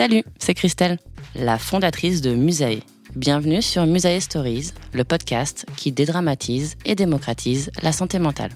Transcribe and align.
Salut, 0.00 0.24
c'est 0.38 0.54
Christelle, 0.54 0.98
la 1.34 1.58
fondatrice 1.58 2.22
de 2.22 2.34
Musae. 2.34 2.80
Bienvenue 3.16 3.60
sur 3.60 3.84
Musae 3.84 4.18
Stories, 4.18 4.70
le 4.94 5.04
podcast 5.04 5.66
qui 5.76 5.92
dédramatise 5.92 6.76
et 6.86 6.94
démocratise 6.94 7.70
la 7.82 7.92
santé 7.92 8.18
mentale. 8.18 8.52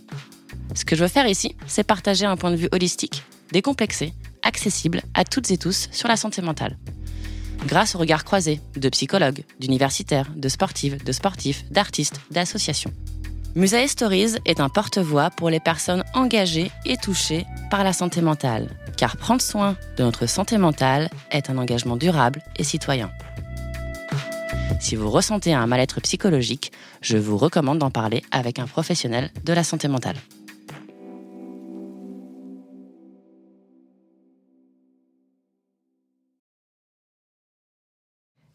Ce 0.75 0.87
que 0.87 0.97
je 0.97 1.03
veux 1.03 1.09
faire 1.09 1.27
ici, 1.27 1.55
c'est 1.67 1.85
partager 1.85 2.25
un 2.25 2.39
point 2.39 2.51
de 2.51 2.57
vue 2.57 2.71
holistique, 2.73 3.25
décomplexé, 3.53 4.15
accessible 4.43 5.03
à 5.13 5.25
toutes 5.25 5.51
et 5.51 5.59
tous 5.59 5.91
sur 5.93 6.09
la 6.09 6.17
santé 6.17 6.41
mentale. 6.41 6.79
Grâce 7.67 7.95
au 7.95 7.99
regard 7.99 8.25
croisé 8.25 8.63
de 8.75 8.89
psychologues, 8.89 9.45
d'universitaires, 9.61 10.31
de 10.35 10.49
sportives, 10.49 11.05
de 11.05 11.13
sportifs, 11.13 11.71
d'artistes, 11.71 12.23
d'associations. 12.31 12.95
Musae 13.55 13.87
Stories 13.87 14.37
est 14.47 14.61
un 14.61 14.71
porte-voix 14.71 15.29
pour 15.29 15.51
les 15.51 15.61
personnes 15.61 16.05
engagées 16.15 16.71
et 16.87 16.97
touchées 16.97 17.45
par 17.71 17.85
la 17.85 17.93
santé 17.93 18.23
mentale, 18.23 18.71
car 18.97 19.17
prendre 19.17 19.43
soin 19.43 19.77
de 19.97 20.03
notre 20.03 20.27
santé 20.27 20.59
mentale 20.59 21.11
est 21.31 21.51
un 21.51 21.59
engagement 21.59 21.97
durable 21.97 22.43
et 22.57 22.65
citoyen. 22.65 23.11
Si 24.81 24.97
vous 24.97 25.11
ressentez 25.11 25.55
un 25.55 25.67
mal-être 25.67 26.01
psychologique, 26.01 26.73
je 27.01 27.17
vous 27.17 27.37
recommande 27.37 27.79
d'en 27.79 27.91
parler 27.91 28.23
avec 28.31 28.59
un 28.59 28.67
professionnel 28.67 29.31
de 29.45 29.53
la 29.53 29.65
santé 29.65 29.89
mentale. 29.89 30.17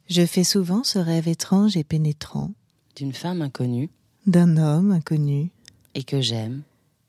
Je 0.08 0.26
fais 0.26 0.44
souvent 0.44 0.84
ce 0.84 0.98
rêve 0.98 1.28
étrange 1.28 1.78
et 1.78 1.84
pénétrant 1.84 2.52
D'une 2.96 3.14
femme 3.14 3.44
inconnue 3.44 3.90
d'un 4.26 4.58
homme 4.58 4.92
inconnu 4.92 5.52
et 5.96 6.04
que 6.04 6.22
j'aime, 6.22 6.62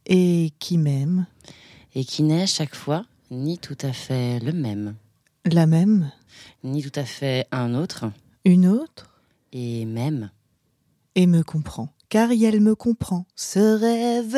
et 0.07 0.53
qui 0.59 0.79
m'aime, 0.79 1.27
et 1.95 2.05
qui 2.05 2.23
n'est 2.23 2.47
chaque 2.47 2.75
fois 2.75 3.05
ni 3.31 3.59
tout 3.59 3.77
à 3.83 3.93
fait 3.93 4.39
le 4.41 4.53
même, 4.53 4.95
la 5.45 5.67
même, 5.67 6.11
ni 6.65 6.83
tout 6.83 6.99
à 6.99 7.05
fait 7.05 7.47
un 7.53 7.75
autre, 7.75 8.07
une 8.45 8.67
autre, 8.67 9.21
et 9.53 9.85
même. 9.85 10.31
et 11.15 11.27
me 11.27 11.43
comprend. 11.43 11.89
Car 12.09 12.31
elle 12.33 12.61
me 12.61 12.75
comprend, 12.75 13.25
ce 13.37 13.61
rêve 13.61 14.33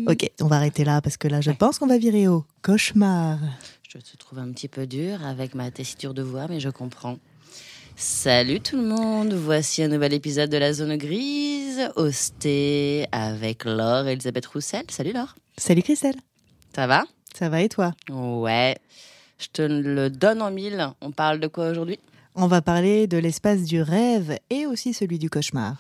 Ok, 0.09 0.30
on 0.41 0.47
va 0.47 0.57
arrêter 0.57 0.84
là 0.84 1.01
parce 1.01 1.16
que 1.18 1.28
là, 1.30 1.40
je 1.41 1.51
Ouais. 1.51 1.56
pense 1.56 1.80
qu'on 1.80 1.88
va 1.88 1.97
virer 1.97 2.28
au 2.28 2.45
cauchemar. 2.62 3.40
Je 3.88 3.97
te 4.00 4.18
trouve 4.18 4.40
un 4.40 4.51
petit 4.51 4.68
peu 4.68 4.85
dur 4.88 5.25
avec 5.25 5.56
ma 5.56 5.72
tessiture 5.72 6.13
de 6.13 6.22
voix, 6.22 6.47
mais 6.50 6.59
je 6.59 6.69
comprends. 6.69 7.18
Salut 7.96 8.59
tout 8.59 8.76
le 8.76 8.84
monde, 8.84 9.34
voici 9.34 9.84
un 9.84 9.88
nouvel 9.88 10.14
épisode 10.14 10.50
de 10.50 10.58
la 10.58 10.74
zone 10.74 10.98
grise, 10.98 11.92
hosté 11.96 13.06
avec 13.12 13.66
Laure 13.66 14.08
et 14.08 14.14
Elisabeth 14.14 14.48
Roussel. 14.48 14.84
Salut 14.90 15.14
Laure, 15.14 15.36
Salut 15.58 15.84
Christelle, 15.84 16.16
ça 16.76 16.88
va? 16.88 17.04
Ça 17.36 17.50
va 17.50 17.62
et 17.62 17.70
toi? 17.70 17.94
Ouais, 18.09 18.78
je 19.38 19.48
te 19.54 19.62
le 19.62 20.09
donne 20.09 20.42
en 20.42 20.52
mille. 20.52 20.88
On 21.02 21.12
parle 21.12 21.40
de 21.40 21.48
quoi 21.48 21.70
aujourd'hui? 21.70 22.00
On 22.36 22.48
va 22.48 22.62
parler 22.62 23.06
de 23.06 23.18
l'espace 23.18 23.64
du 23.64 23.81
rêve 23.81 24.40
et 24.50 24.66
aussi 24.66 24.94
celui 24.94 25.20
du 25.20 25.30
cauchemar. 25.30 25.75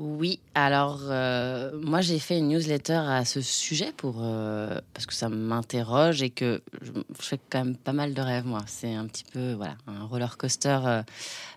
Oui, 0.00 0.38
alors 0.54 1.00
euh, 1.06 1.72
moi 1.82 2.02
j'ai 2.02 2.20
fait 2.20 2.38
une 2.38 2.50
newsletter 2.50 2.92
à 2.92 3.24
ce 3.24 3.40
sujet 3.40 3.92
pour 3.96 4.18
euh, 4.20 4.78
parce 4.94 5.06
que 5.06 5.12
ça 5.12 5.28
m'interroge 5.28 6.22
et 6.22 6.30
que 6.30 6.62
je, 6.82 6.92
fais 7.14 7.40
quand 7.50 7.64
même 7.64 7.76
pas 7.76 7.92
mal 7.92 8.14
de 8.14 8.20
rêves 8.20 8.46
moi. 8.46 8.60
C'est 8.68 8.94
un 8.94 9.06
petit 9.08 9.24
peu 9.24 9.54
voilà 9.54 9.74
un 9.88 10.04
roller 10.04 10.36
coaster 10.36 11.02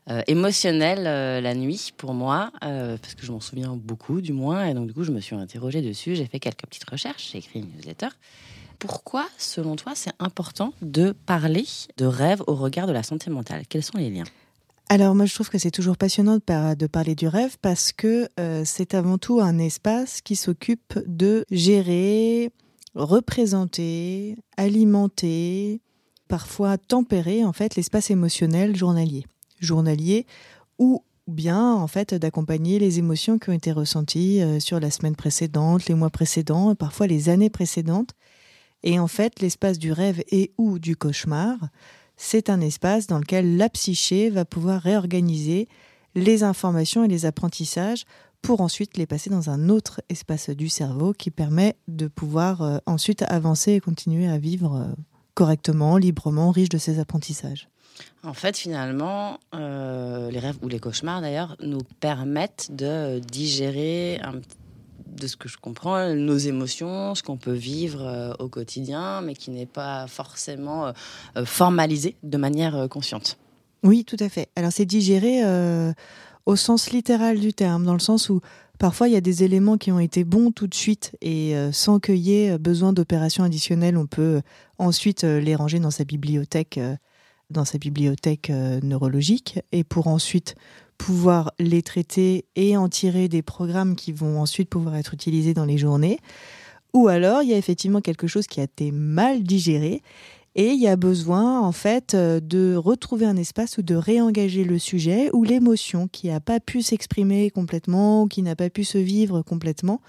euh, 0.10 0.24
émotionnel 0.26 1.04
la 1.04 1.54
nuit 1.54 1.94
pour 1.96 2.16
moi 2.16 2.52
parce 2.62 3.14
que 3.14 3.24
je 3.28 3.32
m'en 3.32 3.42
souviens 3.42 3.76
beaucoup 3.76 4.22
du 4.22 4.34
moins 4.34 4.66
et 4.66 4.74
donc 4.74 4.88
du 4.88 4.94
coup 4.94 5.04
je 5.04 5.12
me 5.12 5.20
suis 5.20 5.36
interrogée 5.36 5.84
dessus. 5.84 6.16
J'ai 6.16 6.26
fait 6.26 6.40
quelques 6.40 6.66
petites 6.66 6.90
recherches, 6.90 7.30
j'ai 7.32 7.38
écrit 7.38 7.60
une 7.60 7.70
newsletter. 7.76 8.10
Pourquoi, 8.80 9.28
selon 9.38 9.76
toi, 9.76 9.92
c'est 9.94 10.14
important 10.18 10.74
de 10.82 11.12
parler 11.12 11.68
de 11.98 12.06
rêve 12.08 12.42
au 12.48 12.56
regard 12.56 12.88
de 12.88 12.92
la 12.92 13.04
santé 13.04 13.30
mentale? 13.30 13.68
Quels 13.70 13.84
sont 13.84 14.00
les 14.00 14.10
liens? 14.10 14.24
Alors 14.94 15.16
moi 15.16 15.26
je 15.26 15.34
trouve 15.34 15.50
que 15.50 15.58
c'est 15.58 15.72
toujours 15.72 15.96
passionnant 15.96 16.34
de, 16.34 16.42
par- 16.42 16.76
de 16.76 16.86
parler 16.86 17.16
du 17.16 17.26
rêve 17.26 17.56
parce 17.62 17.94
que 17.94 18.28
euh, 18.42 18.64
c'est 18.66 18.94
avant 18.94 19.18
tout 19.18 19.40
un 19.40 19.58
espace 19.58 20.20
qui 20.20 20.36
s'occupe 20.36 21.00
de 21.08 21.46
gérer, 21.50 22.52
représenter, 22.94 24.36
alimenter, 24.58 25.80
parfois 26.28 26.78
tempérer 26.78 27.46
en 27.46 27.54
fait 27.54 27.78
l'espace 27.78 28.12
émotionnel 28.12 28.76
journalier. 28.76 29.26
Journalier 29.62 30.26
ou 30.78 31.06
bien 31.26 31.74
en 31.74 31.88
fait 31.88 32.14
d'accompagner 32.14 32.78
les 32.78 33.00
émotions 33.00 33.40
qui 33.40 33.50
ont 33.50 33.54
été 33.54 33.72
ressenties 33.72 34.42
euh, 34.42 34.60
sur 34.60 34.82
la 34.82 34.92
semaine 34.92 35.16
précédente, 35.16 35.86
les 35.86 35.96
mois 35.96 36.10
précédents, 36.10 36.76
parfois 36.76 37.08
les 37.08 37.30
années 37.30 37.50
précédentes. 37.50 38.12
Et 38.84 39.00
en 39.00 39.08
fait 39.08 39.40
l'espace 39.40 39.80
du 39.80 39.94
rêve 39.94 40.22
et 40.32 40.52
ou 40.58 40.80
du 40.80 40.98
cauchemar 40.98 41.56
c'est 42.24 42.52
un 42.52 42.62
espace 42.62 43.08
dans 43.08 43.18
lequel 43.18 43.58
la 43.58 43.68
psyché 43.68 44.30
va 44.30 44.46
pouvoir 44.46 44.80
réorganiser 44.82 45.68
les 46.14 46.44
informations 46.44 47.04
et 47.04 47.08
les 47.08 47.26
apprentissages 47.26 48.04
pour 48.44 48.62
ensuite 48.62 48.96
les 48.98 49.08
passer 49.08 49.32
dans 49.32 49.50
un 49.50 49.70
autre 49.70 50.02
espace 50.08 50.52
du 50.52 50.70
cerveau 50.70 51.14
qui 51.14 51.32
permet 51.32 51.76
de 51.88 52.08
pouvoir 52.08 52.62
euh, 52.62 52.78
ensuite 52.86 53.24
avancer 53.24 53.72
et 53.74 53.80
continuer 53.80 54.28
à 54.28 54.38
vivre 54.38 54.76
euh, 54.76 54.94
correctement, 55.34 55.98
librement, 55.98 56.52
riche 56.52 56.70
de 56.70 56.78
ces 56.78 57.00
apprentissages. 57.00 57.68
En 58.24 58.34
fait, 58.34 58.56
finalement, 58.56 59.40
euh, 59.56 60.30
les 60.30 60.40
rêves 60.40 60.58
ou 60.62 60.68
les 60.68 60.80
cauchemars 60.80 61.22
d'ailleurs 61.22 61.56
nous 61.62 61.82
permettent 62.00 62.70
de 62.72 63.18
digérer, 63.20 64.20
un- 64.22 64.42
de 65.12 65.28
ce 65.28 65.36
que 65.36 65.50
je 65.50 65.58
comprends, 65.58 66.14
nos 66.16 66.38
émotions, 66.38 67.16
ce 67.16 67.24
qu'on 67.24 67.38
peut 67.38 67.54
vivre 67.54 68.02
euh, 68.06 68.34
au 68.40 68.48
quotidien, 68.48 69.22
mais 69.22 69.36
qui 69.36 69.52
n'est 69.52 69.66
pas 69.66 70.08
forcément 70.08 70.88
euh, 70.88 70.92
euh, 71.38 71.46
formalisé 71.46 72.16
de 72.24 72.38
manière 72.38 72.88
consciente. 72.90 73.38
Oui, 73.84 74.06
tout 74.06 74.18
à 74.20 74.30
fait. 74.30 74.50
Alors 74.56 74.72
c'est 74.72 74.86
digéré 74.86 75.42
au 76.46 76.56
sens 76.56 76.92
littéral 76.92 77.40
du 77.40 77.52
terme, 77.52 77.84
dans 77.84 77.94
le 77.94 78.00
sens 78.00 78.30
où 78.30 78.42
parfois 78.78 79.08
il 79.08 79.14
y 79.14 79.18
a 79.18 79.22
des 79.22 79.44
éléments 79.44 79.78
qui 79.78 79.92
ont 79.92 80.00
été 80.00 80.24
bons 80.24 80.52
tout 80.52 80.68
de 80.68 80.76
suite 80.76 81.18
et 81.22 81.56
sans 81.72 82.00
qu'il 82.00 82.18
y 82.18 82.36
ait 82.36 82.60
besoin 82.60 82.94
d'opérations 82.94 83.44
additionnelles, 83.44 83.98
on 83.98 84.06
peut 84.06 84.42
ensuite 84.78 85.24
les 85.24 85.56
ranger 85.56 85.80
dans 85.80 85.90
sa 85.90 86.04
bibliothèque, 86.04 86.80
dans 87.50 87.66
sa 87.66 87.80
bibliothèque 87.80 88.52
neurologique 88.84 89.60
et 89.72 89.84
pour 89.84 90.06
ensuite 90.06 90.54
pouvoir 91.02 91.52
les 91.58 91.82
traiter 91.82 92.46
et 92.56 92.78
en 92.78 92.88
tirer 92.88 93.28
des 93.28 93.42
programmes 93.42 93.96
qui 93.96 94.12
vont 94.12 94.40
ensuite 94.40 94.70
pouvoir 94.70 94.96
être 94.98 95.16
utilisés 95.16 95.56
dans 95.56 95.66
les 95.66 95.80
journées. 95.80 96.20
Ou 96.94 97.08
alors 97.08 97.42
il 97.42 97.50
y 97.50 97.54
a 97.54 97.58
effectivement 97.58 98.02
quelque 98.02 98.28
chose 98.28 98.46
qui 98.46 98.60
a 98.60 98.64
été 98.64 98.92
mal 98.92 99.42
digéré 99.42 100.04
Et 100.54 100.68
il 100.68 100.80
y 100.80 100.88
a 100.88 100.96
besoin, 100.98 101.60
en 101.62 101.72
fait, 101.72 102.14
euh, 102.14 102.40
de 102.40 102.76
retrouver 102.76 103.26
un 103.26 103.36
espace 103.36 103.80
ou 103.80 103.82
de 103.82 103.96
réengager 103.96 104.64
le 104.64 104.78
sujet 104.78 105.32
ou 105.34 105.44
l'émotion 105.44 106.08
qui 106.08 106.28
n'a 106.28 106.40
pas 106.40 106.60
pu 106.60 106.84
s'exprimer 106.84 107.50
complètement 107.50 108.24
ou 108.24 108.28
qui 108.28 108.44
n'a 108.44 108.56
pas 108.56 108.70
pu 108.70 108.84
se 108.84 109.00
vivre 109.00 109.42
complètement 109.42 110.02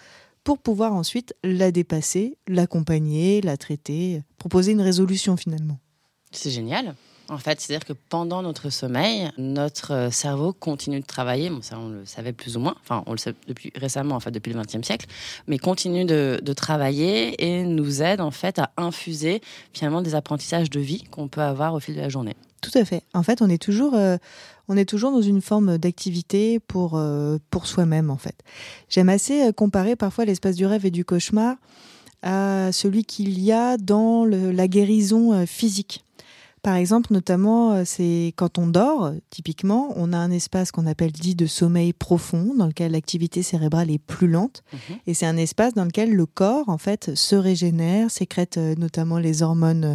pour 0.45 0.59
pouvoir 0.59 0.93
ensuite 0.93 1.35
la 1.43 1.71
dépasser, 1.71 2.37
l'accompagner, 2.49 3.41
la 3.41 3.57
traiter, 3.57 4.23
proposer 4.37 4.73
une 4.73 4.83
résolution 4.83 5.39
finalement. 5.39 5.79
C'est 6.33 6.51
génial. 6.51 6.95
En 7.33 7.39
fait, 7.39 7.63
c'est-à-dire 7.63 7.87
que 7.87 7.95
pendant 8.11 8.43
notre 8.43 8.69
sommeil, 8.69 9.31
notre 9.39 9.95
euh, 9.95 10.11
cerveau 10.11 10.53
continue 10.53 11.01
de 11.01 11.07
travailler. 11.07 11.49
Bon, 11.49 11.63
ça, 11.63 11.79
on 11.79 11.89
le 11.89 12.05
savait 12.05 12.35
plus 12.35 12.59
ou 12.59 12.61
moins. 12.61 12.75
Enfin, 12.83 13.03
on 13.07 13.13
le 13.13 13.17
sait 13.17 13.35
depuis 13.49 13.73
récemment, 13.75 14.15
en 14.15 14.21
fait, 14.21 14.31
depuis 14.31 14.53
le 14.53 14.61
XXe 14.61 14.87
siècle, 14.87 15.07
mais 15.47 15.57
continue 15.57 16.05
de, 16.05 16.41
travailler 16.53 17.43
et 17.43 17.65
nous 17.65 18.03
aide 18.03 18.21
en 18.21 18.31
fait 18.31 18.59
à 18.59 18.71
infuser 18.77 19.41
finalement 19.73 20.03
des 20.03 20.15
apprentissages 20.15 20.69
de 20.69 20.81
vie 20.81 21.05
qu'on 21.05 21.29
peut 21.29 21.41
avoir 21.41 21.73
au 21.73 21.81
fil 21.81 21.97
de 21.97 22.01
la 22.03 22.11
journée. 22.11 22.37
Tout 22.61 22.79
à 22.79 22.85
fait. 22.85 23.03
En 23.15 23.23
fait, 23.23 23.41
on 23.41 23.49
est 23.49 23.61
toujours, 23.61 23.95
euh, 23.95 24.19
on 24.69 24.77
est 24.77 24.85
toujours 24.85 25.13
dans 25.13 25.23
une 25.23 25.41
forme 25.41 25.79
d'activité 25.79 26.61
pour 26.61 26.99
euh, 26.99 27.39
pour 27.49 27.67
soi-même. 27.67 28.11
En 28.11 28.19
fait, 28.19 28.37
j'aime 28.91 29.09
assez 29.09 29.51
comparer 29.55 29.97
parfois 29.97 30.27
l'espace 30.27 30.57
du 30.57 30.67
rêve 30.67 30.85
et 30.85 30.91
du 30.91 31.07
cauchemar 31.07 31.57
à 32.21 32.71
celui 32.71 33.07
qu'il 33.07 33.41
y 33.41 33.51
a 33.51 33.79
dans 33.79 34.27
la 34.27 34.69
guérison 34.69 35.47
physique. 35.47 36.05
Par 36.63 36.77
exemple, 36.77 37.13
notamment, 37.13 37.73
euh, 37.73 37.83
c'est 37.85 38.33
quand 38.37 38.57
on 38.57 38.69
dort, 38.69 39.13
typiquement, 39.31 39.93
on 39.97 40.13
a 40.13 40.17
un 40.17 40.31
espace 40.31 40.71
qu'on 40.71 40.87
appelle 40.87 41.11
dit 41.11 41.35
de 41.35 41.47
sommeil 41.47 41.93
profond, 41.93 42.55
dans 42.57 42.69
lequel 42.69 42.93
l'activité 42.93 43.43
cérébrale 43.43 43.91
est 43.91 43.99
plus 43.99 44.29
lente. 44.29 44.63
Mhm. 44.73 44.97
Et 45.09 45.15
c'est 45.15 45.27
un 45.27 45.37
espace 45.37 45.75
dans 45.75 45.85
lequel 45.85 46.15
le 46.15 46.25
corps, 46.25 46.69
en 46.69 46.79
fait, 46.79 47.17
se 47.17 47.35
régénère, 47.35 48.13
sécrète 48.13 48.59
euh, 48.59 48.77
notamment 48.77 49.19
les 49.19 49.43
hormones 49.43 49.85
euh, 49.85 49.95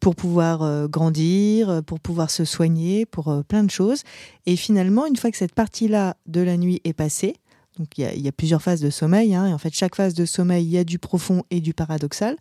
pour 0.00 0.14
pouvoir 0.14 0.88
grandir, 0.88 1.82
pour 1.84 1.98
pouvoir 1.98 2.30
se 2.30 2.44
soigner, 2.44 3.04
pour 3.04 3.42
plein 3.48 3.64
de 3.64 3.70
choses. 3.70 4.04
Et 4.46 4.54
finalement, 4.54 5.06
une 5.06 5.16
fois 5.16 5.32
que 5.32 5.36
cette 5.36 5.56
partie-là 5.56 6.14
de 6.26 6.40
la 6.40 6.56
nuit 6.56 6.80
est 6.84 6.92
passée, 6.92 7.34
donc 7.80 7.98
il 7.98 8.20
y, 8.20 8.28
a 8.28 8.32
plusieurs 8.32 8.62
phases 8.62 8.80
de 8.80 8.90
sommeil, 8.90 9.34
hein, 9.34 9.46
et 9.46 9.52
en 9.52 9.58
fait 9.58 9.74
chaque 9.74 9.96
phase 9.96 10.14
de 10.14 10.24
sommeil, 10.24 10.64
il 10.64 10.70
y 10.70 10.78
a 10.78 10.84
du 10.84 11.00
profond 11.00 11.42
et 11.50 11.60
du 11.60 11.74
paradoxal, 11.74 12.36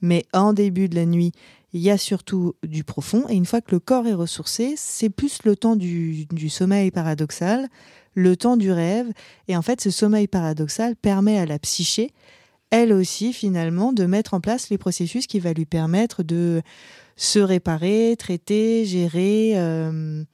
mais 0.00 0.24
en 0.32 0.54
début 0.54 0.88
de 0.88 0.94
la 0.94 1.04
nuit, 1.04 1.32
il 1.72 1.80
y 1.80 1.90
a 1.90 1.98
surtout 1.98 2.54
du 2.62 2.84
profond. 2.84 3.24
Et 3.28 3.34
une 3.34 3.46
fois 3.46 3.60
que 3.60 3.72
le 3.72 3.80
corps 3.80 4.06
est 4.06 4.14
ressourcé, 4.14 4.74
c'est 4.76 5.08
plus 5.08 5.44
le 5.44 5.56
temps 5.56 5.76
du, 5.76 6.26
sommeil 6.48 6.90
paradoxal, 6.90 7.68
le 8.14 8.36
temps 8.36 8.56
du 8.56 8.70
rêve. 8.70 9.10
Et 9.48 9.56
en 9.56 9.62
fait, 9.62 9.80
ce 9.80 9.90
sommeil 9.90 10.26
paradoxal 10.26 10.96
permet 10.96 11.38
à 11.38 11.46
la 11.46 11.58
psyché, 11.58 12.12
elle 12.70 12.92
aussi, 12.92 13.32
finalement, 13.32 13.92
de 13.92 14.06
mettre 14.06 14.34
en 14.34 14.40
place 14.40 14.70
les 14.70 14.78
processus 14.78 15.26
qui 15.26 15.40
va 15.40 15.52
lui 15.52 15.66
permettre 15.66 16.22
de 16.22 16.62
se 17.16 17.38
réparer, 17.38 18.16
traiter, 18.18 18.86
gérer 18.86 19.52
euh, 19.56 20.24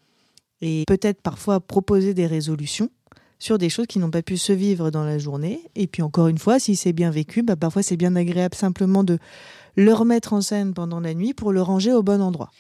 et 0.61 0.85
peut-être 0.87 1.21
parfois 1.21 1.61
proposer 1.61 2.15
des 2.15 2.27
résolutions 2.27 2.91
sur 3.41 3.59
des 3.59 3.69
choses 3.69 3.87
qui 3.87 3.99
n'ont 3.99 4.11
pas 4.11 4.23
pu 4.23 4.37
se 4.37 4.53
vivre 4.53 4.91
dans 4.91 5.05
la 5.05 5.19
journée. 5.19 5.61
Et 5.75 5.87
puis 5.87 6.03
encore 6.03 6.29
une 6.29 6.39
fois, 6.39 6.59
si 6.59 6.77
c'est 6.77 6.93
bien 6.93 7.11
vécu, 7.11 7.43
bah 7.43 7.57
parfois 7.57 7.83
c'est 7.83 7.97
bien 7.97 8.17
agréable 8.17 8.55
simplement 8.55 9.05
de 9.05 9.19
le 9.79 9.95
remettre 9.95 10.33
en 10.33 10.41
scène 10.41 10.75
pendant 10.75 10.99
la 10.99 11.15
nuit 11.15 11.35
pour 11.35 11.53
le 11.53 11.63
ranger 11.63 11.93
au 11.93 12.03
bon 12.03 12.21
endroit. 12.21 12.51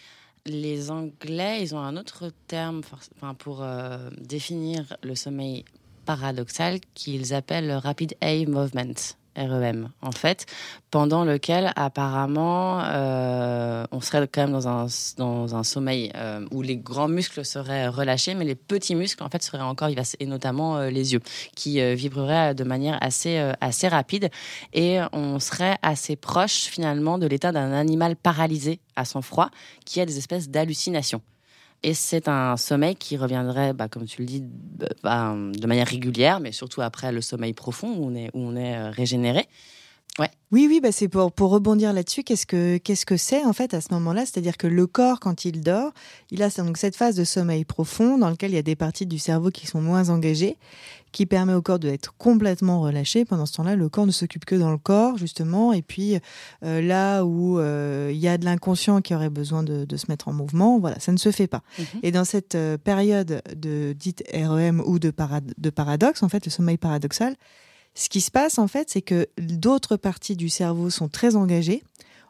Les 0.46 0.92
Anglais, 0.92 1.60
ils 1.60 1.74
ont 1.74 1.80
un 1.80 1.96
autre 1.96 2.30
terme 2.46 2.82
pour 3.38 3.62
euh, 3.62 4.08
définir 4.20 4.96
le 5.02 5.16
sommeil 5.16 5.64
paradoxal 6.06 6.78
qu'ils 6.94 7.34
appellent 7.34 7.66
le 7.66 7.76
rapid 7.76 8.14
eye 8.20 8.46
movement. 8.46 9.16
REM, 9.38 9.90
en 10.02 10.12
fait, 10.12 10.46
pendant 10.90 11.24
lequel 11.24 11.72
apparemment 11.76 12.82
euh, 12.84 13.84
on 13.92 14.00
serait 14.00 14.26
quand 14.28 14.42
même 14.42 14.52
dans 14.52 14.68
un, 14.68 14.86
dans 15.16 15.54
un 15.54 15.62
sommeil 15.62 16.10
euh, 16.14 16.46
où 16.50 16.62
les 16.62 16.76
grands 16.76 17.08
muscles 17.08 17.44
seraient 17.44 17.88
relâchés, 17.88 18.34
mais 18.34 18.44
les 18.44 18.54
petits 18.54 18.94
muscles 18.94 19.22
en 19.22 19.28
fait 19.28 19.42
seraient 19.42 19.62
encore 19.62 19.88
et 19.88 20.26
notamment 20.26 20.78
euh, 20.78 20.90
les 20.90 21.12
yeux, 21.12 21.20
qui 21.54 21.80
vibreraient 21.94 22.54
de 22.54 22.64
manière 22.64 22.98
assez, 23.00 23.38
assez 23.60 23.88
rapide, 23.88 24.30
et 24.72 24.98
on 25.12 25.38
serait 25.38 25.78
assez 25.82 26.16
proche 26.16 26.64
finalement 26.64 27.18
de 27.18 27.26
l'état 27.26 27.52
d'un 27.52 27.72
animal 27.72 28.16
paralysé 28.16 28.80
à 28.96 29.04
son 29.04 29.22
froid, 29.22 29.50
qui 29.84 30.00
a 30.00 30.06
des 30.06 30.18
espèces 30.18 30.48
d'hallucinations. 30.48 31.22
Et 31.84 31.94
c'est 31.94 32.26
un 32.28 32.56
sommeil 32.56 32.96
qui 32.96 33.16
reviendrait, 33.16 33.72
bah, 33.72 33.88
comme 33.88 34.04
tu 34.04 34.22
le 34.22 34.26
dis, 34.26 34.44
bah, 35.02 35.34
de 35.34 35.66
manière 35.66 35.86
régulière, 35.86 36.40
mais 36.40 36.50
surtout 36.50 36.82
après 36.82 37.12
le 37.12 37.20
sommeil 37.20 37.52
profond 37.52 37.88
où 37.96 38.12
on 38.34 38.56
est, 38.56 38.76
euh, 38.76 38.90
régénéré. 38.90 39.46
Ouais. 40.18 40.30
Oui, 40.50 40.66
oui, 40.68 40.80
bah 40.80 40.90
c'est 40.90 41.08
pour, 41.08 41.30
pour 41.30 41.50
rebondir 41.50 41.92
là-dessus. 41.92 42.24
Qu'est-ce 42.24 42.46
que 42.46 42.78
qu'est-ce 42.78 43.06
que 43.06 43.16
c'est 43.16 43.44
en 43.44 43.52
fait 43.52 43.74
à 43.74 43.80
ce 43.80 43.92
moment-là? 43.94 44.26
C'est-à-dire 44.26 44.56
que 44.56 44.66
le 44.66 44.86
corps, 44.86 45.20
quand 45.20 45.44
il 45.44 45.60
dort, 45.60 45.92
il 46.30 46.42
a 46.42 46.48
donc 46.48 46.76
cette 46.76 46.96
phase 46.96 47.14
de 47.14 47.22
sommeil 47.24 47.64
profond 47.64 48.18
dans 48.18 48.30
lequel 48.30 48.50
il 48.50 48.54
y 48.54 48.58
a 48.58 48.62
des 48.62 48.74
parties 48.74 49.06
du 49.06 49.18
cerveau 49.18 49.50
qui 49.50 49.66
sont 49.66 49.80
moins 49.80 50.08
engagées, 50.08 50.56
qui 51.12 51.26
permet 51.26 51.54
au 51.54 51.62
corps 51.62 51.78
d'être 51.78 52.14
complètement 52.16 52.80
relâché. 52.80 53.24
Pendant 53.24 53.46
ce 53.46 53.52
temps-là, 53.54 53.76
le 53.76 53.88
corps 53.88 54.06
ne 54.06 54.10
s'occupe 54.10 54.44
que 54.44 54.56
dans 54.56 54.72
le 54.72 54.78
corps 54.78 55.18
justement, 55.18 55.72
et 55.72 55.82
puis 55.82 56.18
euh, 56.64 56.80
là 56.80 57.24
où 57.24 57.60
euh, 57.60 58.10
il 58.10 58.18
y 58.18 58.26
a 58.26 58.38
de 58.38 58.44
l'inconscient 58.44 59.00
qui 59.02 59.14
aurait 59.14 59.30
besoin 59.30 59.62
de, 59.62 59.84
de, 59.84 59.96
se 59.96 60.06
mettre 60.08 60.28
en 60.28 60.32
mouvement, 60.32 60.80
voilà, 60.80 60.98
ça 60.98 61.12
ne 61.12 61.18
se 61.18 61.30
fait 61.30 61.46
pas. 61.46 61.62
Mhm. 61.78 61.84
Et 62.02 62.10
dans 62.10 62.24
cette 62.24 62.56
euh, 62.56 62.78
période 62.78 63.42
de 63.54 63.92
dite 63.92 64.24
REM 64.32 64.82
ou 64.84 64.98
de, 64.98 65.12
de 65.58 65.70
paradoxe, 65.70 66.22
en 66.22 66.28
fait, 66.28 66.44
le 66.44 66.50
sommeil 66.50 66.78
paradoxal 66.78 67.36
ce 67.98 68.08
qui 68.08 68.20
se 68.20 68.30
passe, 68.30 68.58
en 68.58 68.68
fait, 68.68 68.88
c'est 68.90 69.02
que 69.02 69.26
d'autres 69.38 69.96
parties 69.96 70.36
du 70.36 70.48
cerveau 70.48 70.88
sont 70.88 71.08
très 71.08 71.34
engagées. 71.34 71.82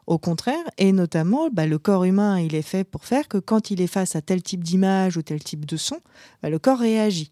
Au 0.07 0.17
contraire, 0.17 0.63
et 0.79 0.91
notamment, 0.91 1.51
bah, 1.51 1.67
le 1.67 1.77
corps 1.77 2.05
humain, 2.05 2.39
il 2.39 2.55
est 2.55 2.63
fait 2.63 2.83
pour 2.83 3.05
faire 3.05 3.27
que 3.27 3.37
quand 3.37 3.69
il 3.69 3.79
est 3.79 3.85
face 3.85 4.15
à 4.15 4.23
tel 4.23 4.41
type 4.41 4.63
d'image 4.63 5.15
ou 5.15 5.21
tel 5.21 5.43
type 5.43 5.65
de 5.65 5.77
son, 5.77 5.99
bah, 6.41 6.49
le 6.49 6.57
corps 6.57 6.79
réagit. 6.79 7.29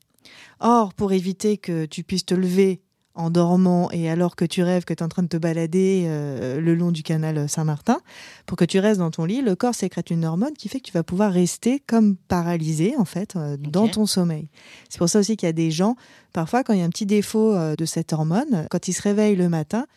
Or, 0.60 0.94
pour 0.94 1.14
éviter 1.14 1.58
que 1.58 1.86
tu 1.86 2.04
puisses 2.04 2.28
te 2.28 2.36
lever 2.36 2.80
en 3.18 3.30
dormant 3.30 3.90
et 3.92 4.10
alors 4.10 4.36
que 4.36 4.46
tu 4.46 4.64
rêves 4.64 4.86
que 4.86 4.94
tu 4.94 5.02
es 5.02 5.04
en 5.04 5.10
train 5.10 5.24
de 5.24 5.28
te 5.28 5.38
balader 5.38 6.04
euh, 6.06 6.62
le 6.62 6.76
long 6.76 6.92
du 6.92 7.04
canal 7.04 7.50
Saint-Martin, 7.50 8.00
pour 8.46 8.58
que 8.58 8.66
tu 8.66 8.80
restes 8.80 9.00
dans 9.00 9.12
ton 9.12 9.26
lit, 9.26 9.42
le 9.42 9.56
corps 9.56 9.76
sécrète 9.76 10.12
une 10.12 10.24
hormone 10.24 10.54
qui 10.54 10.70
fait 10.70 10.80
que 10.80 10.86
tu 10.86 10.94
vas 10.94 11.04
pouvoir 11.04 11.34
rester 11.34 11.82
comme 11.88 12.16
paralysé 12.16 12.96
en 12.98 13.06
fait 13.06 13.36
euh, 13.36 13.58
dans 13.58 13.88
ton 13.88 14.06
sommeil. 14.06 14.48
C'est 14.90 15.00
pour 15.00 15.10
ça 15.10 15.20
aussi 15.20 15.36
qu'il 15.36 15.48
y 15.48 15.50
a 15.50 15.54
des 15.54 15.72
gens, 15.72 15.96
parfois 16.32 16.64
quand 16.64 16.74
il 16.74 16.80
y 16.80 16.84
a 16.84 16.86
un 16.86 16.90
petit 16.90 17.08
défaut 17.08 17.54
euh, 17.54 17.76
de 17.76 17.86
cette 17.86 18.14
hormone, 18.14 18.68
quand 18.70 18.88
ils 18.88 18.94
se 18.94 19.02
réveillent 19.02 19.36
le 19.36 19.50
matin, 19.50 19.88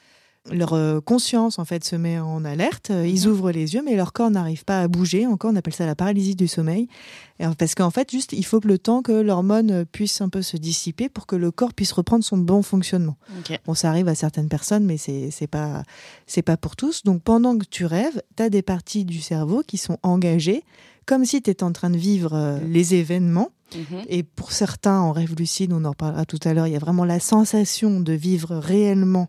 leur 0.51 0.73
euh, 0.73 1.01
conscience 1.01 1.59
en 1.59 1.65
fait 1.65 1.85
se 1.85 1.97
met 1.97 2.19
en 2.19 2.45
alerte, 2.45 2.91
euh, 2.91 3.07
ils 3.07 3.27
mhm. 3.27 3.33
ouvrent 3.33 3.51
les 3.51 3.75
yeux 3.75 3.83
mais 3.85 3.95
leur 3.95 4.13
corps 4.13 4.31
n'arrive 4.31 4.65
pas 4.65 4.81
à 4.81 4.89
bouger, 4.89 5.27
encore 5.27 5.53
on 5.53 5.57
appelle 5.57 5.75
ça 5.75 5.87
la 5.87 5.95
paralysie 5.95 6.35
du 6.35 6.49
sommeil 6.49 6.89
parce 7.59 7.75
qu'en 7.75 7.91
fait 7.91 8.11
juste 8.11 8.33
il 8.33 8.45
faut 8.45 8.61
que 8.61 8.69
le 8.69 8.79
temps 8.79 9.03
que 9.03 9.13
l'hormone 9.13 9.85
puisse 9.87 10.21
un 10.21 10.29
peu 10.29 10.43
se 10.43 10.57
dissiper 10.57 11.09
pour 11.09 11.27
que 11.27 11.37
le 11.37 11.51
corps 11.51 11.73
puisse 11.73 11.93
reprendre 11.93 12.25
son 12.25 12.39
bon 12.39 12.63
fonctionnement. 12.63 13.17
Bon 13.67 13.75
ça 13.75 13.89
arrive 13.91 14.09
à 14.09 14.15
certaines 14.15 14.49
personnes 14.49 14.85
mais 14.85 14.97
c'est 14.97 15.31
c'est 15.31 15.47
pas 15.47 15.83
c'est 16.27 16.43
pas 16.43 16.57
pour 16.57 16.77
tous. 16.77 17.03
Donc 17.03 17.23
pendant 17.23 17.57
que 17.57 17.65
tu 17.65 17.87
rêves, 17.87 18.23
tu 18.37 18.43
as 18.43 18.51
des 18.51 18.63
parties 18.63 19.05
du 19.05 19.21
cerveau 19.21 19.63
qui 19.67 19.79
sont 19.79 19.99
engagées 20.03 20.65
comme 21.11 21.25
si 21.25 21.43
tu 21.43 21.51
étais 21.51 21.65
en 21.65 21.73
train 21.73 21.91
de 21.91 21.97
vivre 21.97 22.35
euh, 22.35 22.61
les 22.69 22.95
événements. 22.95 23.51
Mhm. 23.75 24.03
Et 24.09 24.23
pour 24.23 24.53
certains, 24.53 25.01
en 25.01 25.11
rêve 25.11 25.35
lucide, 25.37 25.73
on 25.73 25.85
en 25.85 25.91
reparlera 25.91 26.25
tout 26.25 26.39
à 26.45 26.55
l'heure, 26.55 26.69
il 26.69 26.73
y 26.73 26.77
a 26.77 26.81
vraiment 26.81 27.05
la 27.05 27.19
sensation 27.19 28.01
de 28.01 28.13
vivre 28.13 28.55
réellement 28.57 29.29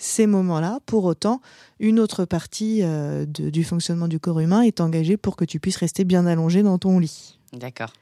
ces 0.00 0.26
moments-là. 0.26 0.80
Pour 0.86 1.04
autant, 1.04 1.40
une 1.78 2.00
autre 2.00 2.24
partie 2.24 2.80
euh, 2.82 3.26
du 3.26 3.62
fonctionnement 3.62 4.08
du 4.08 4.18
corps 4.18 4.40
humain 4.40 4.62
est 4.62 4.80
engagée 4.80 5.16
pour 5.16 5.36
que 5.36 5.44
tu 5.44 5.60
puisses 5.60 5.76
rester 5.76 6.04
bien 6.04 6.26
allongé 6.26 6.62
dans 6.62 6.78
ton 6.78 6.98
lit. 6.98 7.38
D'accord. 7.52 7.92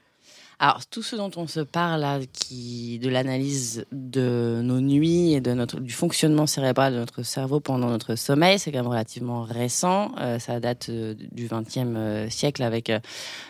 Alors, 0.60 0.84
tout 0.86 1.04
ce 1.04 1.14
dont 1.14 1.30
on 1.36 1.46
se 1.46 1.60
parle 1.60 2.26
qui, 2.32 2.98
de 2.98 3.08
l'analyse 3.08 3.86
de 3.92 4.60
nos 4.64 4.80
nuits 4.80 5.32
et 5.32 5.40
de 5.40 5.52
notre, 5.52 5.78
du 5.78 5.92
fonctionnement 5.92 6.48
cérébral 6.48 6.94
de 6.94 6.98
notre 6.98 7.22
cerveau 7.22 7.60
pendant 7.60 7.88
notre 7.88 8.16
sommeil, 8.16 8.58
c'est 8.58 8.72
quand 8.72 8.78
même 8.78 8.88
relativement 8.88 9.42
récent. 9.42 10.12
Euh, 10.18 10.40
ça 10.40 10.58
date 10.58 10.88
euh, 10.88 11.14
du 11.30 11.48
XXe 11.48 12.32
siècle 12.32 12.64
avec 12.64 12.90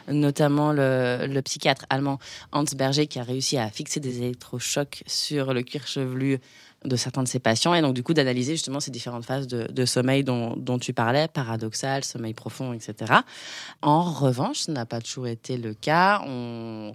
notamment 0.06 0.72
le, 0.72 1.26
le, 1.26 1.40
psychiatre 1.40 1.86
allemand 1.88 2.18
Hans 2.52 2.64
Berger 2.76 3.06
qui 3.06 3.18
a 3.18 3.22
réussi 3.22 3.56
à 3.56 3.70
fixer 3.70 4.00
des 4.00 4.18
électrochocs 4.18 5.02
sur 5.06 5.54
le 5.54 5.62
cuir 5.62 5.86
chevelu 5.86 6.40
de 6.84 6.96
certains 6.96 7.22
de 7.24 7.28
ses 7.28 7.40
patients 7.40 7.74
et 7.74 7.82
donc 7.82 7.94
du 7.94 8.02
coup 8.02 8.14
d'analyser 8.14 8.52
justement 8.52 8.78
ces 8.78 8.90
différentes 8.90 9.24
phases 9.24 9.48
de, 9.48 9.84
sommeil 9.84 10.22
dont, 10.22 10.78
tu 10.80 10.92
parlais, 10.92 11.26
paradoxal, 11.26 12.04
sommeil 12.04 12.34
profond, 12.34 12.72
etc. 12.72 13.12
En 13.82 14.02
revanche, 14.02 14.58
ce 14.60 14.70
n'a 14.70 14.86
pas 14.86 15.00
toujours 15.00 15.26
été 15.26 15.56
le 15.56 15.74
cas. 15.74 16.20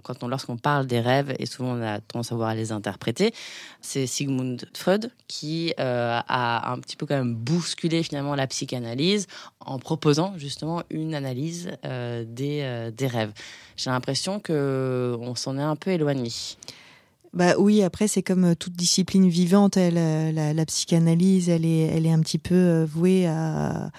Quand 0.02 0.22
on, 0.22 0.28
lorsqu'on 0.28 0.56
parle 0.56 0.86
des 0.86 1.00
rêves, 1.00 1.34
et 1.38 1.46
souvent 1.46 1.76
on 1.76 1.82
a 1.82 2.00
tendance 2.00 2.32
à 2.32 2.34
voir 2.34 2.54
les 2.54 2.72
interpréter, 2.72 3.34
c'est 3.80 4.06
Sigmund 4.06 4.66
Freud 4.74 5.10
qui 5.28 5.74
euh, 5.78 6.20
a 6.26 6.72
un 6.72 6.78
petit 6.78 6.96
peu 6.96 7.04
quand 7.04 7.16
même 7.16 7.34
bousculé 7.34 8.02
finalement 8.02 8.34
la 8.34 8.46
psychanalyse 8.46 9.26
en 9.60 9.78
proposant 9.78 10.34
justement 10.38 10.82
une 10.90 11.14
analyse 11.14 11.70
euh, 11.84 12.24
des, 12.26 12.60
euh, 12.62 12.90
des 12.90 13.06
rêves. 13.06 13.32
J'ai 13.76 13.90
l'impression 13.90 14.40
que 14.40 15.16
on 15.20 15.34
s'en 15.34 15.58
est 15.58 15.62
un 15.62 15.76
peu 15.76 15.90
éloigné. 15.90 16.30
Bah 17.34 17.54
oui, 17.58 17.82
après 17.82 18.06
c'est 18.06 18.22
comme 18.22 18.44
euh, 18.44 18.54
toute 18.54 18.74
discipline 18.74 19.28
vivante, 19.28 19.76
la, 19.76 20.52
la, 20.52 20.66
psychanalyse, 20.66 21.48
elle 21.48 21.66
est, 21.66 21.80
elle 21.80 22.06
est 22.06 22.12
un 22.12 22.20
petit 22.20 22.38
peu 22.38 22.54
euh, 22.54 22.86
vouée 22.88 23.26
à, 23.26 23.90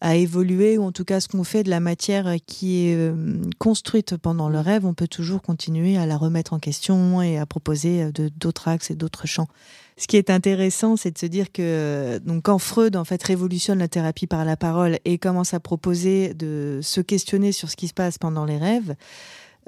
à 0.00 0.14
évoluer, 0.14 0.78
ou 0.78 0.84
en 0.84 0.92
tout 0.92 1.04
cas 1.04 1.20
ce 1.20 1.28
qu'on 1.28 1.44
fait 1.44 1.64
de 1.64 1.70
la 1.70 1.80
matière 1.80 2.36
qui 2.46 2.86
est 2.86 2.94
euh, 2.94 3.40
construite 3.58 4.16
pendant 4.16 4.48
le 4.48 4.60
rêve, 4.60 4.86
on 4.86 4.94
peut 4.94 5.08
toujours 5.08 5.42
continuer 5.42 5.96
à 5.96 6.06
la 6.06 6.16
remettre 6.16 6.52
en 6.52 6.58
question 6.58 7.20
et 7.20 7.38
à 7.38 7.46
proposer 7.46 8.04
euh, 8.04 8.28
d'autres 8.36 8.68
axes 8.68 8.90
et 8.90 8.94
d'autres 8.94 9.26
champs. 9.26 9.48
Ce 9.96 10.06
qui 10.06 10.16
est 10.16 10.30
intéressant, 10.30 10.96
c'est 10.96 11.10
de 11.10 11.18
se 11.18 11.26
dire 11.26 11.50
que 11.50 12.18
donc 12.18 12.44
quand 12.44 12.58
Freud 12.58 12.94
en 12.94 13.04
fait 13.04 13.20
révolutionne 13.20 13.80
la 13.80 13.88
thérapie 13.88 14.28
par 14.28 14.44
la 14.44 14.56
parole 14.56 14.98
et 15.04 15.18
commence 15.18 15.54
à 15.54 15.60
proposer 15.60 16.34
de 16.34 16.78
se 16.82 17.00
questionner 17.00 17.50
sur 17.50 17.68
ce 17.68 17.74
qui 17.74 17.88
se 17.88 17.94
passe 17.94 18.16
pendant 18.16 18.44
les 18.44 18.58
rêves, 18.58 18.90
euh, 18.90 18.94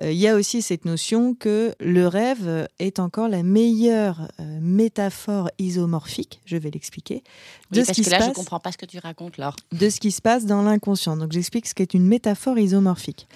il 0.02 0.16
y 0.16 0.28
a 0.28 0.34
aussi 0.34 0.62
cette 0.62 0.84
notion 0.84 1.34
que 1.34 1.74
le 1.78 2.06
rêve 2.06 2.68
est 2.78 2.98
encore 2.98 3.28
la 3.28 3.42
meilleure 3.42 4.28
euh, 4.40 4.58
métaphore 4.60 5.50
isomorphique, 5.58 6.40
je 6.46 6.56
vais 6.56 6.70
l'expliquer, 6.70 7.22
de 7.70 7.84
ce 7.84 7.92
qui 7.92 8.02
que 8.02 8.10
là, 8.10 8.20
je 8.26 8.32
comprends 8.32 8.60
pas 8.60 8.72
ce 8.72 8.78
que 8.78 8.86
tu 8.86 8.98
racontes, 8.98 9.36
Laure. 9.36 9.56
De 9.72 9.90
ce 9.90 10.00
qui 10.00 10.10
se 10.10 10.22
passe 10.22 10.46
dans 10.46 10.62
l'inconscient. 10.62 11.16
Donc 11.16 11.32
j'explique 11.32 11.66
ce 11.66 11.74
qu'est 11.74 11.94
une 11.94 12.06
métaphore 12.06 12.58
isomorphique. 12.58 13.28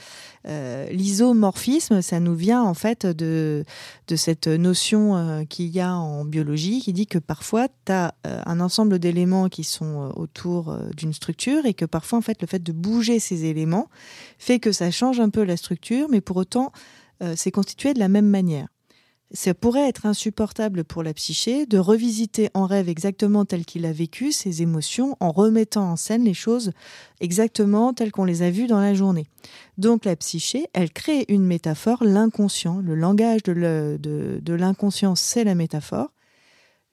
Euh, 0.46 0.86
l'isomorphisme, 0.90 2.02
ça 2.02 2.20
nous 2.20 2.34
vient 2.34 2.62
en 2.62 2.74
fait 2.74 3.06
de, 3.06 3.64
de 4.08 4.16
cette 4.16 4.46
notion 4.46 5.16
euh, 5.16 5.44
qu'il 5.44 5.68
y 5.68 5.80
a 5.80 5.94
en 5.94 6.24
biologie 6.24 6.80
qui 6.80 6.92
dit 6.92 7.06
que 7.06 7.18
parfois 7.18 7.68
tu 7.86 7.92
as 7.92 8.14
euh, 8.26 8.42
un 8.44 8.60
ensemble 8.60 8.98
d'éléments 8.98 9.48
qui 9.48 9.64
sont 9.64 10.12
autour 10.16 10.76
d'une 10.96 11.14
structure 11.14 11.64
et 11.64 11.72
que 11.72 11.86
parfois 11.86 12.18
en 12.18 12.22
fait 12.22 12.42
le 12.42 12.46
fait 12.46 12.62
de 12.62 12.72
bouger 12.72 13.20
ces 13.20 13.46
éléments 13.46 13.88
fait 14.38 14.58
que 14.58 14.72
ça 14.72 14.90
change 14.90 15.18
un 15.18 15.30
peu 15.30 15.44
la 15.44 15.56
structure, 15.56 16.08
mais 16.10 16.20
pour 16.20 16.36
autant 16.36 16.72
c'est 17.36 17.52
constitué 17.52 17.94
de 17.94 18.00
la 18.00 18.08
même 18.08 18.28
manière 18.28 18.66
ça 19.34 19.52
pourrait 19.52 19.88
être 19.88 20.06
insupportable 20.06 20.84
pour 20.84 21.02
la 21.02 21.12
psyché 21.12 21.66
de 21.66 21.76
revisiter 21.76 22.50
en 22.54 22.66
rêve 22.66 22.88
exactement 22.88 23.44
tel 23.44 23.64
qu'il 23.64 23.84
a 23.84 23.92
vécu 23.92 24.30
ses 24.30 24.62
émotions 24.62 25.16
en 25.18 25.32
remettant 25.32 25.90
en 25.90 25.96
scène 25.96 26.24
les 26.24 26.34
choses 26.34 26.70
exactement 27.20 27.92
telles 27.92 28.12
qu'on 28.12 28.24
les 28.24 28.42
a 28.42 28.50
vues 28.50 28.68
dans 28.68 28.80
la 28.80 28.94
journée. 28.94 29.26
Donc 29.76 30.04
la 30.04 30.14
psyché, 30.14 30.66
elle 30.72 30.92
crée 30.92 31.24
une 31.28 31.44
métaphore, 31.44 32.04
l'inconscient, 32.04 32.78
le 32.78 32.94
langage 32.94 33.42
de 33.42 34.54
l'inconscient, 34.54 35.16
c'est 35.16 35.44
la 35.44 35.56
métaphore. 35.56 36.10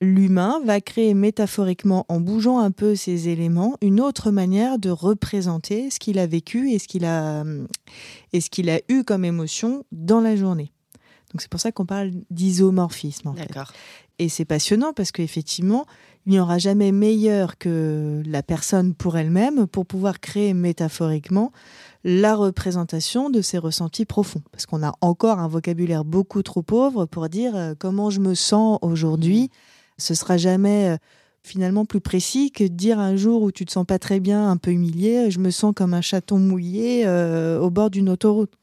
L'humain 0.03 0.59
va 0.65 0.81
créer 0.81 1.13
métaphoriquement, 1.13 2.07
en 2.09 2.19
bougeant 2.19 2.57
un 2.57 2.71
peu 2.71 2.95
ces 2.95 3.29
éléments, 3.29 3.77
une 3.81 4.01
autre 4.01 4.31
manière 4.31 4.79
de 4.79 4.89
représenter 4.89 5.91
ce 5.91 5.99
qu'il 5.99 6.17
a 6.17 6.25
vécu 6.25 6.71
et 6.71 6.79
ce 6.79 6.87
qu'il 6.87 7.05
a, 7.05 7.43
et 8.33 8.41
ce 8.41 8.49
qu'il 8.49 8.71
a 8.71 8.79
eu 8.89 9.03
comme 9.03 9.25
émotion 9.25 9.85
dans 9.91 10.19
la 10.19 10.35
journée. 10.35 10.73
Donc 11.31 11.41
c'est 11.41 11.49
pour 11.49 11.59
ça 11.59 11.71
qu'on 11.71 11.85
parle 11.85 12.11
d'isomorphisme. 12.29 13.33
D'accord. 13.35 13.71
Et 14.19 14.29
c'est 14.29 14.45
passionnant 14.45 14.93
parce 14.93 15.11
qu'effectivement, 15.11 15.85
il 16.25 16.33
n'y 16.33 16.39
aura 16.39 16.59
jamais 16.59 16.91
meilleur 16.91 17.57
que 17.57 18.21
la 18.25 18.43
personne 18.43 18.93
pour 18.93 19.17
elle-même 19.17 19.65
pour 19.65 19.85
pouvoir 19.85 20.19
créer 20.19 20.53
métaphoriquement 20.53 21.51
la 22.03 22.35
représentation 22.35 23.29
de 23.29 23.41
ses 23.41 23.57
ressentis 23.57 24.05
profonds. 24.05 24.43
Parce 24.51 24.65
qu'on 24.65 24.83
a 24.83 24.93
encore 25.01 25.39
un 25.39 25.47
vocabulaire 25.47 26.05
beaucoup 26.05 26.43
trop 26.43 26.61
pauvre 26.61 27.05
pour 27.05 27.29
dire 27.29 27.55
euh, 27.55 27.73
comment 27.77 28.09
je 28.09 28.19
me 28.19 28.35
sens 28.35 28.77
aujourd'hui. 28.81 29.49
Ce 29.97 30.13
sera 30.13 30.37
jamais 30.37 30.89
euh, 30.89 30.97
finalement 31.43 31.85
plus 31.85 32.01
précis 32.01 32.51
que 32.51 32.63
de 32.63 32.69
dire 32.69 32.99
un 32.99 33.15
jour 33.15 33.41
où 33.41 33.51
tu 33.51 33.65
te 33.65 33.71
sens 33.71 33.85
pas 33.85 33.99
très 33.99 34.19
bien, 34.19 34.49
un 34.49 34.57
peu 34.57 34.71
humilié, 34.71 35.31
je 35.31 35.39
me 35.39 35.49
sens 35.49 35.73
comme 35.75 35.93
un 35.93 36.01
chaton 36.01 36.37
mouillé 36.37 37.03
euh, 37.05 37.59
au 37.59 37.69
bord 37.69 37.89
d'une 37.89 38.09
autoroute. 38.09 38.53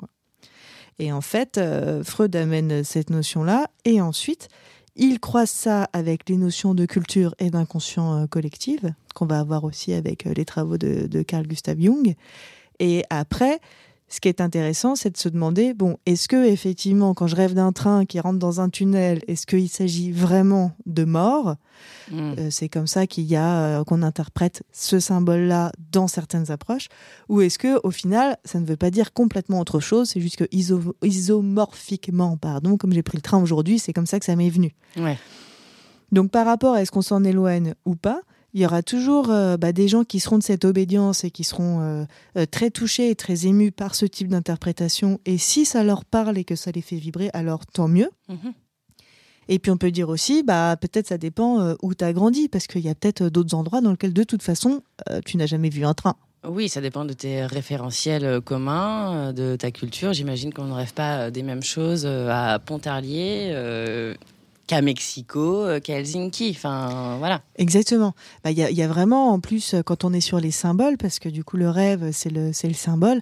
Et 0.99 1.13
en 1.13 1.21
fait, 1.21 1.59
euh, 1.59 2.03
Freud 2.03 2.35
amène 2.35 2.83
cette 2.85 3.11
notion-là, 3.11 3.71
et 3.85 4.01
ensuite, 4.01 4.49
il 4.97 5.21
croise 5.21 5.51
ça 5.51 5.89
avec 5.93 6.29
les 6.29 6.37
notions 6.37 6.75
de 6.75 6.87
culture 6.87 7.35
et 7.39 7.51
d'inconscient 7.51 8.23
euh, 8.23 8.27
collectif, 8.27 8.81
qu'on 9.15 9.27
va 9.27 9.39
avoir 9.39 9.65
aussi 9.65 9.93
avec 9.93 10.27
euh, 10.27 10.33
les 10.35 10.45
travaux 10.45 10.77
de 10.77 11.23
Carl 11.23 11.47
Gustav 11.47 11.81
Jung. 11.81 12.15
Et 12.81 13.05
après, 13.11 13.61
ce 14.09 14.21
qui 14.21 14.29
est 14.29 14.41
intéressant, 14.41 14.97
c'est 14.97 15.11
de 15.11 15.17
se 15.19 15.29
demander 15.29 15.75
bon, 15.75 15.99
est-ce 16.07 16.29
que 16.29 16.47
effectivement, 16.47 17.13
quand 17.13 17.27
je 17.27 17.37
rêve 17.37 17.53
d'un 17.53 17.73
train 17.73 18.07
qui 18.07 18.19
rentre 18.21 18.39
dans 18.39 18.61
un 18.61 18.71
tunnel, 18.71 19.21
est-ce 19.29 19.47
qu'il 19.47 19.69
s'agit 19.69 20.13
vraiment 20.13 20.73
de 20.87 21.05
mort? 21.05 21.57
Hmm. 22.11 22.35
euh, 22.39 22.49
C'est 22.51 22.71
comme 22.71 22.87
ça 22.87 23.07
qu'il 23.07 23.25
y 23.25 23.37
a 23.37 23.61
euh, 23.61 23.85
qu'on 23.85 24.03
interprète 24.03 24.63
ce 24.73 24.99
symbole-là 24.99 25.73
dans 25.93 26.09
certaines 26.09 26.51
approches, 26.51 26.89
ou 27.29 27.43
est-ce 27.43 27.59
que 27.59 27.79
au 27.85 27.91
final, 27.91 28.39
ça 28.45 28.61
ne 28.61 28.65
veut 28.65 28.77
pas 28.77 28.91
dire 28.91 29.13
complètement 29.13 29.61
autre 29.61 29.79
chose 29.79 30.09
C'est 30.09 30.21
juste 30.21 30.37
que 30.37 30.49
isomorphiquement, 31.03 32.37
pardon, 32.39 32.79
comme 32.79 32.93
j'ai 32.93 33.03
pris 33.03 33.19
le 33.19 33.23
train 33.23 33.43
aujourd'hui, 33.43 33.79
c'est 33.79 33.93
comme 33.93 34.07
ça 34.07 34.19
que 34.19 34.25
ça 34.25 34.37
m'est 34.37 34.51
venu. 34.51 34.75
Ouais. 34.97 35.19
Donc 36.13 36.31
par 36.31 36.47
rapport 36.47 36.75
à 36.75 36.83
est-ce 36.83 36.91
qu'on 36.91 37.03
s'en 37.03 37.23
éloigne 37.25 37.75
ou 37.85 37.95
pas, 37.95 38.23
il 38.55 38.61
y 38.61 38.67
aura 38.67 38.83
toujours 38.83 39.31
euh, 39.31 39.57
bah, 39.57 39.73
des 39.73 39.89
gens 39.89 40.05
qui 40.05 40.21
seront 40.21 40.39
de 40.39 40.43
cette 40.43 40.65
obédience 40.65 41.25
et 41.25 41.31
qui 41.31 41.45
seront 41.45 41.81
euh, 41.81 42.05
euh, 42.37 42.47
très 42.47 42.71
touchés 42.71 43.11
et 43.11 43.15
très 43.15 43.47
émus 43.47 43.73
par 43.73 43.95
ce 43.95 44.07
type 44.07 44.29
d'interprétation. 44.29 45.21
Et 45.27 45.39
si 45.39 45.65
ça 45.65 45.85
leur 45.85 46.05
parle 46.05 46.39
et 46.39 46.45
que 46.45 46.57
ça 46.57 46.71
les 46.71 46.81
fait 46.83 46.97
vibrer, 46.97 47.31
alors 47.35 47.67
tant 47.67 47.89
mieux. 47.89 48.11
Mhm. 48.29 48.53
Et 49.51 49.59
puis 49.59 49.71
on 49.71 49.79
peut 49.79 49.91
dire 49.91 50.11
aussi, 50.11 50.43
bah 50.43 50.77
peut-être 50.79 51.07
ça 51.07 51.17
dépend 51.17 51.75
où 51.83 51.95
tu 51.95 52.05
as 52.05 52.13
grandi, 52.13 52.51
parce 52.51 52.67
qu'il 52.67 52.83
y 52.83 52.91
a 52.91 52.95
peut-être 52.95 53.31
d'autres 53.31 53.55
endroits 53.55 53.81
dans 53.81 53.93
lesquels 53.93 54.13
de 54.13 54.23
toute 54.23 54.43
façon 54.43 54.83
tu 55.25 55.39
n'as 55.39 55.47
jamais 55.47 55.71
vu 55.71 55.87
un 55.87 55.95
train. 55.95 56.17
Oui, 56.47 56.69
ça 56.69 56.83
dépend 56.83 57.07
de 57.07 57.15
tes 57.15 57.47
référentiels 57.47 58.43
communs, 58.43 59.33
de 59.33 59.57
ta 59.57 59.71
culture. 59.71 60.13
J'imagine 60.13 60.53
qu'on 60.53 60.67
ne 60.67 60.75
rêve 60.75 60.93
pas 60.93 61.31
des 61.31 61.43
mêmes 61.43 61.63
choses 61.63 62.05
à 62.05 62.59
Pontarlier 62.59 64.15
qu'à 64.69 64.83
Mexico, 64.83 65.65
euh, 65.65 65.81
qu'à 65.81 65.99
Helsinki. 65.99 66.51
Enfin, 66.51 67.17
voilà. 67.19 67.43
Exactement. 67.57 68.15
Bah, 68.45 68.53
il 68.53 68.59
y, 68.59 68.83
a 68.83 68.89
vraiment, 68.89 69.33
en 69.33 69.41
plus, 69.41 69.75
quand 69.85 70.05
on 70.05 70.13
est 70.13 70.21
sur 70.21 70.39
les 70.39 70.53
symboles, 70.53 70.97
parce 70.97 71.19
que 71.19 71.29
du 71.29 71.43
coup, 71.43 71.57
le 71.57 71.69
rêve, 71.69 72.11
c'est 72.13 72.31
le, 72.31 72.53
le 72.63 72.75
symbole, 72.75 73.21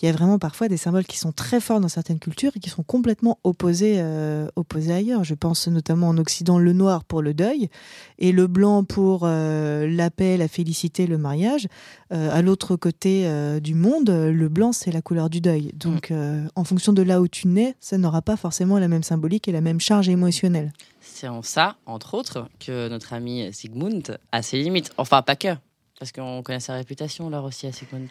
il 0.00 0.06
y 0.06 0.08
a 0.08 0.12
vraiment 0.12 0.38
parfois 0.38 0.68
des 0.68 0.76
symboles 0.76 1.04
qui 1.04 1.18
sont 1.18 1.32
très 1.32 1.60
forts 1.60 1.80
dans 1.80 1.88
certaines 1.88 2.18
cultures 2.18 2.52
et 2.56 2.60
qui 2.60 2.70
sont 2.70 2.82
complètement 2.82 3.38
opposés, 3.44 3.96
euh, 3.98 4.48
opposés 4.56 4.92
ailleurs. 4.92 5.24
Je 5.24 5.34
pense 5.34 5.68
notamment 5.68 6.08
en 6.08 6.18
Occident, 6.18 6.58
le 6.58 6.72
noir 6.72 7.04
pour 7.04 7.22
le 7.22 7.34
deuil 7.34 7.68
et 8.18 8.32
le 8.32 8.46
blanc 8.46 8.84
pour 8.84 9.22
euh, 9.24 9.86
la 9.88 10.10
paix, 10.10 10.36
la 10.36 10.48
félicité, 10.48 11.06
le 11.06 11.18
mariage. 11.18 11.68
Euh, 12.12 12.30
à 12.32 12.42
l'autre 12.42 12.76
côté 12.76 13.26
euh, 13.26 13.60
du 13.60 13.74
monde, 13.74 14.10
le 14.10 14.48
blanc, 14.48 14.72
c'est 14.72 14.90
la 14.90 15.02
couleur 15.02 15.30
du 15.30 15.40
deuil. 15.40 15.72
Donc, 15.74 16.10
euh, 16.10 16.46
en 16.56 16.64
fonction 16.64 16.92
de 16.92 17.02
là 17.02 17.20
où 17.20 17.28
tu 17.28 17.46
nais, 17.46 17.76
ça 17.80 17.98
n'aura 17.98 18.22
pas 18.22 18.36
forcément 18.36 18.78
la 18.78 18.88
même 18.88 19.02
symbolique 19.02 19.48
et 19.48 19.52
la 19.52 19.60
même 19.60 19.80
charge 19.80 20.08
émotionnelle. 20.08 20.72
C'est 21.00 21.28
en 21.28 21.42
ça, 21.42 21.76
entre 21.86 22.14
autres, 22.14 22.48
que 22.58 22.88
notre 22.88 23.12
ami 23.12 23.52
Sigmund 23.52 24.18
a 24.32 24.42
ses 24.42 24.62
limites. 24.62 24.90
Enfin, 24.96 25.22
pas 25.22 25.36
que. 25.36 25.48
Parce 25.98 26.12
qu'on 26.12 26.42
connaît 26.42 26.60
sa 26.60 26.74
réputation, 26.74 27.28
là 27.28 27.42
aussi, 27.42 27.66
à 27.66 27.72
Sigmund. 27.72 28.08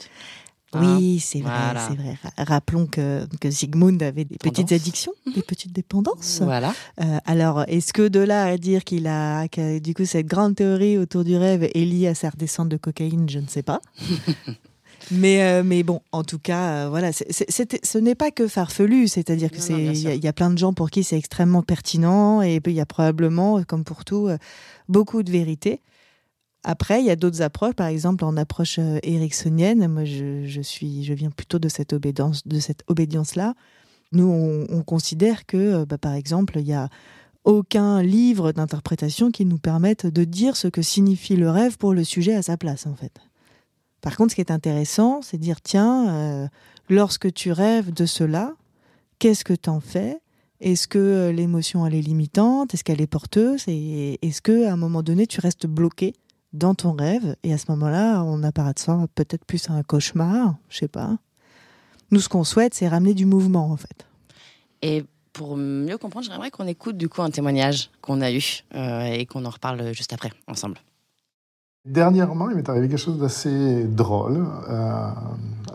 Oui, 0.75 1.15
hein 1.17 1.21
c'est 1.23 1.41
vrai, 1.41 1.73
c'est 1.87 1.95
vrai. 1.95 2.17
Rappelons 2.37 2.85
que, 2.85 3.25
que 3.39 3.49
Sigmund 3.49 4.01
avait 4.03 4.25
des 4.25 4.37
petites 4.37 4.71
addictions, 4.71 5.13
des 5.33 5.41
petites 5.41 5.73
dépendances. 5.73 6.41
Voilà. 6.49 6.73
Euh, 6.99 7.19
alors, 7.25 7.63
est-ce 7.67 7.93
que 7.93 8.07
de 8.07 8.19
là 8.19 8.45
à 8.45 8.57
dire 8.57 8.83
qu'il 8.83 9.05
a, 9.07 9.47
du 9.79 9.93
coup, 9.93 10.05
cette 10.05 10.25
grande 10.25 10.55
théorie 10.55 10.97
autour 10.97 11.23
du 11.23 11.37
rêve 11.37 11.63
est 11.63 11.85
liée 11.85 12.07
à 12.07 12.15
sa 12.15 12.31
redescente 12.31 12.69
de 12.69 12.77
cocaïne, 12.77 13.29
je 13.29 13.37
ne 13.37 13.47
sais 13.47 13.61
pas. 13.61 13.81
mais, 15.11 15.43
euh, 15.43 15.63
mais 15.63 15.83
bon, 15.83 16.01
en 16.11 16.23
tout 16.23 16.39
cas, 16.39 16.85
euh, 16.85 16.89
voilà, 16.89 17.11
ce 17.13 17.97
n'est 17.97 18.15
pas 18.15 18.31
que 18.31 18.47
farfelu, 18.47 19.07
c'est-à-dire 19.07 19.51
que 19.51 19.59
c'est, 19.59 19.73
il 19.73 20.23
y, 20.23 20.27
a 20.27 20.33
plein 20.33 20.49
de 20.49 20.57
gens 20.57 20.73
pour 20.73 20.89
qui 20.89 21.03
c'est 21.03 21.17
extrêmement 21.17 21.61
pertinent 21.61 22.41
et 22.41 22.59
il 22.65 22.73
y 22.73 22.81
a 22.81 22.85
probablement, 22.85 23.61
comme 23.63 23.83
pour 23.83 24.05
tout, 24.05 24.29
beaucoup 24.87 25.21
de 25.21 25.31
vérité. 25.31 25.81
Après, 26.63 26.99
il 26.99 27.05
y 27.05 27.09
a 27.09 27.15
d'autres 27.15 27.41
approches, 27.41 27.73
par 27.73 27.87
exemple 27.87 28.25
en 28.25 28.35
approche 28.35 28.79
euh, 28.79 28.99
ericksonienne. 29.03 29.87
Moi, 29.87 30.03
je, 30.03 30.61
suis, 30.61 31.03
je 31.03 31.13
viens 31.13 31.29
plutôt 31.29 31.57
de 31.57 31.69
cette 31.69 31.93
obédience, 31.93 32.45
de 32.45 32.59
cette 32.59 32.83
obédience-là. 32.87 33.55
Nous, 34.11 34.27
on, 34.69 34.83
considère 34.83 35.45
que, 35.45 35.57
euh, 35.57 35.85
bah, 35.85 35.97
par 35.97 36.13
exemple, 36.13 36.57
il 36.59 36.67
y 36.67 36.73
a 36.73 36.89
aucun 37.45 38.01
livre 38.01 38.51
d'interprétation 38.51 39.31
qui 39.31 39.45
nous 39.45 39.57
permette 39.57 40.05
de 40.05 40.23
dire 40.25 40.57
ce 40.57 40.67
que 40.67 40.81
signifie 40.81 41.37
le 41.37 41.49
rêve 41.49 41.77
pour 41.77 41.93
le 41.93 42.03
sujet 42.03 42.35
à 42.35 42.41
sa 42.41 42.57
place, 42.57 42.85
en 42.87 42.95
fait. 42.95 43.13
Par 44.01 44.17
contre, 44.17 44.31
ce 44.31 44.35
qui 44.35 44.41
est 44.41 44.51
intéressant, 44.51 45.21
c'est 45.21 45.37
de 45.37 45.41
dire 45.41 45.61
tiens, 45.61 46.09
euh, 46.09 46.47
lorsque 46.89 47.33
tu 47.33 47.53
rêves 47.53 47.93
de 47.93 48.05
cela, 48.05 48.55
qu'est-ce 49.19 49.45
que 49.45 49.53
tu 49.53 49.69
en 49.69 49.79
fais? 49.79 50.17
Est-ce 50.59 50.89
que 50.89 51.29
l'émotion 51.29 51.85
elle 51.85 51.95
est 51.95 52.01
limitante? 52.01 52.73
Est-ce 52.73 52.83
qu'elle 52.83 53.01
est 53.01 53.07
porteuse? 53.07 53.63
Est-ce 53.67 54.41
que 54.41 54.65
à 54.65 54.73
un 54.73 54.77
moment 54.77 55.03
donné, 55.03 55.25
tu 55.25 55.39
restes 55.39 55.67
bloqué? 55.67 56.13
Dans 56.53 56.73
ton 56.73 56.93
rêve, 56.93 57.35
et 57.43 57.53
à 57.53 57.57
ce 57.57 57.65
moment-là, 57.69 58.23
on 58.23 58.43
apparaît 58.43 58.73
de 58.73 58.79
ça 58.79 59.05
peut-être 59.15 59.45
plus 59.45 59.69
à 59.69 59.73
un 59.73 59.83
cauchemar, 59.83 60.55
je 60.69 60.79
sais 60.79 60.87
pas. 60.87 61.17
Nous, 62.11 62.19
ce 62.19 62.29
qu'on 62.29 62.43
souhaite, 62.43 62.73
c'est 62.73 62.87
ramener 62.87 63.13
du 63.13 63.25
mouvement, 63.25 63.71
en 63.71 63.77
fait. 63.77 64.07
Et 64.81 65.05
pour 65.33 65.57
mieux 65.57 65.97
comprendre, 65.97 66.25
j'aimerais 66.29 66.51
qu'on 66.51 66.67
écoute 66.67 66.97
du 66.97 67.07
coup 67.07 67.21
un 67.21 67.29
témoignage 67.29 67.91
qu'on 68.01 68.21
a 68.21 68.31
eu 68.31 68.63
euh, 68.75 69.03
et 69.05 69.25
qu'on 69.25 69.45
en 69.45 69.49
reparle 69.49 69.93
juste 69.93 70.11
après, 70.13 70.31
ensemble. 70.47 70.77
Dernièrement, 71.85 72.49
il 72.49 72.57
m'est 72.57 72.67
arrivé 72.67 72.89
quelque 72.89 72.99
chose 72.99 73.19
d'assez 73.19 73.85
drôle, 73.85 74.45
euh, 74.69 75.09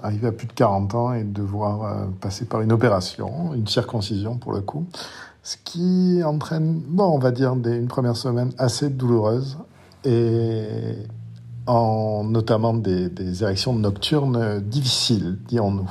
arrivé 0.02 0.28
à 0.28 0.33
plus 0.33 0.47
de 0.47 0.52
40 0.52 0.95
ans 0.95 1.12
et 1.14 1.25
devoir 1.25 1.83
euh, 1.85 2.04
passer 2.21 2.45
par 2.45 2.61
une 2.61 2.73
opération, 2.73 3.54
une 3.54 3.66
circoncision 3.66 4.37
pour 4.37 4.52
le 4.52 4.61
coup, 4.61 4.87
ce 5.43 5.57
qui 5.57 6.23
entraîne, 6.23 6.83
bon, 6.87 7.04
on 7.04 7.19
va 7.19 7.31
dire, 7.31 7.57
des, 7.57 7.76
une 7.76 7.88
première 7.88 8.16
semaine 8.16 8.52
assez 8.59 8.90
douloureuse 8.90 9.57
et 10.04 10.66
en 11.66 12.25
notamment 12.25 12.75
des, 12.75 13.08
des 13.08 13.42
érections 13.42 13.73
nocturnes 13.73 14.61
difficiles, 14.61 15.38
dirons-nous. 15.49 15.90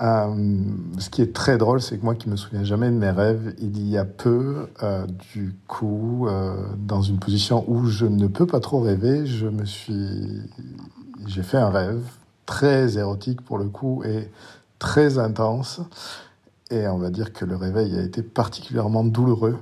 Euh, 0.00 0.62
ce 0.98 1.10
qui 1.10 1.22
est 1.22 1.34
très 1.34 1.58
drôle, 1.58 1.80
c'est 1.80 1.98
que 1.98 2.04
moi 2.04 2.14
qui 2.14 2.28
me 2.28 2.36
souviens 2.36 2.62
jamais 2.62 2.86
de 2.86 2.96
mes 2.96 3.10
rêves, 3.10 3.54
il 3.58 3.88
y 3.88 3.98
a 3.98 4.04
peu, 4.04 4.68
euh, 4.82 5.06
du 5.32 5.56
coup, 5.66 6.28
euh, 6.28 6.54
dans 6.78 7.02
une 7.02 7.18
position 7.18 7.64
où 7.66 7.86
je 7.86 8.06
ne 8.06 8.28
peux 8.28 8.46
pas 8.46 8.60
trop 8.60 8.80
rêver, 8.80 9.26
je 9.26 9.46
me 9.46 9.64
suis, 9.64 10.42
j'ai 11.26 11.42
fait 11.42 11.56
un 11.56 11.70
rêve 11.70 12.02
très 12.46 12.96
érotique 12.96 13.42
pour 13.42 13.58
le 13.58 13.68
coup 13.68 14.04
et 14.04 14.30
très 14.78 15.18
intense. 15.18 15.80
Et 16.70 16.86
on 16.86 16.98
va 16.98 17.10
dire 17.10 17.32
que 17.32 17.44
le 17.44 17.56
réveil 17.56 17.98
a 17.98 18.02
été 18.02 18.22
particulièrement 18.22 19.02
douloureux. 19.02 19.58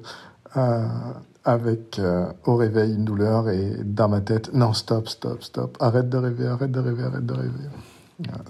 Avec 1.48 2.00
euh, 2.00 2.26
au 2.44 2.56
réveil 2.56 2.92
une 2.92 3.04
douleur 3.04 3.48
et 3.48 3.76
dans 3.84 4.08
ma 4.08 4.20
tête, 4.20 4.52
non, 4.52 4.72
stop, 4.72 5.08
stop, 5.08 5.42
stop, 5.44 5.76
arrête 5.80 6.08
de 6.08 6.18
rêver, 6.18 6.46
arrête 6.48 6.72
de 6.72 6.80
rêver, 6.80 7.04
arrête 7.04 7.24
de 7.24 7.34
rêver. 7.34 7.68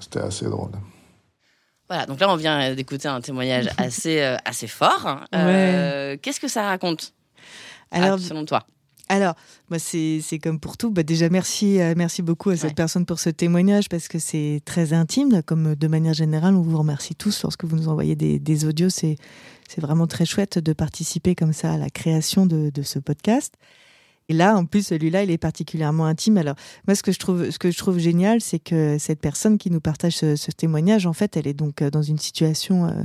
C'était 0.01 0.21
assez 0.21 0.47
drôle. 0.47 0.71
Voilà, 1.89 2.07
donc 2.07 2.19
là 2.19 2.33
on 2.33 2.37
vient 2.37 2.75
d'écouter 2.75 3.09
un 3.09 3.21
témoignage 3.21 3.69
assez, 3.79 4.21
euh, 4.21 4.37
assez 4.45 4.67
fort. 4.67 5.21
Euh, 5.35 6.17
Qu'est-ce 6.21 6.41
que 6.41 6.49
ça 6.49 6.63
raconte 6.63 7.13
Alors, 7.91 8.19
selon 8.19 8.45
toi? 8.45 8.67
alors, 9.09 9.35
moi, 9.71 9.79
c'est 9.79 10.41
comme 10.43 10.59
pour 10.59 10.77
tout. 10.77 10.91
Bah, 10.91 11.05
déjà, 11.05 11.29
merci, 11.29 11.81
euh, 11.81 11.95
merci 11.97 12.23
beaucoup 12.23 12.51
à 12.51 12.57
cette 12.57 12.75
personne 12.75 13.07
pour 13.07 13.21
ce 13.21 13.31
témoignage 13.31 13.89
parce 13.89 14.09
que 14.09 14.19
c'est 14.19 14.61
très 14.65 14.93
intime. 14.93 15.43
Comme 15.45 15.77
de 15.77 15.87
manière 15.87 16.15
générale, 16.15 16.55
on 16.57 16.63
vous 16.63 16.79
remercie 16.79 17.15
tous 17.15 17.43
lorsque 17.43 17.65
vous 17.65 17.77
nous 17.77 17.89
envoyez 17.89 18.17
des, 18.17 18.41
des 18.41 18.65
audios. 18.65 18.91
C'est 18.91 19.17
vraiment 19.79 20.07
très 20.07 20.25
chouette 20.25 20.59
de 20.59 20.73
participer 20.73 21.35
comme 21.35 21.53
ça 21.53 21.73
à 21.73 21.79
la 21.79 21.91
création 21.91 22.47
de, 22.47 22.71
ce 22.83 22.99
podcast. 22.99 23.55
Et 24.29 24.35
là, 24.35 24.57
en 24.57 24.65
plus, 24.65 24.89
celui-là, 24.89 25.23
il 25.23 25.31
est 25.31 25.39
particulièrement 25.39 26.07
intime. 26.07 26.37
Alors, 26.37 26.57
moi, 26.87 26.95
ce 26.95 27.03
que 27.03 27.13
je 27.13 27.19
trouve, 27.19 27.51
ce 27.51 27.59
que 27.59 27.71
je 27.71 27.79
trouve 27.79 27.99
génial, 27.99 28.41
c'est 28.41 28.59
que 28.59 28.97
cette 28.99 29.21
personne 29.21 29.57
qui 29.57 29.71
nous 29.71 29.81
partage 29.81 30.17
ce, 30.17 30.51
témoignage, 30.51 31.07
en 31.07 31.13
fait, 31.13 31.37
elle 31.37 31.47
est 31.47 31.55
donc 31.55 31.81
euh, 31.81 31.91
dans 31.91 32.03
une 32.03 32.19
situation 32.19 32.87
euh, 32.87 33.03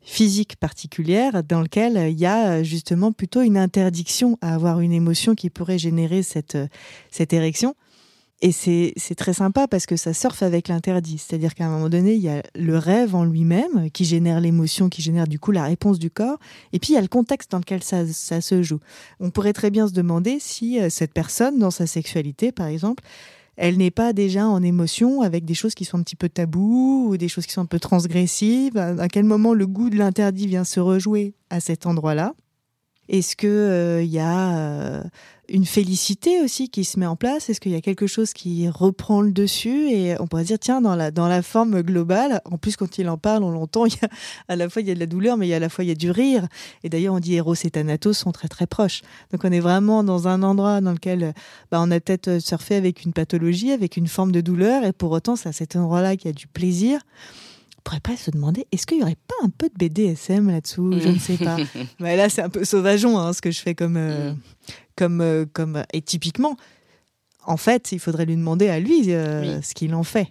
physique 0.00 0.56
particulière 0.56 1.42
dans 1.44 1.60
laquelle 1.60 2.10
il 2.10 2.18
y 2.18 2.26
a 2.26 2.62
justement 2.62 3.12
plutôt 3.12 3.42
une 3.42 3.58
interdiction 3.58 4.38
à 4.40 4.54
avoir 4.54 4.80
une 4.80 4.92
émotion 4.92 5.34
qui 5.34 5.50
pourrait 5.50 5.78
générer 5.78 6.22
cette, 6.22 6.56
cette 7.10 7.32
érection. 7.32 7.74
Et 8.44 8.52
c'est 8.52 9.14
très 9.14 9.32
sympa 9.32 9.66
parce 9.66 9.86
que 9.86 9.96
ça 9.96 10.12
surfe 10.12 10.42
avec 10.42 10.68
l'interdit. 10.68 11.16
C'est-à-dire 11.16 11.54
qu'à 11.54 11.64
un 11.64 11.70
moment 11.70 11.88
donné, 11.88 12.12
il 12.12 12.20
y 12.20 12.28
a 12.28 12.42
le 12.54 12.76
rêve 12.76 13.14
en 13.14 13.24
lui-même 13.24 13.90
qui 13.90 14.04
génère 14.04 14.38
l'émotion, 14.38 14.90
qui 14.90 15.00
génère 15.00 15.26
du 15.26 15.38
coup 15.38 15.50
la 15.50 15.64
réponse 15.64 15.98
du 15.98 16.10
corps. 16.10 16.38
Et 16.74 16.78
puis 16.78 16.92
il 16.92 16.96
y 16.96 16.98
a 16.98 17.00
le 17.00 17.08
contexte 17.08 17.50
dans 17.52 17.58
lequel 17.58 17.82
ça, 17.82 18.06
ça 18.06 18.42
se 18.42 18.62
joue. 18.62 18.80
On 19.18 19.30
pourrait 19.30 19.54
très 19.54 19.70
bien 19.70 19.88
se 19.88 19.94
demander 19.94 20.36
si 20.40 20.78
euh, 20.78 20.90
cette 20.90 21.14
personne, 21.14 21.58
dans 21.58 21.70
sa 21.70 21.86
sexualité 21.86 22.52
par 22.52 22.66
exemple, 22.66 23.02
elle 23.56 23.78
n'est 23.78 23.90
pas 23.90 24.12
déjà 24.12 24.46
en 24.46 24.62
émotion 24.62 25.22
avec 25.22 25.46
des 25.46 25.54
choses 25.54 25.74
qui 25.74 25.86
sont 25.86 25.96
un 25.96 26.02
petit 26.02 26.14
peu 26.14 26.28
tabous 26.28 27.06
ou 27.08 27.16
des 27.16 27.28
choses 27.28 27.46
qui 27.46 27.52
sont 27.54 27.62
un 27.62 27.66
peu 27.66 27.80
transgressives. 27.80 28.76
À 28.76 29.08
quel 29.08 29.24
moment 29.24 29.54
le 29.54 29.66
goût 29.66 29.88
de 29.88 29.96
l'interdit 29.96 30.48
vient 30.48 30.64
se 30.64 30.80
rejouer 30.80 31.32
à 31.48 31.60
cet 31.60 31.86
endroit-là? 31.86 32.34
Est-ce 33.08 33.36
qu'il 33.36 33.48
euh, 33.50 34.02
y 34.02 34.18
a 34.18 34.56
euh, 34.56 35.02
une 35.48 35.66
félicité 35.66 36.40
aussi 36.40 36.70
qui 36.70 36.84
se 36.84 36.98
met 36.98 37.06
en 37.06 37.16
place? 37.16 37.50
Est-ce 37.50 37.60
qu'il 37.60 37.72
y 37.72 37.76
a 37.76 37.82
quelque 37.82 38.06
chose 38.06 38.32
qui 38.32 38.68
reprend 38.68 39.20
le 39.20 39.30
dessus? 39.30 39.90
Et 39.90 40.18
on 40.20 40.26
pourrait 40.26 40.44
dire, 40.44 40.58
tiens, 40.58 40.80
dans 40.80 40.96
la, 40.96 41.10
dans 41.10 41.28
la 41.28 41.42
forme 41.42 41.82
globale, 41.82 42.40
en 42.46 42.56
plus 42.56 42.76
quand 42.76 42.96
il 42.96 43.08
en 43.08 43.18
parle, 43.18 43.44
on 43.44 43.50
l'entend, 43.50 43.84
y 43.86 43.94
a, 44.02 44.08
à 44.48 44.56
la 44.56 44.70
fois 44.70 44.80
il 44.80 44.88
y 44.88 44.90
a 44.90 44.94
de 44.94 45.00
la 45.00 45.06
douleur, 45.06 45.36
mais 45.36 45.46
il 45.46 45.50
y 45.50 45.52
a 45.52 45.56
à 45.56 45.60
la 45.60 45.68
fois 45.68 45.84
il 45.84 45.88
y 45.88 45.90
a 45.90 45.96
du 45.96 46.10
rire. 46.10 46.46
Et 46.82 46.88
d'ailleurs, 46.88 47.14
on 47.14 47.20
dit 47.20 47.34
Eros 47.34 47.54
et 47.54 47.70
Thanatos 47.70 48.16
sont 48.16 48.32
très 48.32 48.48
très 48.48 48.66
proches. 48.66 49.02
Donc 49.32 49.44
on 49.44 49.52
est 49.52 49.60
vraiment 49.60 50.02
dans 50.02 50.28
un 50.28 50.42
endroit 50.42 50.80
dans 50.80 50.92
lequel 50.92 51.34
bah, 51.70 51.80
on 51.82 51.90
a 51.90 52.00
peut-être 52.00 52.38
surfé 52.38 52.76
avec 52.76 53.04
une 53.04 53.12
pathologie, 53.12 53.72
avec 53.72 53.96
une 53.98 54.06
forme 54.06 54.32
de 54.32 54.40
douleur, 54.40 54.84
et 54.84 54.92
pour 54.92 55.10
autant, 55.10 55.36
c'est 55.36 55.48
à 55.50 55.52
cet 55.52 55.76
endroit-là 55.76 56.16
qu'il 56.16 56.28
y 56.28 56.30
a 56.30 56.34
du 56.34 56.46
plaisir 56.46 57.00
pourrait 57.84 58.00
pas 58.00 58.16
se 58.16 58.30
demander 58.30 58.66
est-ce 58.72 58.86
qu'il 58.86 58.98
y 58.98 59.02
aurait 59.02 59.16
pas 59.28 59.34
un 59.44 59.50
peu 59.50 59.68
de 59.68 59.74
BDSM 59.74 60.50
là-dessous? 60.50 60.98
Je 60.98 61.08
ne 61.08 61.18
sais 61.18 61.36
pas. 61.36 61.56
Mais 62.00 62.16
là, 62.16 62.28
c'est 62.28 62.42
un 62.42 62.48
peu 62.48 62.64
sauvageon 62.64 63.18
hein, 63.18 63.32
ce 63.32 63.42
que 63.42 63.50
je 63.50 63.60
fais 63.60 63.74
comme, 63.74 63.96
euh, 63.96 64.32
mm. 64.32 64.38
comme, 64.96 65.20
euh, 65.20 65.44
comme. 65.52 65.84
Et 65.92 66.02
typiquement, 66.02 66.56
en 67.44 67.58
fait, 67.58 67.92
il 67.92 68.00
faudrait 68.00 68.24
lui 68.24 68.36
demander 68.36 68.68
à 68.68 68.80
lui 68.80 69.12
euh, 69.12 69.60
ce 69.62 69.74
qu'il 69.74 69.94
en 69.94 70.02
fait. 70.02 70.28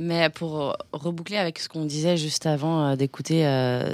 Mais 0.00 0.28
pour 0.28 0.76
reboucler 0.92 1.36
avec 1.36 1.60
ce 1.60 1.68
qu'on 1.68 1.84
disait 1.84 2.16
juste 2.16 2.46
avant 2.46 2.96
d'écouter 2.96 3.42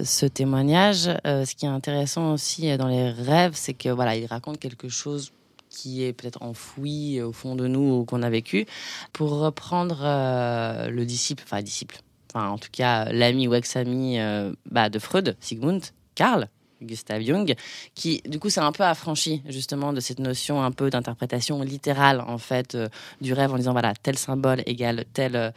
ce 0.02 0.24
témoignage, 0.24 1.10
ce 1.24 1.54
qui 1.54 1.66
est 1.66 1.68
intéressant 1.68 2.32
aussi 2.32 2.74
dans 2.78 2.88
les 2.88 3.10
rêves, 3.10 3.52
c'est 3.54 3.74
que 3.74 3.90
voilà, 3.90 4.16
il 4.16 4.24
raconte 4.24 4.58
quelque 4.58 4.88
chose 4.88 5.30
qui 5.68 6.02
est 6.02 6.14
peut-être 6.14 6.42
enfoui 6.42 7.20
au 7.20 7.32
fond 7.32 7.54
de 7.54 7.66
nous 7.66 7.98
ou 7.98 8.04
qu'on 8.06 8.22
a 8.22 8.30
vécu. 8.30 8.64
Pour 9.12 9.40
reprendre 9.40 9.98
le 10.90 11.04
disciple, 11.04 11.42
enfin 11.46 11.60
disciple, 11.60 12.00
enfin 12.32 12.48
en 12.48 12.58
tout 12.58 12.68
cas 12.72 13.12
l'ami 13.12 13.48
ou 13.48 13.54
ex-ami 13.54 14.18
euh, 14.18 14.52
bah, 14.70 14.88
de 14.88 14.98
Freud, 14.98 15.36
Sigmund, 15.40 15.84
Karl, 16.14 16.48
Gustav 16.82 17.20
Jung, 17.22 17.54
qui 17.94 18.22
du 18.24 18.38
coup 18.38 18.48
s'est 18.48 18.60
un 18.60 18.72
peu 18.72 18.84
affranchi 18.84 19.42
justement 19.48 19.92
de 19.92 20.00
cette 20.00 20.18
notion 20.18 20.62
un 20.62 20.70
peu 20.70 20.88
d'interprétation 20.88 21.60
littérale 21.62 22.20
en 22.26 22.38
fait 22.38 22.74
euh, 22.74 22.88
du 23.20 23.34
rêve 23.34 23.52
en 23.52 23.56
disant 23.56 23.72
voilà 23.72 23.92
tel 23.94 24.16
symbole 24.16 24.62
égale 24.64 25.04
telle 25.12 25.36
euh, 25.36 25.50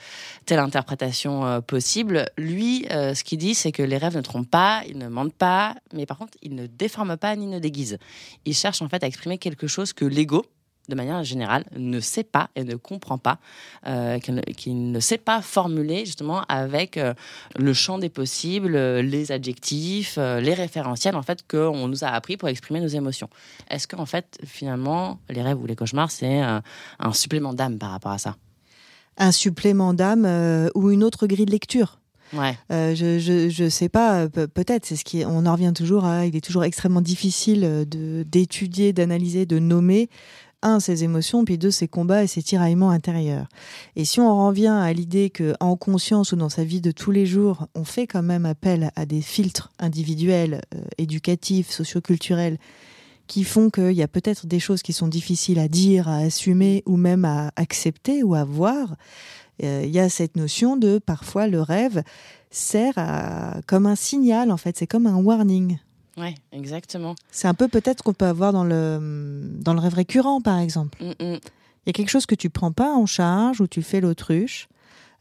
telle 0.46 0.60
interprétation 0.60 1.62
possible. 1.62 2.26
Lui, 2.38 2.86
ce 2.90 3.24
qu'il 3.24 3.38
dit 3.38 3.56
c'est 3.56 3.72
que 3.72 3.84
les 3.84 3.98
rêves 3.98 4.16
ne 4.16 4.22
trompent 4.22 4.50
pas, 4.50 4.84
ils 4.88 4.98
ne 4.98 5.08
mentent 5.08 5.34
pas, 5.34 5.76
mais 5.94 6.06
par 6.06 6.18
contre 6.18 6.38
ils 6.42 6.56
ne 6.56 6.68
déforment 6.68 7.18
pas 7.18 7.36
ni 7.36 7.48
ne 7.48 7.60
déguisent. 7.60 7.98
Ils 8.46 8.56
cherchent 8.56 8.82
en 8.82 8.90
fait 8.90 9.04
à 9.04 9.08
exprimer 9.08 9.38
quelque 9.38 9.68
chose 9.68 9.94
que 9.94 10.06
l'ego 10.06 10.46
de 10.90 10.96
manière 10.96 11.24
générale, 11.24 11.64
ne 11.78 12.00
sait 12.00 12.24
pas 12.24 12.50
et 12.56 12.64
ne 12.64 12.76
comprend 12.76 13.18
pas, 13.18 13.40
euh, 13.88 14.20
qu'il 14.20 14.92
ne 14.92 15.00
sait 15.00 15.18
pas 15.18 15.42
formuler 15.42 16.06
justement 16.06 16.42
avec 16.50 16.98
euh, 16.98 17.14
le 17.58 17.74
champ 17.74 17.98
des 17.98 18.10
possibles, 18.10 18.76
les 18.76 19.32
adjectifs, 19.32 20.16
euh, 20.18 20.42
les 20.42 20.54
référentiels 20.54 21.16
en 21.16 21.22
fait 21.22 21.48
qu'on 21.48 21.88
nous 21.88 22.04
a 22.04 22.08
appris 22.08 22.36
pour 22.36 22.50
exprimer 22.50 22.82
nos 22.82 22.88
émotions. 22.88 23.30
Est-ce 23.70 23.88
qu'en 23.88 24.06
fait, 24.06 24.40
finalement, 24.46 25.20
les 25.30 25.42
rêves 25.42 25.62
ou 25.62 25.66
les 25.66 25.76
cauchemars, 25.76 26.12
c'est 26.12 26.42
un 26.42 27.14
supplément 27.14 27.54
d'âme 27.54 27.78
par 27.78 27.92
rapport 27.92 28.12
à 28.12 28.18
ça? 28.18 28.36
Un 29.18 29.32
supplément 29.32 29.94
d'âme 29.94 30.26
ou 30.76 30.92
une 30.92 31.04
autre 31.04 31.28
grille 31.28 31.46
de 31.46 31.52
lecture 31.52 32.00
Ouais. 32.34 32.58
je, 32.72 33.20
je, 33.20 33.50
je 33.50 33.70
sais 33.70 33.90
pas, 33.90 34.28
peut-être, 34.28 34.88
c'est 34.88 34.96
ce 34.96 35.06
qui, 35.06 35.24
on 35.24 35.46
en 35.46 35.52
revient 35.52 35.72
toujours 35.76 36.06
à, 36.06 36.26
il 36.26 36.36
est 36.36 36.42
toujours 36.42 36.64
extrêmement 36.64 37.02
difficile 37.02 37.86
de 37.88 38.24
d'étudier, 38.24 38.92
d'analyser, 38.92 39.46
de 39.46 39.60
nommer 39.60 40.10
un, 40.64 40.80
ses 40.80 41.04
émotions, 41.04 41.46
puis 41.46 41.58
deux, 41.58 41.72
ses 41.72 41.88
combats 41.88 42.24
et 42.24 42.28
ses 42.28 42.42
tiraillements 42.42 42.90
intérieurs. 42.90 43.48
Et 43.96 44.06
si 44.06 44.20
on 44.20 44.48
revient 44.48 44.68
à 44.68 44.92
l'idée 44.94 45.30
que, 45.30 45.54
en 45.60 45.76
conscience 45.76 46.32
ou 46.32 46.36
dans 46.36 46.50
sa 46.50 46.64
vie 46.64 46.82
de 46.82 46.92
tous 46.92 47.12
les 47.12 47.26
jours, 47.26 47.68
on 47.76 47.84
fait 47.84 48.08
quand 48.08 48.24
même 48.24 48.46
appel 48.46 48.92
à 48.96 49.06
des 49.06 49.22
filtres 49.22 49.72
individuels, 49.80 50.62
euh, 50.74 50.80
éducatifs, 50.98 51.70
socioculturels, 51.70 52.58
qui 53.28 53.44
font 53.44 53.70
qu'il 53.70 53.94
y 53.94 54.04
a 54.04 54.08
peut-être 54.08 54.48
des 54.48 54.60
choses 54.60 54.82
qui 54.82 54.94
sont 54.94 55.08
difficiles 55.08 55.60
à 55.60 55.68
dire, 55.68 56.08
à 56.08 56.18
assumer 56.18 56.84
ou 56.86 56.98
même 56.98 57.26
à 57.26 57.52
accepter 57.56 58.24
ou 58.24 58.36
à 58.36 58.44
voir, 58.44 58.96
euh, 59.64 59.84
il 59.86 59.92
y 59.92 60.00
a 60.00 60.10
cette 60.10 60.36
notion 60.36 60.78
de 60.78 61.00
parfois 61.00 61.48
le 61.48 61.62
rêve 61.62 62.04
sert 62.52 62.94
à, 62.98 63.62
comme 63.66 63.86
un 63.86 63.96
signal 63.96 64.52
en 64.52 64.58
fait, 64.58 64.78
c'est 64.78 64.88
comme 64.88 65.08
un 65.08 65.16
warning. 65.16 65.78
Oui, 66.18 66.36
exactement. 66.52 67.16
C'est 67.32 67.48
un 67.48 67.54
peu 67.54 67.68
peut-être 67.68 68.04
qu'on 68.04 68.14
peut 68.14 68.26
avoir 68.26 68.54
dans 68.54 68.64
le, 68.64 69.50
dans 69.60 69.74
le 69.74 69.80
rêve 69.80 69.96
récurrent, 69.96 70.42
par 70.42 70.60
exemple. 70.60 70.98
Mm, 71.04 71.24
mm. 71.24 71.40
Il 71.86 71.88
y 71.88 71.90
a 71.90 71.94
quelque 71.94 72.10
chose 72.10 72.26
que 72.26 72.36
tu 72.36 72.50
prends 72.50 72.72
pas 72.72 72.94
en 72.94 73.06
charge 73.06 73.62
ou 73.62 73.68
tu 73.68 73.82
fais 73.82 74.00
l'autruche. 74.00 74.68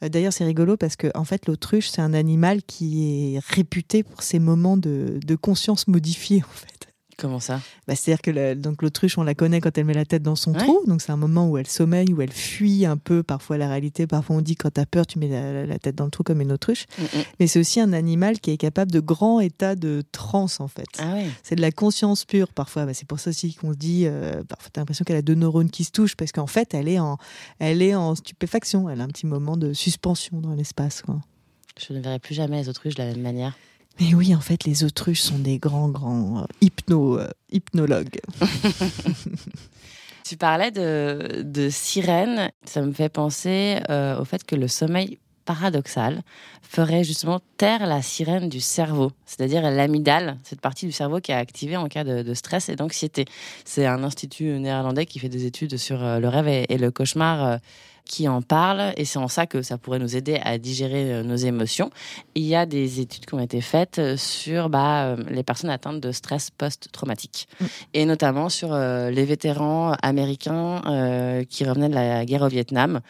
Euh, 0.02 0.08
d'ailleurs, 0.08 0.32
c'est 0.32 0.44
rigolo 0.44 0.76
parce 0.76 0.96
que 0.96 1.08
en 1.14 1.24
fait, 1.24 1.46
l'autruche, 1.46 1.88
c'est 1.88 2.02
un 2.02 2.14
animal 2.14 2.62
qui 2.62 3.34
est 3.34 3.40
réputé 3.40 4.02
pour 4.02 4.22
ses 4.22 4.38
moments 4.38 4.76
de, 4.76 5.18
de 5.24 5.34
conscience 5.34 5.88
modifiée, 5.88 6.42
en 6.48 6.52
fait. 6.52 6.91
Comment 7.18 7.40
ça? 7.40 7.60
Bah, 7.86 7.94
C'est-à-dire 7.94 8.22
que 8.22 8.54
donc 8.54 8.82
l'autruche, 8.82 9.18
on 9.18 9.22
la 9.22 9.34
connaît 9.34 9.60
quand 9.60 9.76
elle 9.76 9.84
met 9.84 9.94
la 9.94 10.04
tête 10.04 10.22
dans 10.22 10.36
son 10.36 10.52
trou. 10.52 10.82
Donc 10.86 11.02
c'est 11.02 11.12
un 11.12 11.16
moment 11.16 11.48
où 11.48 11.58
elle 11.58 11.66
sommeille, 11.66 12.12
où 12.12 12.22
elle 12.22 12.32
fuit 12.32 12.86
un 12.86 12.96
peu 12.96 13.22
parfois 13.22 13.58
la 13.58 13.68
réalité. 13.68 14.06
Parfois 14.06 14.36
on 14.36 14.40
dit 14.40 14.56
quand 14.56 14.70
t'as 14.70 14.86
peur, 14.86 15.06
tu 15.06 15.18
mets 15.18 15.28
la, 15.66 15.78
tête 15.78 15.94
dans 15.94 16.04
le 16.04 16.10
trou 16.10 16.22
comme 16.22 16.40
une 16.40 16.52
autruche. 16.52 16.86
Mm, 16.98 17.02
mm. 17.02 17.22
Mais 17.40 17.46
c'est 17.46 17.60
aussi 17.60 17.80
un 17.80 17.92
animal 17.92 18.40
qui 18.40 18.50
est 18.50 18.56
capable 18.56 18.90
de 18.90 19.00
grands 19.00 19.40
états 19.40 19.74
de 19.74 20.02
transe 20.12 20.60
en 20.60 20.68
fait. 20.68 20.86
Ah 20.98 21.16
c'est 21.42 21.56
de 21.56 21.60
la 21.60 21.70
conscience 21.72 22.24
pure 22.24 22.52
parfois. 22.52 22.86
Bah, 22.86 22.94
c'est 22.94 23.06
pour 23.06 23.20
ça 23.20 23.30
aussi 23.30 23.54
qu'on 23.54 23.72
se 23.72 23.78
dit, 23.78 24.04
euh, 24.06 24.42
parfois 24.44 24.70
t'as 24.72 24.80
l'impression 24.80 25.04
qu'elle 25.04 25.16
a 25.16 25.22
deux 25.22 25.34
neurones 25.34 25.70
qui 25.70 25.84
se 25.84 25.90
touchent 25.90 26.16
parce 26.16 26.32
qu'en 26.32 26.46
fait 26.46 26.74
elle 26.74 26.88
est 26.88 26.98
en, 26.98 27.18
elle 27.58 27.82
est 27.82 27.94
en 27.94 28.14
stupéfaction. 28.14 28.88
Elle 28.88 29.00
a 29.00 29.04
un 29.04 29.08
petit 29.08 29.26
moment 29.26 29.56
de 29.56 29.72
suspension 29.72 30.40
dans 30.40 30.54
l'espace. 30.54 31.02
Je 31.78 31.92
ne 31.92 32.00
verrai 32.00 32.18
plus 32.18 32.34
jamais 32.34 32.58
les 32.58 32.68
autruches 32.68 32.94
de 32.94 33.02
la 33.02 33.08
même 33.08 33.22
manière. 33.22 33.56
Mais 34.02 34.14
oui, 34.14 34.34
en 34.34 34.40
fait, 34.40 34.64
les 34.64 34.82
autruches 34.82 35.20
sont 35.20 35.38
des 35.38 35.58
grands, 35.58 35.88
grands 35.88 36.40
euh, 36.40 36.44
hypno, 36.60 37.20
euh, 37.20 37.28
hypnologues. 37.52 38.18
tu 40.24 40.36
parlais 40.36 40.72
de, 40.72 41.42
de 41.44 41.70
sirène. 41.70 42.50
Ça 42.64 42.82
me 42.82 42.92
fait 42.92 43.08
penser 43.08 43.78
euh, 43.90 44.18
au 44.18 44.24
fait 44.24 44.42
que 44.42 44.56
le 44.56 44.66
sommeil 44.66 45.20
paradoxal, 45.44 46.22
ferait 46.62 47.04
justement 47.04 47.40
taire 47.58 47.86
la 47.86 48.02
sirène 48.02 48.48
du 48.48 48.60
cerveau, 48.60 49.10
c'est-à-dire 49.26 49.62
l'amygdale, 49.62 50.38
cette 50.42 50.60
partie 50.60 50.86
du 50.86 50.92
cerveau 50.92 51.20
qui 51.20 51.32
est 51.32 51.36
activée 51.36 51.76
en 51.76 51.88
cas 51.88 52.04
de, 52.04 52.34
stress 52.34 52.68
et 52.68 52.76
d'anxiété. 52.76 53.24
C'est 53.64 53.86
un 53.86 54.04
institut 54.04 54.58
néerlandais 54.58 55.04
qui 55.04 55.18
fait 55.18 55.28
des 55.28 55.44
études 55.44 55.76
sur 55.76 55.98
le 55.98 56.28
rêve 56.28 56.46
et, 56.48 56.78
le 56.78 56.90
cauchemar 56.92 57.58
qui 58.04 58.28
en 58.28 58.42
parle 58.42 58.92
et 58.96 59.04
c'est 59.04 59.18
en 59.18 59.28
ça 59.28 59.46
que 59.46 59.62
ça 59.62 59.78
pourrait 59.78 59.98
nous 59.98 60.16
aider 60.16 60.38
à 60.42 60.58
digérer 60.58 61.12
euh, 61.12 61.22
nos 61.22 61.36
émotions. 61.36 61.90
Il 62.34 62.44
y 62.44 62.54
a 62.54 62.66
des 62.66 63.00
études 63.00 63.26
qui 63.26 63.34
ont 63.34 63.40
été 63.40 63.60
faites 63.60 63.98
euh, 63.98 64.16
sur 64.16 64.68
bah, 64.68 65.04
euh, 65.04 65.16
les 65.30 65.42
personnes 65.42 65.70
atteintes 65.70 66.00
de 66.00 66.12
stress 66.12 66.50
post-traumatique 66.50 67.48
mm. 67.60 67.64
et 67.94 68.04
notamment 68.04 68.48
sur 68.48 68.74
les 68.74 69.24
vétérans 69.24 69.92
américains 70.02 71.44
qui 71.48 71.64
revenaient 71.64 71.88
de 71.88 71.94
la 71.94 72.24
guerre 72.24 72.42
au 72.42 72.48
Vietnam 72.48 73.00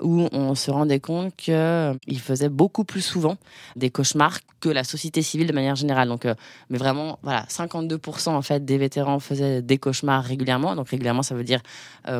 où 0.00 0.28
on 0.32 0.54
se 0.54 0.70
rendait 0.70 1.00
compte 1.00 1.34
qu'ils 1.36 2.20
faisaient 2.20 2.48
beaucoup 2.48 2.84
plus 2.84 3.00
souvent 3.00 3.36
des 3.76 3.90
cauchemars 3.90 4.38
que 4.60 4.68
la 4.68 4.84
société 4.84 5.22
civile 5.22 5.46
de 5.46 5.52
manière 5.52 5.76
générale. 5.76 6.08
Donc, 6.08 6.26
mais 6.70 6.78
vraiment, 6.78 7.18
voilà, 7.22 7.44
52% 7.48 8.30
en 8.30 8.42
fait 8.42 8.64
des 8.64 8.78
vétérans 8.78 9.20
faisaient 9.20 9.62
des 9.62 9.78
cauchemars 9.78 10.24
régulièrement. 10.24 10.74
Donc 10.76 10.88
régulièrement, 10.88 11.22
ça 11.22 11.34
veut 11.34 11.44
dire 11.44 11.60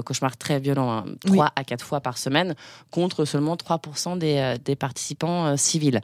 cauchemars 0.04 0.36
très 0.36 0.58
violents, 0.60 1.04
3 1.26 1.46
hein. 1.46 1.50
à 1.56 1.64
4 1.64 1.84
fois 1.84 2.00
par 2.00 2.17
semaine 2.18 2.54
contre 2.90 3.24
seulement 3.24 3.56
3% 3.56 4.18
des, 4.18 4.36
euh, 4.36 4.56
des, 4.62 4.76
participants 4.76 5.46
euh, 5.46 5.56
civils. 5.56 6.00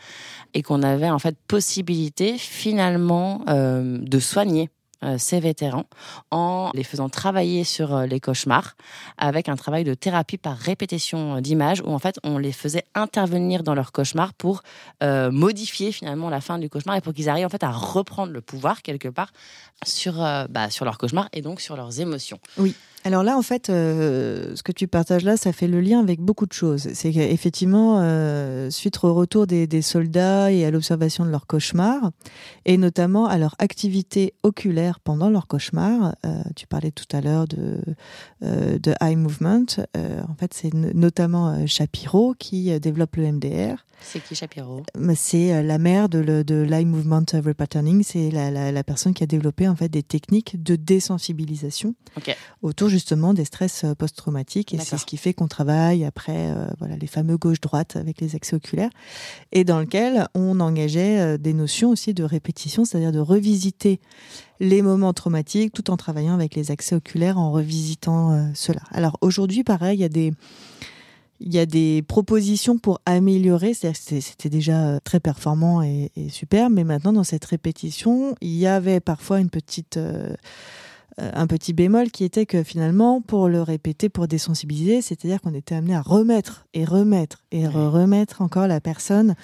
Et 0.55 0.63
qu'on 0.63 0.83
avait 0.83 1.11
en 1.11 1.19
fait 1.19 1.37
possibilité 1.49 2.39
finalement 2.39 3.43
euh, 3.49 3.99
de 3.99 4.19
soigner 4.19 4.71
ces 5.19 5.39
vétérans 5.39 5.85
en 6.31 6.71
les 6.73 6.83
faisant 6.83 7.11
travailler 7.11 7.65
sur 7.65 8.07
les 8.07 8.21
cauchemars 8.21 8.75
avec 9.19 9.51
un 9.51 9.57
travail 9.57 9.85
de 9.85 9.93
thérapie 9.93 10.39
par 10.39 10.57
répétition 10.57 11.43
d'images 11.43 11.83
où 11.83 11.91
en 11.91 11.99
fait 11.99 12.19
on 12.25 12.39
les 12.39 12.53
faisait 12.53 12.85
intervenir 12.95 13.65
dans 13.65 13.75
leurs 13.75 13.93
cauchemars 13.93 14.33
pour 14.33 14.63
modifier 15.03 15.93
finalement 15.93 16.31
la 16.31 16.41
fin 16.41 16.59
du 16.59 16.71
cauchemar 16.71 16.97
et 16.97 17.03
pour 17.03 17.13
qu'ils 17.13 17.29
arrivent 17.29 17.45
en 17.45 17.51
fait 17.51 17.65
à 17.65 17.71
reprendre 17.71 18.33
le 18.33 18.41
pouvoir 18.41 18.81
quelque 18.81 19.09
part 19.09 19.35
sur, 19.85 20.15
bah, 20.49 20.71
sur 20.71 20.87
leurs 20.87 20.97
cauchemars 20.97 21.29
et 21.35 21.43
donc 21.43 21.61
sur 21.61 21.77
leurs 21.77 22.01
émotions. 22.01 22.39
Oui. 22.57 22.75
Alors 23.07 23.23
là, 23.23 23.37
en 23.37 23.43
fait, 23.43 23.69
euh, 23.69 24.57
ce 24.57 24.63
que 24.63 24.73
tu 24.73 24.89
partages 24.89 25.25
là, 25.25 25.37
ça 25.37 25.53
fait 25.53 25.67
le 25.67 25.83
lien 25.83 26.01
avec 26.01 26.21
beaucoup 26.21 26.47
de 26.47 26.55
choses. 26.55 26.89
C'est 26.95 27.13
qu'effectivement, 27.13 28.01
euh, 28.01 28.71
suite 28.71 29.05
au 29.05 29.13
retour 29.13 29.47
des, 29.47 29.83
soldats 29.83 30.51
et 30.51 30.65
à 30.65 30.71
l'observation 30.71 31.27
de 31.27 31.31
leurs 31.31 31.47
cauchemars, 31.47 32.13
et 32.65 32.79
notamment 32.79 33.27
à 33.27 33.37
leur 33.37 33.57
activité 33.59 34.33
oculaire 34.43 35.01
pendant 35.01 35.29
leurs 35.29 35.49
cauchemars, 35.49 36.15
euh, 36.25 36.43
tu 36.57 36.67
parlais 36.67 36.93
tout 36.93 37.05
à 37.15 37.21
l'heure 37.21 37.47
de, 37.47 37.79
de 38.41 38.95
eye 39.03 39.17
movement. 39.17 39.67
en 39.95 40.35
fait, 40.41 40.55
c'est 40.55 40.73
notamment 40.73 41.67
Shapiro 41.67 42.35
qui 42.39 42.79
développe 42.81 43.17
le 43.17 43.33
MDR. 43.33 43.85
C'est 44.01 44.23
qui 44.23 44.35
Shapiro? 44.35 44.83
C'est 45.15 45.63
la 45.63 45.79
mère 45.79 46.09
de, 46.09 46.43
de 46.43 46.55
l'eye 46.55 46.85
movement 46.85 47.25
repatterning. 47.33 48.03
C'est 48.03 48.31
la, 48.31 48.51
la, 48.51 48.85
personne 48.85 49.15
qui 49.15 49.23
a 49.23 49.27
développé 49.27 49.67
en 49.69 49.77
fait 49.77 49.89
des 49.89 50.03
techniques 50.03 50.63
de 50.63 50.77
désensibilisation 50.77 51.95
autour 52.63 52.89
justement 52.95 53.35
des 53.35 53.45
stress 53.45 53.83
euh, 53.83 53.95
post-traumatiques 53.97 54.73
et 54.73 54.79
c'est 54.79 54.97
ce 54.97 55.05
qui 55.05 55.17
fait 55.17 55.35
qu'on 55.35 55.49
travaille 55.49 56.05
après 56.05 56.53
euh, 56.53 56.69
voilà 56.79 56.97
les 56.97 57.09
fameux 57.09 57.37
gauche-droite 57.37 57.97
avec 57.97 58.21
les 58.21 58.37
accès 58.37 58.55
oculaires 58.55 58.91
et 59.51 59.65
dans 59.65 59.81
lequel 59.81 60.29
on 60.35 60.61
engageait 60.61 61.19
euh, 61.19 61.37
des 61.37 61.55
notions 61.55 61.91
aussi 61.91 62.15
de 62.15 62.23
répétition, 62.23 62.85
c'est-à-dire 62.85 63.11
de 63.11 63.19
revisiter 63.19 63.99
les 64.61 64.81
moments 64.81 65.13
traumatiques 65.13 65.73
tout 65.73 65.91
en 65.91 65.97
travaillant 65.97 66.35
avec 66.35 66.55
les 66.55 66.71
accès 66.71 66.95
oculaires 66.95 67.37
en 67.37 67.51
revisitant 67.51 68.53
cela. 68.55 68.81
Alors 68.93 69.19
aujourd'hui, 69.21 69.65
pareil, 69.65 69.99
il 69.99 70.03
y 70.03 70.05
a 70.05 70.09
des 70.09 70.33
il 71.41 71.53
y 71.53 71.59
a 71.59 71.67
des 71.67 72.03
propositions 72.03 72.79
pour 72.79 73.01
améliorer. 73.07 73.75
C'était 73.75 74.49
déjà 74.49 75.01
très 75.01 75.21
performant 75.21 75.83
et, 75.83 76.11
super, 76.31 76.71
mais 76.71 76.85
maintenant 76.85 77.13
dans 77.13 77.25
cette 77.25 77.45
répétition, 77.45 78.35
il 78.41 78.55
y 78.57 78.67
avait 78.67 79.01
parfois 79.01 79.41
une 79.41 79.51
petite 79.51 79.97
euh, 79.97 80.35
un 81.19 81.47
petit 81.47 81.73
bémol 81.73 82.11
qui 82.11 82.25
était 82.25 82.47
que 82.47 82.63
finalement, 82.63 83.21
pour 83.21 83.49
le 83.49 83.63
répéter, 83.63 84.09
pour 84.09 84.27
désensibiliser, 84.29 85.03
c'est-à-dire 85.03 85.41
qu'on 85.41 85.55
était 85.55 85.75
amené 85.75 85.95
à 85.95 86.03
remettre 86.03 86.67
et 86.75 86.85
remettre 86.85 87.43
et 87.53 87.67
remettre 87.67 88.43
encore 88.43 88.67
la 88.67 88.81
personne 88.81 89.35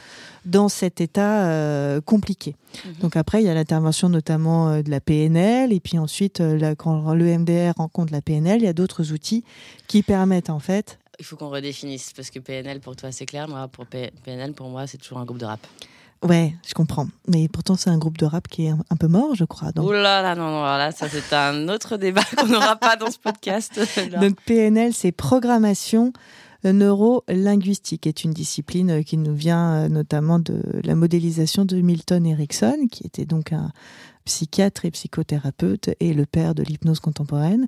dans 0.44 0.68
cet 0.68 1.00
état 1.00 1.46
euh, 1.46 2.00
compliqué. 2.00 2.56
Mhm. 2.85 2.92
Donc 3.00 3.16
après, 3.16 3.42
il 3.42 3.46
y 3.46 3.48
a 3.48 3.54
l'intervention 3.54 4.09
notamment 4.09 4.68
euh, 4.70 4.83
de 4.83 4.90
la 4.90 5.00
PNL, 5.00 5.72
et 5.72 5.80
puis 5.80 5.98
ensuite, 5.98 6.42
quand 6.78 7.14
le 7.14 7.38
MDR 7.38 7.74
rencontre 7.76 8.12
la 8.12 8.22
PNL, 8.22 8.61
il 8.61 8.64
y 8.64 8.68
a 8.68 8.72
d'autres 8.72 9.12
outils 9.12 9.44
qui 9.87 10.02
permettent 10.02 10.50
en 10.50 10.61
fait 10.61 10.98
il 11.20 11.24
faut 11.24 11.37
qu'on 11.37 11.50
redéfinisse 11.50 12.14
parce 12.14 12.30
que 12.30 12.38
PNL 12.38 12.80
pour 12.80 12.96
toi 12.96 13.12
c'est 13.12 13.26
clair, 13.26 13.46
moi 13.46 13.68
pour 13.68 13.85
PNL 13.87 14.54
pour 14.54 14.70
moi 14.70 14.87
c'est 14.87 14.96
toujours 14.96 15.18
un 15.18 15.26
groupe 15.26 15.38
de 15.38 15.44
rap. 15.44 15.61
Ouais, 16.22 16.54
je 16.68 16.74
comprends. 16.74 17.06
Mais 17.28 17.48
pourtant, 17.48 17.76
c'est 17.76 17.88
un 17.88 17.96
groupe 17.96 18.18
de 18.18 18.26
rap 18.26 18.46
qui 18.46 18.66
est 18.66 18.70
un, 18.70 18.96
peu 18.96 19.09
mort, 19.09 19.35
je 19.35 19.44
crois. 19.44 19.72
Donc... 19.72 19.88
Ouh 19.88 19.92
là 19.92 20.20
là, 20.20 20.35
non, 20.35 20.50
non, 20.50 20.62
là, 20.62 20.92
ça 20.92 21.09
c'est 21.09 21.35
un 21.35 21.68
autre 21.68 21.96
débat 21.96 22.22
qu'on 22.37 22.46
n'aura 22.46 22.76
pas 22.76 22.96
dans 22.96 23.11
ce 23.11 23.18
podcast. 23.18 23.80
Donc 24.20 24.37
PNL, 24.44 24.92
c'est 24.92 25.12
programmation 25.12 26.12
neuro-linguistique, 26.64 28.06
est 28.06 28.24
une 28.24 28.33
discipline 28.33 29.02
qui 29.02 29.16
nous 29.16 29.35
vient 29.35 29.72
euh, 29.72 29.88
notamment 29.88 30.38
de 30.38 30.62
la 30.85 30.94
modélisation 30.94 31.64
de 31.64 31.80
Milton 31.80 32.26
Erickson, 32.26 32.87
qui 32.90 33.06
était 33.06 33.24
donc 33.24 33.52
un 33.52 33.72
psychiatre 34.26 34.85
et 34.85 34.90
psychothérapeute 34.90 35.90
et 36.00 36.12
le 36.12 36.26
père 36.26 36.54
de 36.54 36.62
l'hypnose 36.62 37.00
contemporaine 37.00 37.66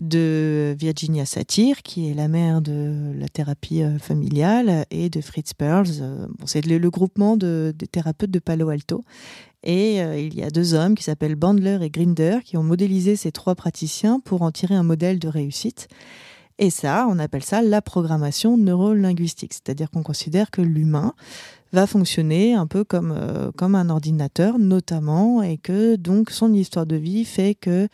de 0.00 0.74
Virginia 0.78 1.26
Satir, 1.26 1.82
qui 1.82 2.10
est 2.10 2.14
la 2.14 2.28
mère 2.28 2.62
de 2.62 3.12
la 3.18 3.28
thérapie 3.28 3.82
euh, 3.82 3.98
familiale, 3.98 4.86
et 4.90 5.10
de 5.10 5.20
Fritz 5.20 5.52
Perls. 5.54 6.00
Euh, 6.00 6.26
c'est 6.46 6.64
le, 6.64 6.90
groupement 6.90 7.36
de, 7.36 7.74
des 7.76 7.86
thérapeutes 7.86 8.30
de 8.30 8.38
Palo 8.38 8.70
Alto. 8.70 9.04
Et 9.62 10.02
euh, 10.02 10.18
il 10.18 10.34
y 10.34 10.42
a 10.42 10.50
deux 10.50 10.74
hommes 10.74 10.94
qui 10.94 11.04
s'appellent 11.04 11.34
Bandler 11.34 11.78
et 11.82 11.90
Grinder 11.90 12.38
qui 12.44 12.56
ont 12.56 12.62
modélisé 12.62 13.14
ces 13.14 13.30
trois 13.30 13.54
praticiens 13.54 14.20
pour 14.20 14.42
en 14.42 14.50
tirer 14.50 14.74
un 14.74 14.82
modèle 14.82 15.18
de 15.18 15.28
réussite. 15.28 15.88
Et 16.58 16.70
ça, 16.70 17.06
on 17.10 17.18
appelle 17.18 17.44
ça 17.44 17.62
la 17.62 17.82
programmation 17.82 18.56
neurolinguistique, 18.56 19.54
c'est-à-dire 19.54 19.90
qu'on 19.90 20.02
considère 20.02 20.50
que 20.50 20.60
l'humain 20.60 21.14
va 21.72 21.86
fonctionner 21.86 22.54
un 22.54 22.66
peu 22.66 22.84
comme, 22.84 23.14
comme 23.56 23.74
un 23.74 23.88
ordinateur, 23.88 24.58
notamment, 24.58 25.42
et 25.42 25.56
que 25.56 25.96
donc 25.96 26.30
son 26.30 26.52
histoire 26.52 26.84
de 26.84 26.96
vie 26.96 27.24
fait 27.24 27.54
que 27.54 27.88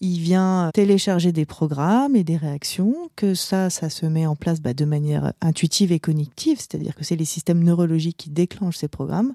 il 0.00 0.20
vient 0.20 0.70
télécharger 0.72 1.32
des 1.32 1.46
programmes 1.46 2.14
et 2.14 2.24
des 2.24 2.36
réactions, 2.36 2.94
que 3.16 3.34
ça, 3.34 3.68
ça 3.70 3.90
se 3.90 4.06
met 4.06 4.26
en 4.26 4.36
place 4.36 4.60
bah, 4.60 4.74
de 4.74 4.84
manière 4.84 5.32
intuitive 5.40 5.90
et 5.92 5.98
cognitive, 5.98 6.58
c'est-à-dire 6.58 6.94
que 6.94 7.04
c'est 7.04 7.16
les 7.16 7.24
systèmes 7.24 7.62
neurologiques 7.62 8.16
qui 8.16 8.30
déclenchent 8.30 8.76
ces 8.76 8.88
programmes, 8.88 9.34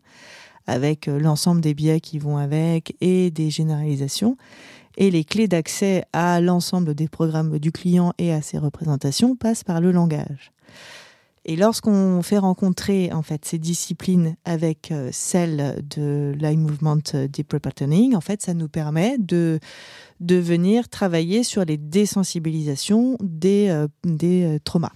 avec 0.65 1.08
euh, 1.08 1.19
l'ensemble 1.19 1.60
des 1.60 1.73
biais 1.73 1.99
qui 1.99 2.17
vont 2.19 2.38
avec 2.38 2.95
et 3.02 3.30
des 3.32 3.49
généralisations. 3.49 4.38
Et 4.95 5.10
les 5.10 5.23
clés 5.23 5.47
d'accès 5.47 6.06
à 6.13 6.39
l'ensemble 6.39 6.93
des 6.93 7.08
programmes 7.08 7.58
du 7.60 7.71
client 7.71 8.13
et 8.19 8.32
à 8.32 8.41
ses 8.41 8.60
représentations 8.60 9.36
passent 9.36 9.63
par 9.63 9.82
le 9.82 9.91
langage. 9.91 10.52
Et 11.45 11.58
lorsqu'on 11.58 12.21
fait 12.21 12.38
rencontrer 12.38 13.12
en 13.12 13.21
fait 13.21 13.43
ces 13.43 13.60
disciplines 13.60 14.38
avec 14.45 14.91
euh, 14.91 15.10
celles 15.12 15.84
de 15.89 16.34
l'eye 16.39 16.56
movement 16.56 16.99
euh, 17.15 17.27
deep 17.27 17.51
repatterning, 17.51 18.15
en 18.15 18.21
fait, 18.21 18.41
ça 18.41 18.53
nous 18.53 18.69
permet 18.69 19.17
de 19.17 19.60
de 20.21 20.36
venir 20.36 20.88
travailler 20.88 21.43
sur 21.43 21.65
les 21.65 21.75
désensibilisations 21.75 23.17
des 23.21 23.67
euh, 23.69 23.88
des 24.06 24.58
traumas 24.63 24.93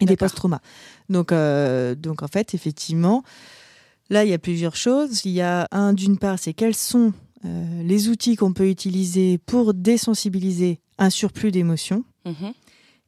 et 0.00 0.04
des 0.04 0.16
post-traumas. 0.16 0.60
Donc 1.08 1.32
donc 1.32 2.22
en 2.22 2.28
fait, 2.28 2.54
effectivement, 2.54 3.22
là 4.10 4.24
il 4.24 4.30
y 4.30 4.34
a 4.34 4.38
plusieurs 4.38 4.76
choses. 4.76 5.24
Il 5.24 5.32
y 5.32 5.40
a 5.40 5.68
un 5.70 5.94
d'une 5.94 6.18
part, 6.18 6.38
c'est 6.38 6.52
quels 6.52 6.74
sont 6.74 7.12
les 7.44 8.08
outils 8.08 8.36
qu'on 8.36 8.52
peut 8.52 8.68
utiliser 8.68 9.38
pour 9.38 9.74
désensibiliser 9.74 10.80
un 10.98 11.10
surplus 11.10 11.50
d'émotions. 11.50 12.04
Mm-hmm 12.24 12.52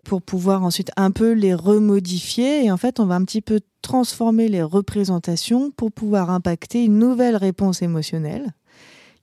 pour 0.05 0.23
pouvoir 0.23 0.63
ensuite 0.63 0.93
un 0.97 1.11
peu 1.11 1.33
les 1.33 1.55
remodifier. 1.55 2.65
Et 2.65 2.71
en 2.71 2.77
fait, 2.77 3.01
on 3.01 3.07
va 3.07 3.17
un 3.17 3.25
petit 3.25 3.41
peu 3.41 3.61
transformer 3.83 4.49
les 4.49 4.63
représentations 4.63 5.71
pour 5.71 5.91
pouvoir 5.91 6.31
impacter 6.31 6.85
une 6.85 6.99
nouvelle 6.99 7.37
réponse 7.37 7.83
émotionnelle 7.83 8.53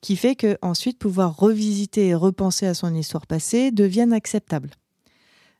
qui 0.01 0.15
fait 0.15 0.35
que 0.35 0.57
ensuite 0.61 0.97
pouvoir 0.97 1.37
revisiter 1.37 2.07
et 2.07 2.15
repenser 2.15 2.65
à 2.65 2.73
son 2.73 2.93
histoire 2.93 3.27
passée 3.27 3.71
devienne 3.71 4.13
acceptable. 4.13 4.71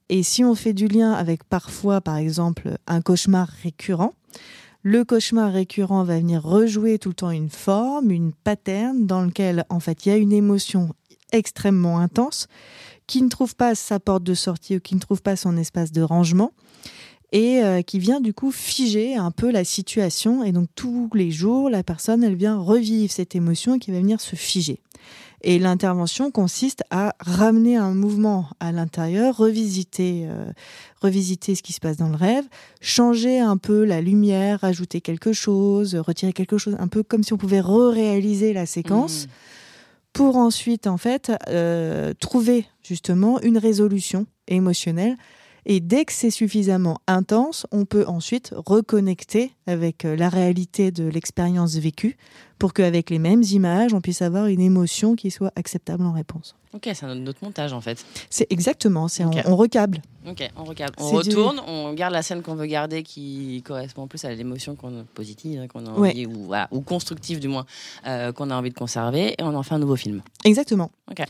Et 0.10 0.24
si 0.24 0.44
on 0.44 0.56
fait 0.56 0.74
du 0.74 0.88
lien 0.88 1.14
avec 1.14 1.44
parfois, 1.44 2.02
par 2.02 2.18
exemple, 2.18 2.76
un 2.88 3.02
cauchemar 3.02 3.48
récurrent, 3.64 4.14
le 4.84 5.06
cauchemar 5.06 5.54
récurrent 5.54 6.04
va 6.04 6.18
venir 6.18 6.44
rejouer 6.44 6.98
tout 6.98 7.10
le 7.10 7.16
temps 7.16 7.32
une 7.32 7.50
forme, 7.50 8.12
une 8.12 8.34
pattern 8.34 9.06
dans 9.06 9.22
lequel 9.22 9.64
en 9.70 9.80
fait 9.80 10.06
il 10.06 10.10
y 10.10 10.12
a 10.12 10.18
une 10.18 10.34
émotion 10.34 10.90
extrêmement 11.32 12.00
intense 12.00 12.48
qui 13.12 13.22
ne 13.22 13.28
trouve 13.28 13.58
pas 13.58 13.76
sa 13.76 14.00
porte 14.00 14.24
de 14.24 14.34
sortie 14.34 14.78
ou 14.78 14.80
qui 14.80 14.96
ne 14.96 15.02
trouve 15.02 15.22
pas 15.22 15.36
son 15.36 15.58
espace 15.58 15.92
de 15.92 16.02
rangement. 16.02 16.54
et 17.34 17.62
euh, 17.62 17.82
qui 17.82 17.98
vient 17.98 18.20
du 18.20 18.34
coup 18.34 18.52
figer 18.52 19.16
un 19.16 19.32
peu 19.32 19.52
la 19.52 19.64
situation. 19.64 20.44
Et 20.44 20.52
donc 20.54 20.68
tous 20.76 21.10
les 21.14 21.32
jours, 21.32 21.70
la 21.70 21.84
personne, 21.84 22.24
elle 22.24 22.36
vient 22.36 22.58
revivre 22.58 23.12
cette 23.12 23.36
émotion 23.36 23.80
qui 23.80 23.92
va 23.92 24.00
venir 24.00 24.20
se 24.20 24.36
figer. 24.38 24.80
Et 25.42 25.60
l'intervention 25.60 26.32
consiste 26.32 26.84
à 26.90 27.16
ramener 27.20 27.76
un 27.76 27.94
mouvement 27.94 28.48
à 28.60 28.72
l'intérieur, 28.72 29.38
revisiter, 29.38 30.28
euh, 30.28 30.52
revisiter 31.02 31.56
ce 31.56 31.64
qui 31.64 31.74
se 31.74 31.80
passe 31.80 31.98
dans 31.98 32.10
le 32.10 32.18
rêve, 32.18 32.46
changer 32.80 33.40
un 33.40 33.58
peu 33.58 33.84
la 33.84 34.02
lumière, 34.02 34.64
ajouter 34.64 35.02
quelque 35.02 35.34
chose, 35.34 35.96
retirer 35.96 36.32
quelque 36.32 36.58
chose, 36.58 36.78
un 36.80 36.88
peu 36.88 37.02
comme 37.04 37.24
si 37.24 37.34
on 37.34 37.38
pouvait 37.38 37.62
re-réaliser 37.62 38.54
la 38.54 38.66
séquence. 38.66 39.26
Mhm. 39.26 39.32
Pour 40.14 40.36
ensuite, 40.36 40.88
en 40.88 40.98
fait, 40.98 41.32
euh, 41.48 42.14
trouver 42.20 42.66
justement 42.84 43.40
une 43.42 43.58
résolution 43.58 44.26
émotionnelle 44.48 45.16
et 45.66 45.80
dès 45.80 46.06
que 46.06 46.14
c'est 46.14 46.30
suffisamment 46.32 47.00
intense, 47.08 47.66
on 47.72 47.86
peut 47.86 48.06
ensuite 48.08 48.54
reconnecter 48.56 49.52
avec 49.68 50.06
euh, 50.06 50.16
la 50.16 50.30
réalité 50.30 50.92
de 50.92 51.04
l'expérience 51.08 51.76
vécue 51.76 52.18
pour 52.60 52.74
qu'avec 52.74 53.10
les 53.10 53.20
mêmes 53.20 53.44
images, 53.44 53.94
on 53.94 54.02
puisse 54.02 54.22
avoir 54.22 54.48
une 54.48 54.60
émotion 54.62 55.16
qui 55.16 55.32
soit 55.32 55.52
acceptable 55.56 56.04
en 56.06 56.12
réponse. 56.12 56.56
Ok, 56.74 56.90
c'est 56.94 57.04
un 57.06 57.28
autre 57.28 57.40
montage 57.44 57.74
en 57.74 57.82
fait. 57.82 58.04
C'est 58.30 58.48
exactement, 58.52 59.08
c'est 59.08 59.26
on, 59.26 59.32
on 59.46 59.56
recable. 59.56 60.02
Ok, 60.28 60.48
on 60.56 60.64
regarde, 60.64 60.94
on 60.98 61.10
du- 61.10 61.16
retourne, 61.18 61.60
on 61.68 61.94
garde 61.94 62.14
la 62.14 62.22
scène 62.24 62.42
qu'on 62.42 62.56
veut 62.56 62.68
garder 62.68 63.04
qui 63.04 63.62
correspond 63.66 64.08
plus 64.08 64.24
à 64.26 64.34
l'émotion 64.34 64.76
qu'on 64.76 65.06
positive, 65.14 65.60
hein, 65.62 65.68
qu'on 65.68 65.86
a 65.86 65.92
Ouais. 66.00 66.10
envie, 66.12 66.26
ou, 66.28 66.46
voilà, 66.46 66.68
ou 66.72 66.82
constructive 66.82 67.40
du 67.40 67.48
moins, 67.50 67.66
euh, 68.08 68.32
qu'on 68.32 68.50
a 68.52 68.56
envie 68.56 68.70
de 68.70 68.76
conserver, 68.78 69.34
et 69.38 69.44
on 69.44 69.54
en 69.56 69.64
fait 69.64 69.76
un 69.76 69.80
nouveau 69.80 69.96
film. 69.98 70.22
Exactement. 70.46 70.92
Ok. 71.10 71.24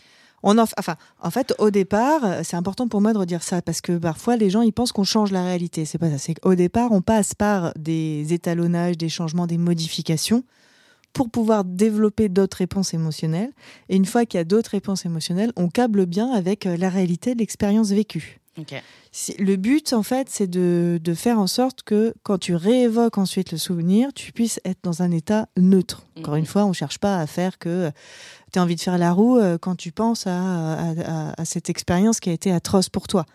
On 0.43 0.58
en, 0.58 0.65
enfin, 0.77 0.95
en 1.21 1.30
fait, 1.30 1.54
au 1.60 1.69
départ, 1.69 2.25
euh, 2.25 2.41
c'est 2.43 2.56
important 2.56 2.88
pour 2.88 3.01
moi 3.01 3.13
de 3.13 3.17
redire 3.17 3.43
ça 3.43 3.62
parce 3.62 3.82
que 3.82 3.97
parfois 3.97 4.38
les 4.38 4.49
gens 4.49 4.62
ils 4.62 4.73
pensent 4.73 4.91
qu'on 4.91 5.04
change 5.04 5.32
la 5.32 5.43
réalité. 5.43 5.86
C'est 5.86 5.97
pas 5.97 6.10
ça. 6.10 6.17
C'est 6.17 6.36
qu'au 6.36 6.56
départ, 6.56 6.91
on 6.91 7.01
passe 7.01 7.34
par 7.36 7.73
des 7.77 8.34
étalonnages, 8.34 8.97
des 8.97 9.10
changements, 9.10 9.47
des 9.47 9.58
modifications 9.58 10.43
pour 11.13 11.30
pouvoir 11.30 11.63
développer 11.65 12.30
d'autres 12.30 12.58
réponses 12.58 12.93
émotionnelles. 12.93 13.51
Et 13.89 13.95
une 13.95 14.06
fois 14.06 14.25
qu'il 14.25 14.38
y 14.38 14.41
a 14.41 14.45
d'autres 14.45 14.71
réponses 14.71 15.06
émotionnelles, 15.06 15.51
on 15.58 15.67
câble 15.67 16.06
bien 16.06 16.32
avec 16.32 16.65
euh, 16.65 16.77
la 16.77 16.89
réalité 16.89 17.34
de 17.34 17.39
l'expérience 17.39 17.89
vécue. 17.89 18.40
Le 19.39 19.55
but, 19.55 19.93
en 19.93 20.03
fait, 20.03 20.27
c'est 20.29 20.47
de, 20.47 20.99
de 21.01 21.13
faire 21.13 21.39
en 21.39 21.47
sorte 21.47 21.83
que 21.83 22.13
quand 22.23 22.37
tu 22.37 22.53
réévoques 22.55 23.17
ensuite 23.17 23.51
le 23.51 23.57
souvenir, 23.57 24.13
tu 24.13 24.31
puisses 24.33 24.59
être 24.65 24.79
dans 24.83 25.01
un 25.01 25.11
état 25.11 25.47
neutre. 25.57 26.03
Encore 26.17 26.35
une 26.35 26.45
fois, 26.45 26.65
on 26.65 26.69
ne 26.69 26.73
cherche 26.73 26.97
pas 26.99 27.17
à 27.19 27.27
faire 27.27 27.57
que 27.59 27.91
tu 28.51 28.59
as 28.59 28.61
envie 28.63 28.75
de 28.75 28.81
faire 28.81 28.97
la 28.97 29.13
roue 29.13 29.37
euh, 29.37 29.57
quand 29.57 29.75
tu 29.75 29.91
penses 29.91 30.27
à, 30.27 30.33
à- 30.73 30.91
à- 31.29 31.41
à 31.41 31.45
cette 31.45 31.69
expérience 31.69 32.19
qui 32.19 32.29
a 32.29 32.33
été 32.33 32.51
atroce 32.51 32.89
pour 32.89 33.07
toi, 33.07 33.25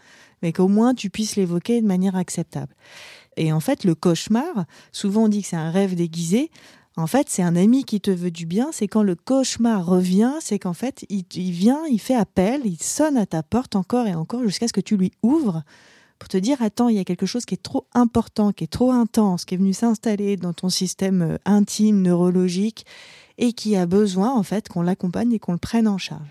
mais 0.42 0.52
qu'au 0.52 0.68
moins 0.68 0.94
tu 0.94 1.08
puisses 1.10 1.36
l'évoquer 1.36 1.80
de 1.80 1.86
manière 1.86 2.16
acceptable. 2.16 2.74
Et 3.38 3.52
en 3.52 3.60
fait, 3.60 3.84
le 3.84 3.94
cauchemar, 3.94 4.64
souvent 4.92 5.24
on 5.24 5.28
dit 5.28 5.42
que 5.42 5.48
c'est 5.48 5.56
un 5.56 5.70
rêve 5.70 5.94
déguisé. 5.94 6.50
En 6.96 7.06
fait, 7.06 7.28
c'est 7.28 7.42
un 7.42 7.56
ami 7.56 7.84
qui 7.84 8.00
te 8.00 8.10
veut 8.10 8.30
du 8.30 8.46
bien. 8.46 8.70
C'est 8.72 8.88
quand 8.88 9.02
le 9.02 9.14
cauchemar 9.14 9.84
revient, 9.84 10.32
c'est 10.40 10.58
qu'en 10.58 10.72
fait, 10.72 11.04
il, 11.10 11.24
il 11.34 11.50
vient, 11.50 11.84
il 11.90 12.00
fait 12.00 12.14
appel, 12.14 12.62
il 12.64 12.82
sonne 12.82 13.18
à 13.18 13.26
ta 13.26 13.42
porte 13.42 13.76
encore 13.76 14.06
et 14.06 14.14
encore 14.14 14.42
jusqu'à 14.42 14.66
ce 14.66 14.72
que 14.72 14.80
tu 14.80 14.96
lui 14.96 15.12
ouvres 15.22 15.62
pour 16.18 16.28
te 16.28 16.36
dire 16.36 16.62
attends, 16.62 16.88
il 16.88 16.96
y 16.96 16.98
a 16.98 17.04
quelque 17.04 17.26
chose 17.26 17.44
qui 17.44 17.54
est 17.54 17.62
trop 17.62 17.86
important, 17.94 18.52
qui 18.52 18.64
est 18.64 18.72
trop 18.72 18.90
intense, 18.90 19.44
qui 19.44 19.54
est 19.54 19.58
venu 19.58 19.72
s'installer 19.72 20.36
dans 20.36 20.52
ton 20.52 20.68
système 20.68 21.22
euh, 21.22 21.36
intime, 21.44 22.02
neurologique 22.02 22.86
et 23.38 23.52
qui 23.52 23.76
a 23.76 23.86
besoin 23.86 24.32
en 24.32 24.42
fait 24.42 24.68
qu'on 24.68 24.82
l'accompagne 24.82 25.32
et 25.32 25.38
qu'on 25.38 25.52
le 25.52 25.58
prenne 25.58 25.86
en 25.86 25.98
charge. 25.98 26.28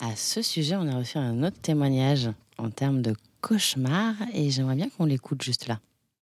À 0.00 0.14
ce 0.16 0.42
sujet, 0.42 0.76
on 0.76 0.86
a 0.88 0.96
reçu 0.96 1.16
un 1.16 1.42
autre 1.42 1.58
témoignage 1.62 2.30
en 2.58 2.70
termes 2.70 3.00
de 3.02 3.14
cauchemar, 3.40 4.14
et 4.34 4.50
j'aimerais 4.50 4.74
bien 4.74 4.88
qu'on 4.88 5.04
l'écoute 5.04 5.42
juste 5.42 5.66
là. 5.66 5.80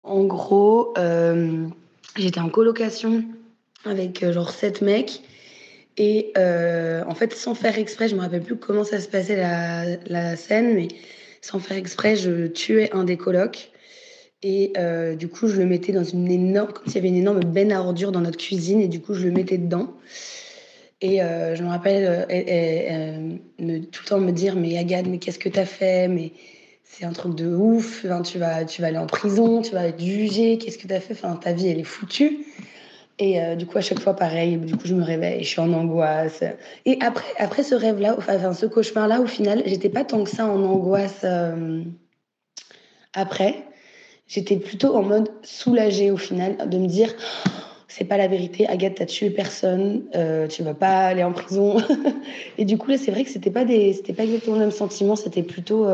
En 0.03 0.23
gros, 0.23 0.93
euh, 0.97 1.67
j'étais 2.15 2.39
en 2.39 2.49
colocation 2.49 3.25
avec 3.89 4.23
euh, 4.23 4.33
genre 4.33 4.51
sept 4.51 4.81
mecs. 4.81 5.21
Et 5.97 6.33
euh, 6.37 7.03
en 7.07 7.15
fait, 7.15 7.33
sans 7.33 7.55
faire 7.55 7.77
exprès, 7.77 8.09
je 8.09 8.15
me 8.15 8.21
rappelle 8.21 8.41
plus 8.41 8.57
comment 8.57 8.83
ça 8.83 8.99
se 8.99 9.07
passait 9.07 9.37
la, 9.37 10.35
scène, 10.35 10.75
mais 10.75 10.89
sans 11.41 11.59
faire 11.59 11.77
exprès, 11.77 12.15
je 12.15 12.47
tuais 12.47 12.91
un 12.91 13.05
des 13.05 13.17
colocs. 13.17 13.71
Et 14.43 14.73
euh, 14.77 15.15
du 15.15 15.29
coup, 15.29 15.47
je 15.47 15.55
le 15.55 15.65
mettais 15.65 15.93
dans 15.93 16.03
une 16.03 16.29
énorme. 16.29 16.73
Comme 16.73 16.85
s'il 16.85 16.95
y 16.95 16.99
avait 16.99 17.07
une 17.07 17.15
énorme 17.15 17.39
benne 17.39 17.71
à 17.71 17.81
ordures 17.81 18.11
dans 18.11 18.21
notre 18.21 18.37
cuisine, 18.37 18.81
et 18.81 18.87
du 18.87 18.99
coup, 18.99 19.13
je 19.13 19.25
le 19.25 19.31
mettais 19.31 19.57
dedans. 19.57 19.93
Et 21.01 21.19
je 21.19 21.61
me 21.61 21.67
rappelle 21.67 22.25
tout 23.57 24.03
le 24.03 24.07
temps 24.07 24.19
me 24.19 24.31
dire 24.31 24.55
Mais 24.55 24.77
Agathe, 24.77 25.05
mais 25.07 25.19
qu'est-ce 25.19 25.37
que 25.37 25.49
t'as 25.49 25.65
fait? 25.65 26.07
Mais 26.07 26.31
c'est 26.83 27.05
un 27.05 27.11
truc 27.11 27.35
de 27.35 27.53
ouf, 27.53 28.05
tu, 28.23 28.37
vas, 28.37 28.65
tu 28.65 28.81
vas 28.81 28.87
aller 28.87 28.97
en 28.97 29.05
prison, 29.05 29.61
tu 29.61 29.71
vas 29.73 29.87
être 29.87 29.99
jugé, 29.99 30.57
qu'est-ce 30.57 30.77
que 30.77 30.87
tu 30.87 30.93
as 30.93 31.01
fait? 31.01 31.13
Enfin, 31.13 31.35
Ta 31.35 31.53
vie, 31.53 31.67
elle 31.67 31.79
est 31.79 31.83
foutue. 31.83 32.45
Et 33.17 33.39
euh, 33.39 33.55
du 33.55 33.65
coup, 33.65 33.77
à 33.77 33.81
chaque 33.81 33.99
fois, 33.99 34.13
pareil, 34.13 34.57
du 34.57 34.75
coup, 34.75 34.85
je 34.87 34.93
me 34.93 35.03
réveille, 35.03 35.43
je 35.43 35.47
suis 35.47 35.61
en 35.61 35.71
angoisse. 35.71 36.43
Et 36.85 36.97
après, 37.01 37.33
après 37.37 37.63
ce 37.63 37.73
rêve-là, 37.73 38.15
enfin, 38.17 38.53
ce 38.53 38.65
cauchemar-là, 38.65 39.21
au 39.21 39.25
final, 39.25 39.63
j'étais 39.65 39.89
pas 39.89 40.03
tant 40.03 40.23
que 40.23 40.29
ça 40.29 40.45
en 40.45 40.61
angoisse 40.63 41.21
euh, 41.23 41.81
après. 43.13 43.63
J'étais 44.27 44.57
plutôt 44.57 44.95
en 44.95 45.03
mode 45.03 45.29
soulagée, 45.43 46.11
au 46.11 46.17
final, 46.17 46.69
de 46.69 46.77
me 46.77 46.87
dire 46.87 47.13
c'est 47.87 48.03
pas 48.03 48.17
la 48.17 48.27
vérité, 48.27 48.67
Agathe, 48.67 48.95
t'as 48.95 49.05
tué 49.05 49.29
personne, 49.29 50.03
euh, 50.15 50.47
tu 50.47 50.63
vas 50.63 50.73
pas 50.73 51.05
aller 51.05 51.23
en 51.23 51.31
prison. 51.31 51.77
et 52.57 52.65
du 52.65 52.77
coup, 52.77 52.89
là, 52.89 52.97
c'est 52.97 53.11
vrai 53.11 53.23
que 53.23 53.29
c'était 53.29 53.51
pas, 53.51 53.63
des, 53.63 53.93
pas 54.17 54.23
exactement 54.23 54.57
le 54.57 54.63
même 54.63 54.71
sentiment, 54.71 55.15
c'était 55.15 55.43
plutôt. 55.43 55.87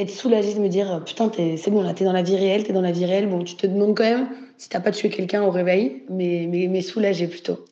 Être 0.00 0.10
soulagée 0.10 0.54
de 0.54 0.60
me 0.60 0.68
dire 0.68 0.90
euh, 0.92 1.00
putain 1.00 1.30
c'est 1.34 1.70
bon 1.70 1.82
là 1.82 1.94
t'es 1.94 2.04
dans 2.04 2.12
la 2.12 2.22
vie 2.22 2.36
réelle 2.36 2.64
t'es 2.64 2.72
dans 2.72 2.80
la 2.80 2.92
vie 2.92 3.06
réelle. 3.06 3.28
Bon 3.28 3.44
tu 3.44 3.56
te 3.56 3.66
demandes 3.66 3.96
quand 3.96 4.04
même 4.04 4.28
si 4.58 4.68
t'as 4.68 4.80
pas 4.80 4.90
tué 4.90 5.10
quelqu'un 5.10 5.42
au 5.42 5.50
réveil 5.50 6.04
mais 6.08 6.46
mais, 6.48 6.68
mais 6.68 6.82
plutôt. 7.28 7.64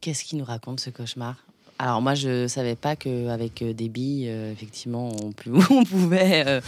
Qu'est-ce 0.00 0.24
qu'il 0.24 0.38
nous 0.38 0.44
raconte 0.44 0.80
ce 0.80 0.90
cauchemar? 0.90 1.43
Alors 1.78 2.00
moi, 2.00 2.14
je 2.14 2.46
savais 2.46 2.76
pas 2.76 2.94
qu'avec 2.96 3.60
euh, 3.62 3.72
des 3.72 3.88
billes, 3.88 4.26
euh, 4.28 4.52
effectivement, 4.52 5.10
on, 5.22 5.32
pu- 5.32 5.50
on 5.70 5.84
pouvait 5.84 6.44
euh, 6.46 6.60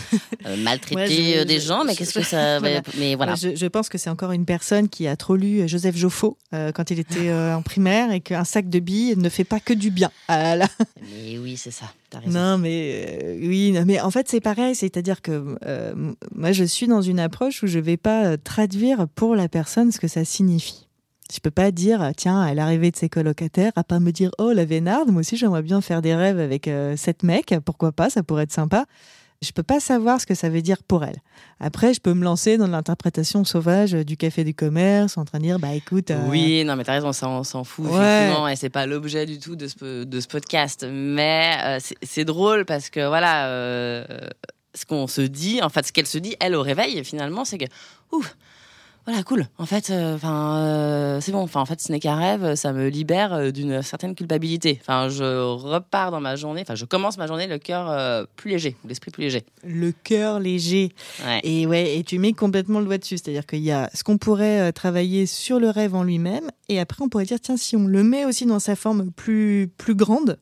euh, 0.46 0.56
maltraiter 0.58 0.96
Ouais, 0.96 1.38
je- 1.40 1.44
des 1.44 1.60
je- 1.60 1.66
gens, 1.66 1.84
mais 1.84 1.94
qu'est-ce 1.94 2.14
que 2.14 2.22
ça... 2.24 2.58
Voilà. 2.60 2.82
Mais 2.98 3.14
voilà. 3.14 3.34
Je, 3.36 3.54
je 3.54 3.66
pense 3.66 3.88
que 3.88 3.98
c'est 3.98 4.10
encore 4.10 4.32
une 4.32 4.44
personne 4.44 4.88
qui 4.88 5.06
a 5.06 5.16
trop 5.16 5.36
lu 5.36 5.68
Joseph 5.68 5.96
Joffo 5.96 6.36
quand 6.50 6.90
il 6.90 6.98
était 6.98 7.32
en 7.32 7.62
primaire 7.62 8.10
et 8.12 8.20
qu'un 8.20 8.44
sac 8.44 8.68
de 8.68 8.78
billes 8.80 9.14
ne 9.16 9.28
fait 9.28 9.44
pas 9.44 9.60
que 9.60 9.72
du 9.72 9.90
bien. 9.90 10.10
Ah 10.28 10.56
là. 10.56 10.68
Mais 11.02 11.38
oui, 11.38 11.56
c'est 11.56 11.70
ça. 11.70 11.86
Non, 12.26 12.56
mais 12.58 13.04
euh, 13.22 13.38
oui, 13.42 13.72
non, 13.72 13.84
mais 13.86 14.00
en 14.00 14.10
fait 14.10 14.26
c'est 14.28 14.40
pareil, 14.40 14.74
c'est-à-dire 14.74 15.20
que 15.20 15.56
euh, 15.66 15.92
moi 16.34 16.52
je 16.52 16.64
suis 16.64 16.86
dans 16.86 17.02
une 17.02 17.20
approche 17.20 17.62
où 17.62 17.66
je 17.66 17.78
vais 17.78 17.98
pas 17.98 18.38
traduire 18.38 19.06
pour 19.14 19.36
la 19.36 19.48
personne 19.48 19.92
ce 19.92 20.00
que 20.00 20.08
ça 20.08 20.24
signifie. 20.24 20.85
Je 21.32 21.40
peux 21.40 21.50
pas 21.50 21.70
dire 21.72 22.10
tiens 22.16 22.40
à 22.40 22.54
l'arrivée 22.54 22.90
de 22.90 22.96
ses 22.96 23.08
colocataires, 23.08 23.72
à 23.76 23.82
pas 23.84 23.98
me 24.00 24.12
dire 24.12 24.30
oh 24.38 24.52
la 24.52 24.64
vénarde, 24.64 25.10
moi 25.10 25.20
aussi 25.20 25.36
j'aimerais 25.36 25.62
bien 25.62 25.80
faire 25.80 26.00
des 26.02 26.14
rêves 26.14 26.38
avec 26.38 26.68
euh, 26.68 26.96
sept 26.96 27.22
mecs, 27.24 27.54
pourquoi 27.64 27.92
pas, 27.92 28.10
ça 28.10 28.22
pourrait 28.22 28.44
être 28.44 28.52
sympa. 28.52 28.86
Je 29.42 29.50
peux 29.50 29.62
pas 29.62 29.80
savoir 29.80 30.18
ce 30.18 30.24
que 30.24 30.34
ça 30.34 30.48
veut 30.48 30.62
dire 30.62 30.82
pour 30.82 31.04
elle. 31.04 31.18
Après, 31.60 31.92
je 31.92 32.00
peux 32.00 32.14
me 32.14 32.24
lancer 32.24 32.56
dans 32.56 32.68
l'interprétation 32.68 33.44
sauvage 33.44 33.92
du 33.92 34.16
café 34.16 34.44
du 34.44 34.54
commerce, 34.54 35.18
en 35.18 35.26
train 35.26 35.38
de 35.38 35.42
dire 35.44 35.58
bah 35.58 35.74
écoute, 35.74 36.10
euh, 36.10 36.26
Oui, 36.28 36.64
non, 36.64 36.74
mais 36.74 36.84
t'as 36.84 36.92
raison, 36.94 37.12
ça, 37.12 37.28
on 37.28 37.44
s'en 37.44 37.62
fout, 37.62 37.84
Ouais. 37.84 37.92
effectivement, 38.22 38.48
et 38.48 38.56
c'est 38.56 38.70
pas 38.70 38.86
l'objet 38.86 39.26
du 39.26 39.38
tout 39.38 39.54
de 39.54 39.66
ce, 39.68 40.04
de 40.04 40.20
ce 40.20 40.26
podcast. 40.26 40.86
Mais 40.90 41.50
euh, 41.64 41.78
c'est- 41.80 41.96
c'est 42.02 42.24
drôle 42.24 42.64
parce 42.64 42.88
que, 42.88 43.06
voilà, 43.06 43.48
euh, 43.48 44.06
ce 44.74 44.86
qu'on 44.86 45.06
se 45.06 45.20
dit, 45.20 45.60
en 45.62 45.68
fait, 45.68 45.84
ce 45.86 45.92
qu'elle 45.92 46.06
se 46.06 46.16
dit, 46.18 46.34
elle, 46.40 46.54
au 46.54 46.62
réveil, 46.62 47.04
finalement, 47.04 47.44
c'est 47.44 47.58
que, 47.58 47.66
ouf, 48.12 48.36
voilà, 49.06 49.22
cool. 49.22 49.46
En 49.56 49.66
fait, 49.66 49.90
euh, 49.90 50.16
enfin, 50.16 50.58
euh, 50.58 51.20
c'est 51.20 51.30
bon. 51.30 51.38
Enfin, 51.38 51.60
en 51.60 51.64
fait, 51.64 51.80
ce 51.80 51.92
n'est 51.92 52.00
qu'un 52.00 52.16
rêve. 52.16 52.56
Ça 52.56 52.72
me 52.72 52.88
libère 52.88 53.34
euh, 53.34 53.50
d'une 53.52 53.80
certaine 53.80 54.16
culpabilité. 54.16 54.78
Enfin, 54.80 55.08
je 55.08 55.52
repars 55.52 56.10
dans 56.10 56.20
ma 56.20 56.34
journée. 56.34 56.62
Enfin, 56.62 56.74
je 56.74 56.84
commence 56.84 57.16
ma 57.16 57.28
journée 57.28 57.46
le 57.46 57.58
cœur 57.58 57.88
euh, 57.88 58.24
plus 58.34 58.50
léger, 58.50 58.76
l'esprit 58.84 59.12
plus 59.12 59.22
léger. 59.22 59.44
le 59.62 59.92
cœur 59.92 60.40
léger. 60.40 60.90
Ouais. 61.24 61.40
Et 61.44 61.68
ouais, 61.68 61.96
et 61.96 62.02
tu 62.02 62.18
mets 62.18 62.32
complètement 62.32 62.80
le 62.80 62.86
doigt 62.86 62.98
dessus. 62.98 63.16
C'est-à-dire 63.16 63.46
qu'il 63.46 63.62
y 63.62 63.70
a 63.70 63.88
ce 63.94 64.02
qu'on 64.02 64.18
pourrait 64.18 64.72
travailler 64.72 65.26
sur 65.26 65.60
le 65.60 65.70
rêve 65.70 65.94
en 65.94 66.02
lui-même, 66.02 66.50
et 66.68 66.80
après 66.80 67.04
on 67.04 67.08
pourrait 67.08 67.26
dire 67.26 67.38
tiens 67.40 67.56
si 67.56 67.76
on 67.76 67.86
le 67.86 68.02
met 68.02 68.24
aussi 68.24 68.44
dans 68.44 68.58
sa 68.58 68.74
forme 68.74 69.12
plus 69.12 69.70
plus 69.78 69.94
grande, 69.94 70.38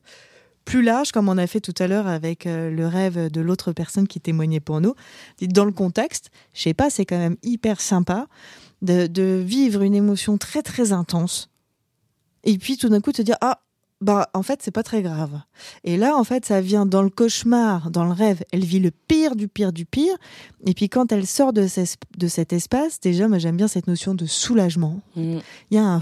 plus 0.65 0.83
large, 0.83 1.13
comme 1.13 1.29
on 1.29 1.37
a 1.39 1.47
fait 1.47 1.61
tout 1.61 1.75
à 1.79 1.87
l'heure 1.87 2.07
avec 2.07 2.47
euh, 2.47 2.71
le 2.71 2.87
rêve 2.87 3.31
de 3.31 3.41
l'autre 3.41 3.73
personne 3.73 4.09
qui 4.09 4.21
témoignait 4.21 4.61
pour 4.61 4.81
nous. 4.81 4.95
Dans 5.43 5.65
le 5.65 5.73
contexte, 5.73 6.31
je 6.55 6.63
sais 6.63 6.75
pas, 6.75 6.91
c'est 6.91 7.05
quand 7.05 7.19
même 7.19 7.37
hyper 7.43 7.81
sympa 7.81 8.27
de, 8.83 9.07
de 9.07 9.43
vivre 9.45 9.83
une 9.83 9.95
émotion 9.95 10.39
très 10.39 10.63
très 10.63 10.93
intense, 10.93 11.49
et 12.45 12.59
puis 12.59 12.77
tout 12.77 12.89
d'un 12.89 13.01
coup 13.01 13.13
te 13.13 13.23
dire 13.23 13.37
ah 13.41 13.61
bah 14.01 14.29
en 14.35 14.43
fait 14.43 14.61
c'est 14.63 14.71
pas 14.73 14.83
très 14.83 15.01
grave. 15.01 15.41
Et 15.85 15.97
là 15.97 16.17
en 16.17 16.25
fait 16.25 16.45
ça 16.45 16.61
vient 16.61 16.85
dans 16.85 17.01
le 17.03 17.09
cauchemar, 17.09 17.91
dans 17.91 18.05
le 18.05 18.13
rêve, 18.13 18.43
elle 18.53 18.65
vit 18.65 18.81
le 18.81 18.91
pire 18.91 19.35
du 19.37 19.49
pire 19.49 19.73
du 19.73 19.87
pire. 19.87 20.15
Et 20.67 20.75
puis 20.75 20.89
quand 20.91 21.11
elle 21.13 21.27
sort 21.27 21.53
de, 21.55 21.67
ces- 21.67 21.97
de 22.19 22.29
cet 22.29 22.53
espace, 22.53 23.01
déjà 23.01 23.29
moi 23.29 23.39
j'aime 23.39 23.57
bien 23.57 23.69
cette 23.69 23.87
notion 23.87 24.15
de 24.15 24.27
soulagement. 24.27 25.01
Mm. 25.17 25.39
Il 25.71 25.75
y 25.75 25.79
a 25.79 25.85
un, 25.85 26.01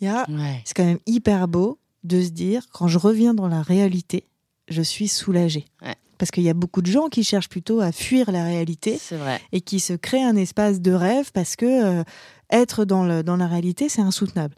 il 0.00 0.04
y 0.04 0.08
a, 0.08 0.24
Ouais. 0.30 0.62
c'est 0.64 0.74
quand 0.76 0.84
même 0.84 1.00
hyper 1.06 1.48
beau 1.48 1.78
de 2.08 2.22
se 2.22 2.30
dire 2.30 2.66
quand 2.72 2.88
je 2.88 2.98
reviens 2.98 3.34
dans 3.34 3.48
la 3.48 3.62
réalité, 3.62 4.26
je 4.68 4.82
suis 4.82 5.08
soulagée. 5.08 5.66
Ouais. 5.82 5.94
parce 6.18 6.32
qu'il 6.32 6.42
y 6.42 6.48
a 6.48 6.54
beaucoup 6.54 6.82
de 6.82 6.90
gens 6.90 7.08
qui 7.08 7.22
cherchent 7.22 7.48
plutôt 7.48 7.80
à 7.80 7.92
fuir 7.92 8.32
la 8.32 8.42
réalité 8.42 8.98
vrai. 9.12 9.40
et 9.52 9.60
qui 9.60 9.78
se 9.78 9.92
créent 9.92 10.24
un 10.24 10.34
espace 10.34 10.80
de 10.80 10.90
rêve 10.92 11.30
parce 11.32 11.54
que 11.54 12.00
euh, 12.00 12.04
être 12.50 12.84
dans, 12.84 13.04
le, 13.04 13.22
dans 13.22 13.36
la 13.36 13.46
réalité, 13.46 13.88
c'est 13.88 14.00
insoutenable. 14.00 14.54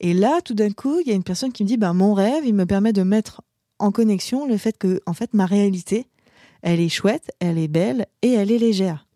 Et 0.00 0.12
là, 0.12 0.40
tout 0.44 0.54
d'un 0.54 0.70
coup, 0.70 0.98
il 1.00 1.08
y 1.08 1.12
a 1.12 1.14
une 1.14 1.22
personne 1.22 1.52
qui 1.52 1.62
me 1.62 1.68
dit, 1.68 1.76
ben, 1.76 1.92
mon 1.94 2.14
rêve, 2.14 2.44
il 2.44 2.54
me 2.54 2.66
permet 2.66 2.92
de 2.92 3.02
mettre 3.02 3.42
en 3.78 3.92
connexion 3.92 4.46
le 4.46 4.56
fait 4.56 4.76
que, 4.76 5.00
en 5.06 5.14
fait, 5.14 5.34
ma 5.34 5.46
réalité, 5.46 6.06
elle 6.62 6.80
est 6.80 6.88
chouette, 6.88 7.30
elle 7.40 7.58
est 7.58 7.68
belle 7.68 8.06
et 8.22 8.32
elle 8.32 8.50
est 8.50 8.58
légère. 8.58 9.06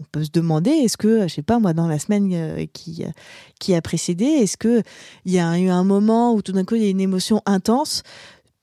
On 0.00 0.04
peut 0.12 0.24
se 0.24 0.30
demander, 0.30 0.70
est-ce 0.70 0.96
que, 0.96 1.28
je 1.28 1.34
sais 1.34 1.42
pas, 1.42 1.58
moi, 1.58 1.72
dans 1.72 1.86
la 1.86 1.98
semaine 1.98 2.30
euh, 2.32 2.66
qui, 2.72 3.04
qui 3.58 3.74
a 3.74 3.82
précédé, 3.82 4.24
est-ce 4.24 4.56
que 4.56 4.82
il 5.24 5.32
y 5.32 5.38
a 5.38 5.58
eu 5.58 5.68
un 5.68 5.84
moment 5.84 6.32
où 6.34 6.42
tout 6.42 6.52
d'un 6.52 6.64
coup, 6.64 6.74
il 6.76 6.82
y 6.82 6.86
a 6.86 6.90
une 6.90 7.00
émotion 7.00 7.42
intense 7.46 8.02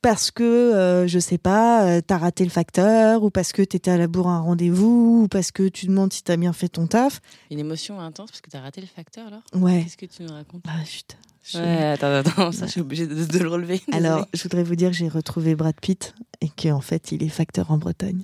parce 0.01 0.31
que, 0.31 0.43
euh, 0.43 1.07
je 1.07 1.19
sais 1.19 1.37
pas, 1.37 1.85
euh, 1.87 2.01
t'as 2.05 2.17
raté 2.17 2.43
le 2.43 2.49
facteur, 2.49 3.23
ou 3.23 3.29
parce 3.29 3.51
que 3.51 3.61
t'étais 3.61 3.91
à 3.91 3.97
la 3.97 4.07
bourre 4.07 4.29
à 4.29 4.33
un 4.37 4.39
rendez-vous, 4.41 5.23
ou 5.23 5.27
parce 5.27 5.51
que 5.51 5.67
tu 5.67 5.87
demandes 5.87 6.13
si 6.13 6.23
t'as 6.23 6.37
bien 6.37 6.53
fait 6.53 6.69
ton 6.69 6.87
taf? 6.87 7.19
Une 7.51 7.59
émotion 7.59 7.99
intense 7.99 8.29
parce 8.29 8.41
que 8.41 8.49
t'as 8.49 8.61
raté 8.61 8.79
le 8.81 8.87
facteur 8.87 9.27
alors? 9.27 9.41
Ouais. 9.53 9.83
Qu'est-ce 9.83 9.97
que 9.97 10.05
tu 10.05 10.23
nous 10.23 10.33
racontes? 10.33 10.63
Ah, 10.67 10.83
chut. 10.85 11.17
Je- 11.43 11.57
Ouais, 11.59 11.83
attends, 11.85 12.11
attends, 12.13 12.51
ça 12.51 12.65
je 12.67 12.71
suis 12.71 12.81
obligée 12.81 13.07
de, 13.07 13.25
de 13.25 13.37
le 13.39 13.47
relever. 13.49 13.81
Alors, 13.91 14.27
je 14.33 14.43
voudrais 14.43 14.63
vous 14.63 14.75
dire 14.75 14.89
que 14.91 14.95
j'ai 14.97 15.07
retrouvé 15.07 15.55
Brad 15.55 15.75
Pitt 15.81 16.13
et 16.41 16.49
qu'en 16.49 16.81
fait, 16.81 17.11
il 17.11 17.23
est 17.23 17.29
facteur 17.29 17.71
en 17.71 17.77
Bretagne. 17.77 18.23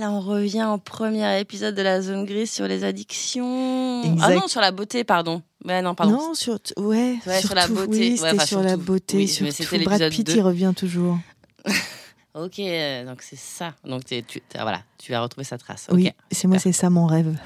Là, 0.00 0.10
on 0.10 0.20
revient 0.20 0.66
au 0.72 0.78
premier 0.78 1.38
épisode 1.40 1.74
de 1.74 1.82
la 1.82 2.00
zone 2.00 2.24
grise 2.24 2.50
sur 2.50 2.66
les 2.66 2.84
addictions. 2.84 4.02
Exact. 4.02 4.24
Ah 4.30 4.34
non, 4.34 4.48
sur 4.48 4.62
la 4.62 4.72
beauté, 4.72 5.04
pardon. 5.04 5.42
Ouais, 5.62 5.82
non, 5.82 5.94
pardon. 5.94 6.12
Non, 6.14 6.34
sur 6.34 6.58
ouais, 6.78 7.18
Ouais, 7.26 7.40
sur 7.42 7.54
la 7.54 7.66
surtout, 7.66 7.74
beauté. 7.86 7.98
Oui, 7.98 8.10
Ouais, 8.12 8.16
c'était 8.16 8.28
enfin, 8.36 8.46
sur 8.46 8.62
la 8.62 8.68
surtout. 8.70 8.84
beauté. 8.84 9.16
Oui, 9.18 9.28
surtout. 9.28 9.84
Brad 9.84 10.08
Pitt, 10.08 10.26
2. 10.26 10.36
il 10.36 10.40
revient 10.40 10.72
toujours. 10.74 11.18
Ok, 12.34 12.60
donc 13.06 13.22
c'est 13.22 13.38
ça. 13.38 13.74
Donc 13.84 14.04
tu, 14.04 14.22
voilà, 14.54 14.82
tu 14.98 15.12
as 15.14 15.20
retrouvé 15.20 15.44
sa 15.44 15.58
trace. 15.58 15.86
Ok. 15.90 15.96
Oui, 15.96 16.10
c'est 16.30 16.46
moi, 16.46 16.60
c'est 16.60 16.70
ça 16.72 16.88
mon 16.88 17.06
rêve. 17.06 17.36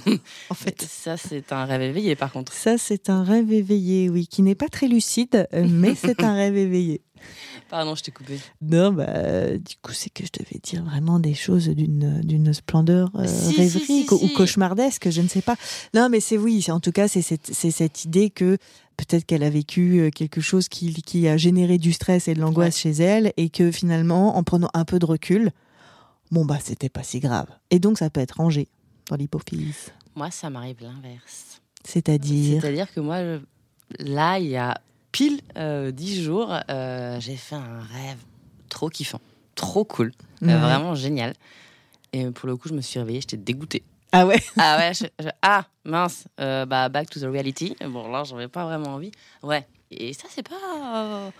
en 0.50 0.54
fait, 0.54 0.82
Ça, 0.82 1.16
c'est 1.16 1.50
un 1.52 1.64
rêve 1.64 1.80
éveillé, 1.80 2.14
par 2.14 2.30
contre. 2.30 2.52
ça, 2.52 2.76
c'est 2.76 3.08
un 3.08 3.24
rêve 3.24 3.50
éveillé, 3.52 4.10
oui, 4.10 4.26
qui 4.26 4.42
n'est 4.42 4.54
pas 4.54 4.68
très 4.68 4.86
lucide, 4.86 5.48
euh, 5.54 5.66
mais 5.66 5.94
c'est 5.94 6.22
un 6.22 6.34
rêve 6.34 6.56
éveillé. 6.56 7.00
Pardon, 7.70 7.94
je 7.94 8.02
t'ai 8.02 8.10
coupé. 8.10 8.38
Non, 8.60 8.92
bah, 8.92 9.56
du 9.56 9.76
coup, 9.82 9.92
c'est 9.92 10.10
que 10.10 10.24
je 10.26 10.30
devais 10.38 10.60
dire 10.62 10.84
vraiment 10.84 11.18
des 11.18 11.34
choses 11.34 11.68
d'une 11.68 12.20
d'une 12.20 12.52
splendeur 12.52 13.10
euh, 13.16 13.26
Si, 13.26 13.56
rêverie 13.56 14.04
si, 14.06 14.06
ou 14.10 14.28
cauchemardesque, 14.36 15.10
je 15.10 15.22
ne 15.22 15.28
sais 15.28 15.40
pas. 15.40 15.56
Non, 15.94 16.08
mais 16.10 16.20
c'est 16.20 16.36
oui, 16.36 16.64
en 16.68 16.80
tout 16.80 16.92
cas, 16.92 17.08
c'est 17.08 17.22
cette, 17.22 17.52
c'est 17.52 17.70
cette 17.70 18.04
idée 18.04 18.28
que 18.28 18.58
peut-être 18.96 19.24
qu'elle 19.24 19.42
a 19.42 19.50
vécu 19.50 20.00
euh, 20.00 20.10
quelque 20.10 20.40
chose 20.40 20.68
qui, 20.68 20.92
qui 21.02 21.28
a 21.28 21.36
généré 21.36 21.78
du 21.78 21.92
stress 21.92 22.28
et 22.28 22.34
de 22.34 22.40
l'angoisse 22.40 22.78
chez 22.78 22.90
elle 22.90 23.32
et 23.36 23.48
que 23.50 23.70
finalement, 23.70 24.36
en 24.36 24.42
prenant 24.42 24.70
un 24.74 24.84
peu 24.84 24.98
de 24.98 25.06
recul, 25.06 25.50
bon, 26.30 26.44
bah, 26.44 26.58
c'était 26.62 26.88
pas 26.88 27.02
si 27.02 27.20
grave. 27.20 27.48
Et 27.70 27.78
donc, 27.78 27.98
ça 27.98 28.10
peut 28.10 28.20
être 28.20 28.36
rangé 28.36 28.68
dans 29.08 29.16
l'hypophyse. 29.16 29.92
Moi, 30.14 30.30
ça 30.30 30.50
m'arrive 30.50 30.76
l'inverse. 30.80 31.60
C'est-à-dire. 31.84 32.62
C'est-à-dire 32.62 32.92
que 32.92 33.00
moi, 33.00 33.18
là, 33.98 34.38
il 34.38 34.46
y 34.46 34.56
a 34.56 34.80
pile 35.14 35.40
euh, 35.56 35.92
dix 35.92 36.20
jours, 36.20 36.52
euh, 36.70 37.20
j'ai 37.20 37.36
fait 37.36 37.54
un 37.54 37.80
rêve 37.80 38.18
trop 38.68 38.88
kiffant, 38.88 39.20
trop 39.54 39.84
cool, 39.84 40.12
euh, 40.42 40.58
vraiment 40.58 40.96
génial. 40.96 41.34
Et 42.12 42.30
pour 42.30 42.48
le 42.48 42.56
coup, 42.56 42.68
je 42.68 42.74
me 42.74 42.80
suis 42.80 42.98
réveillée, 42.98 43.20
j'étais 43.20 43.36
dégoûtée. 43.36 43.84
Ah 44.16 44.26
ouais 44.26 44.40
Ah 44.56 44.78
ouais, 44.78 44.92
je- 44.94 45.06
je- 45.24 45.28
ah 45.42 45.64
mince, 45.84 46.24
euh, 46.40 46.64
bah 46.66 46.88
back 46.88 47.10
to 47.10 47.18
the 47.20 47.24
reality. 47.24 47.74
Bon 47.88 48.10
là, 48.10 48.22
j'en 48.24 48.36
avais 48.36 48.48
pas 48.48 48.64
vraiment 48.64 48.94
envie. 48.94 49.10
Ouais. 49.42 49.66
Et 49.90 50.12
ça, 50.12 50.24
c'est 50.30 50.46
pas 50.48 50.54
euh, 50.96 51.30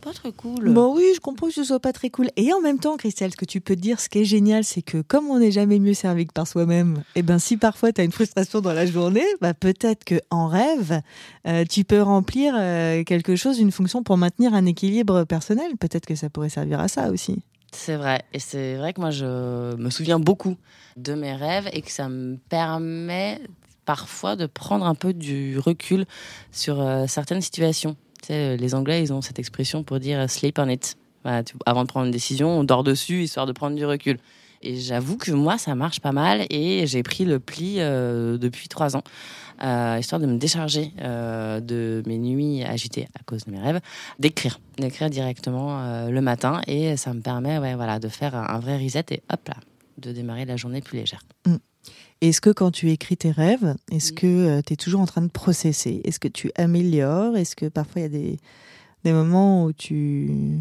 pas 0.00 0.12
très 0.12 0.32
cool. 0.32 0.72
Bon 0.72 0.94
oui, 0.96 1.04
je 1.14 1.20
comprends 1.20 1.48
que 1.48 1.52
ce 1.54 1.62
soit 1.64 1.78
pas 1.80 1.92
très 1.92 2.08
cool. 2.10 2.28
Et 2.36 2.52
en 2.52 2.60
même 2.60 2.78
temps, 2.78 2.96
Christelle, 2.96 3.30
ce 3.32 3.36
que 3.36 3.44
tu 3.44 3.60
peux 3.60 3.76
te 3.76 3.80
dire, 3.80 4.00
ce 4.00 4.08
qui 4.08 4.18
est 4.20 4.24
génial, 4.24 4.64
c'est 4.64 4.82
que 4.82 5.02
comme 5.02 5.26
on 5.28 5.38
n'est 5.38 5.50
jamais 5.50 5.78
mieux 5.78 5.94
servi 5.94 6.26
que 6.26 6.32
par 6.32 6.46
soi-même, 6.46 7.02
et 7.16 7.22
ben 7.22 7.38
si 7.38 7.56
parfois 7.56 7.92
tu 7.92 8.00
as 8.00 8.04
une 8.04 8.12
frustration 8.12 8.60
dans 8.60 8.72
la 8.72 8.86
journée, 8.86 9.26
bah 9.40 9.54
peut-être 9.54 10.04
que 10.04 10.14
en 10.30 10.46
rêve, 10.48 11.00
euh, 11.46 11.64
tu 11.68 11.84
peux 11.84 12.00
remplir 12.02 12.54
euh, 12.58 13.04
quelque 13.04 13.36
chose, 13.36 13.58
une 13.60 13.72
fonction 13.72 14.02
pour 14.02 14.16
maintenir 14.16 14.54
un 14.54 14.66
équilibre 14.66 15.24
personnel. 15.24 15.76
Peut-être 15.78 16.06
que 16.06 16.14
ça 16.14 16.30
pourrait 16.30 16.48
servir 16.48 16.80
à 16.80 16.88
ça 16.88 17.10
aussi. 17.10 17.42
C'est 17.72 17.96
vrai. 17.96 18.22
Et 18.32 18.38
c'est 18.38 18.76
vrai 18.76 18.92
que 18.92 19.00
moi, 19.00 19.10
je 19.10 19.74
me 19.76 19.90
souviens 19.90 20.18
beaucoup 20.18 20.56
de 20.96 21.14
mes 21.14 21.34
rêves 21.34 21.68
et 21.72 21.82
que 21.82 21.90
ça 21.90 22.08
me 22.08 22.36
permet 22.36 23.40
parfois 23.84 24.36
de 24.36 24.46
prendre 24.46 24.86
un 24.86 24.94
peu 24.94 25.12
du 25.12 25.58
recul 25.58 26.04
sur 26.52 26.80
euh, 26.80 27.06
certaines 27.06 27.40
situations. 27.40 27.96
Euh, 28.30 28.56
les 28.56 28.74
Anglais, 28.74 29.02
ils 29.02 29.12
ont 29.12 29.22
cette 29.22 29.38
expression 29.38 29.82
pour 29.82 29.98
dire 29.98 30.20
euh, 30.20 30.26
sleep 30.26 30.58
on 30.58 30.68
it. 30.68 30.96
Avant 31.66 31.82
de 31.82 31.88
prendre 31.88 32.06
une 32.06 32.12
décision, 32.12 32.48
on 32.48 32.64
dort 32.64 32.82
dessus 32.82 33.24
histoire 33.24 33.46
de 33.46 33.52
prendre 33.52 33.76
du 33.76 33.84
recul. 33.84 34.18
Et 34.62 34.76
j'avoue 34.76 35.16
que 35.16 35.32
moi, 35.32 35.56
ça 35.56 35.74
marche 35.74 36.00
pas 36.00 36.12
mal 36.12 36.46
et 36.50 36.86
j'ai 36.86 37.02
pris 37.02 37.24
le 37.24 37.40
pli 37.40 37.76
euh, 37.78 38.36
depuis 38.36 38.68
trois 38.68 38.94
ans, 38.94 39.02
euh, 39.62 39.96
histoire 39.98 40.20
de 40.20 40.26
me 40.26 40.36
décharger 40.36 40.92
euh, 41.00 41.60
de 41.60 42.02
mes 42.06 42.18
nuits 42.18 42.62
agitées 42.62 43.08
à 43.18 43.22
cause 43.24 43.44
de 43.46 43.52
mes 43.52 43.58
rêves, 43.58 43.80
d'écrire, 44.18 44.60
d'écrire 44.76 45.08
directement 45.08 46.08
le 46.08 46.20
matin. 46.20 46.60
Et 46.66 46.96
ça 46.98 47.14
me 47.14 47.20
permet, 47.20 47.58
ouais, 47.58 47.74
voilà, 47.74 47.98
de 47.98 48.08
faire 48.08 48.34
un, 48.34 48.58
vrai 48.58 48.76
reset 48.82 49.06
et 49.10 49.22
hop 49.32 49.48
là, 49.48 49.56
de 49.96 50.12
démarrer 50.12 50.44
la 50.44 50.56
journée 50.56 50.82
plus 50.82 50.98
légère. 50.98 51.22
Est-ce 52.20 52.42
que 52.42 52.50
quand 52.50 52.70
tu 52.70 52.90
écris 52.90 53.16
tes 53.16 53.30
rêves, 53.30 53.74
est-ce 53.90 54.12
Mm. 54.12 54.14
que 54.16 54.60
tu 54.60 54.72
es 54.74 54.76
toujours 54.76 55.00
en 55.00 55.06
train 55.06 55.22
de 55.22 55.30
processer? 55.30 56.02
Est-ce 56.04 56.20
que 56.20 56.28
tu 56.28 56.50
améliores? 56.54 57.34
Est-ce 57.34 57.56
que 57.56 57.64
parfois 57.64 58.02
il 58.02 58.04
y 58.04 58.06
a 58.06 58.08
des, 58.10 58.38
des 59.04 59.12
moments 59.12 59.64
où 59.64 59.72
tu 59.72 60.60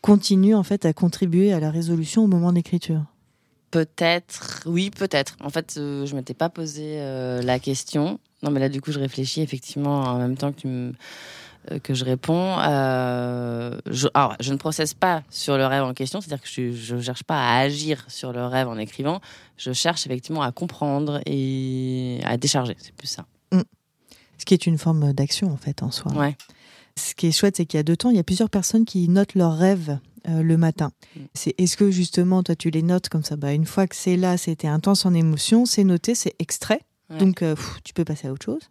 continues 0.00 0.54
en 0.54 0.62
fait 0.62 0.86
à 0.86 0.94
contribuer 0.94 1.52
à 1.52 1.60
la 1.60 1.70
résolution 1.70 2.24
au 2.24 2.26
moment 2.26 2.52
d'écriture 2.54 3.04
Peut-être, 3.70 4.62
oui, 4.66 4.90
peut-être. 4.90 5.36
En 5.40 5.50
fait, 5.50 5.74
euh, 5.76 6.06
je 6.06 6.14
m'étais 6.16 6.34
pas 6.34 6.48
posé 6.48 7.00
euh, 7.00 7.42
la 7.42 7.58
question. 7.58 8.18
Non, 8.42 8.50
mais 8.50 8.60
là, 8.60 8.68
du 8.68 8.80
coup, 8.80 8.92
je 8.92 8.98
réfléchis 8.98 9.42
effectivement 9.42 10.00
en 10.04 10.18
même 10.18 10.36
temps 10.36 10.52
que 10.52 10.60
tu 10.60 10.66
me- 10.68 10.92
euh, 11.70 11.78
que 11.78 11.92
je 11.92 12.04
réponds. 12.04 12.56
Euh, 12.60 13.78
je, 13.86 14.08
alors, 14.14 14.36
je 14.40 14.52
ne 14.52 14.58
processe 14.58 14.94
pas 14.94 15.22
sur 15.28 15.58
le 15.58 15.66
rêve 15.66 15.82
en 15.82 15.92
question, 15.92 16.20
c'est-à-dire 16.20 16.42
que 16.42 16.72
je 16.72 16.94
ne 16.96 17.00
cherche 17.02 17.24
pas 17.24 17.36
à 17.38 17.58
agir 17.58 18.04
sur 18.08 18.32
le 18.32 18.44
rêve 18.46 18.68
en 18.68 18.78
écrivant. 18.78 19.20
Je 19.58 19.72
cherche 19.72 20.06
effectivement 20.06 20.42
à 20.42 20.50
comprendre 20.52 21.20
et 21.26 22.20
à 22.24 22.36
décharger. 22.36 22.76
C'est 22.78 22.94
plus 22.94 23.08
ça. 23.08 23.26
Ce 24.40 24.44
qui 24.44 24.54
est 24.54 24.66
une 24.66 24.78
forme 24.78 25.12
d'action 25.12 25.52
en 25.52 25.56
fait 25.56 25.82
en 25.82 25.90
soi. 25.90 26.12
Ouais. 26.12 26.36
Ce 26.96 27.12
qui 27.14 27.26
est 27.26 27.32
chouette, 27.32 27.56
c'est 27.56 27.66
qu'il 27.66 27.76
y 27.76 27.80
a 27.80 27.82
deux 27.82 27.96
temps, 27.96 28.10
il 28.10 28.16
y 28.16 28.20
a 28.20 28.24
plusieurs 28.24 28.50
personnes 28.50 28.84
qui 28.84 29.08
notent 29.08 29.34
leurs 29.34 29.56
rêves 29.58 29.98
euh, 30.28 30.42
le 30.42 30.56
matin. 30.56 30.90
Mm. 31.16 31.20
C'est 31.34 31.54
est-ce 31.58 31.76
que 31.76 31.90
justement 31.90 32.42
toi 32.42 32.54
tu 32.56 32.70
les 32.70 32.82
notes 32.82 33.08
comme 33.08 33.24
ça? 33.24 33.36
Bah, 33.36 33.52
Une 33.52 33.66
fois 33.66 33.86
que 33.86 33.96
c'est 33.96 34.16
là, 34.16 34.36
c'était 34.36 34.68
intense 34.68 35.06
en 35.06 35.14
émotion, 35.14 35.66
c'est 35.66 35.84
noté, 35.84 36.14
c'est 36.14 36.34
extrait. 36.38 36.80
Ouais. 37.10 37.18
Donc 37.18 37.42
euh, 37.42 37.54
pff, 37.54 37.78
tu 37.84 37.94
peux 37.94 38.04
passer 38.04 38.28
à 38.28 38.32
autre 38.32 38.44
chose. 38.44 38.70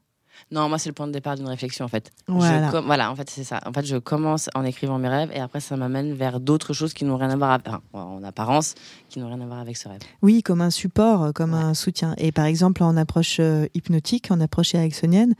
Non, 0.49 0.69
moi, 0.69 0.77
c'est 0.79 0.87
le 0.89 0.93
point 0.93 1.07
de 1.07 1.11
départ 1.11 1.35
d'une 1.35 1.47
réflexion, 1.47 1.83
en 1.83 1.89
fait. 1.89 2.11
Voilà. 2.27 3.11
en 3.11 3.15
fait, 3.15 3.29
c'est 3.29 3.43
ça. 3.43 3.59
En 3.65 3.73
fait, 3.73 3.85
je 3.85 3.97
commence 3.97 4.49
en 4.55 4.63
écrivant 4.63 4.97
mes 4.97 5.09
rêves 5.09 5.29
et 5.33 5.39
après, 5.41 5.59
ça 5.59 5.75
m'amène 5.75 6.13
vers 6.13 6.39
d'autres 6.39 6.71
choses 6.73 6.93
qui 6.93 7.03
n'ont 7.03 7.17
rien 7.17 7.29
à 7.31 7.35
voir, 7.35 7.59
enfin, 7.65 7.81
en 7.91 8.23
apparence, 8.23 8.73
qui 9.09 9.19
n'ont 9.19 9.27
rien 9.27 9.41
à 9.41 9.45
voir 9.45 9.59
avec 9.59 9.75
ce 9.75 9.89
rêve. 9.89 9.99
Oui, 10.21 10.43
comme 10.43 10.61
un 10.61 10.69
support, 10.69 11.33
comme 11.33 11.53
Ouais. 11.53 11.59
un 11.59 11.73
soutien. 11.73 12.13
Et 12.17 12.31
par 12.31 12.45
exemple, 12.45 12.81
en 12.83 12.95
approche 12.95 13.37
euh, 13.41 13.67
hypnotique, 13.73 14.31
en 14.31 14.39
approche 14.39 14.73
ericksonienne, 14.73 15.33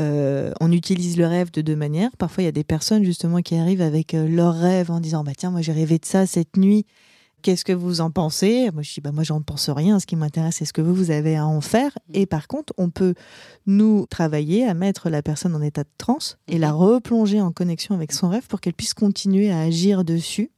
euh, 0.00 0.52
on 0.60 0.72
utilise 0.72 1.16
le 1.16 1.26
rêve 1.26 1.50
de 1.52 1.60
deux 1.62 1.76
manières. 1.76 2.10
Parfois, 2.18 2.42
il 2.42 2.46
y 2.46 2.48
a 2.48 2.52
des 2.52 2.64
personnes 2.64 3.04
justement 3.04 3.42
qui 3.42 3.56
arrivent 3.56 3.82
avec 3.82 4.14
euh, 4.14 4.26
leur 4.28 4.54
rêve 4.54 4.90
en 4.90 5.00
disant 5.00 5.22
bah 5.24 5.32
tiens, 5.36 5.50
moi 5.50 5.62
j'ai 5.62 5.72
rêvé 5.72 5.98
de 5.98 6.04
ça 6.04 6.26
cette 6.26 6.56
nuit. 6.56 6.86
Qu'est-ce 7.42 7.64
que 7.64 7.72
vous 7.72 8.00
en 8.00 8.10
pensez? 8.10 8.70
Moi, 8.72 8.82
je 8.82 8.92
dis 8.94 9.00
bah 9.00 9.12
moi 9.12 9.22
j'en 9.24 9.40
pense 9.40 9.68
rien. 9.70 9.98
Ce 10.00 10.06
qui 10.06 10.16
m'intéresse, 10.16 10.56
c'est 10.56 10.64
ce 10.64 10.72
que 10.72 10.80
vous 10.82 10.94
vous 10.94 11.10
avez 11.10 11.36
à 11.36 11.46
en 11.46 11.60
faire. 11.60 11.96
Et 12.14 12.26
par 12.26 12.48
contre, 12.48 12.72
on 12.78 12.90
peut 12.90 13.14
nous 13.66 14.06
travailler 14.06 14.66
à 14.66 14.74
mettre 14.74 15.08
la 15.10 15.22
personne 15.22 15.54
en 15.54 15.62
état 15.62 15.84
de 15.84 15.88
transe 15.98 16.38
et 16.48 16.58
la 16.58 16.72
replonger 16.72 17.40
en 17.40 17.52
connexion 17.52 17.94
avec 17.94 18.12
son 18.12 18.28
rêve 18.28 18.46
pour 18.46 18.60
qu'elle 18.60 18.74
puisse 18.74 18.94
continuer 18.94 19.50
à 19.50 19.60
agir 19.60 20.04
dessus 20.04 20.50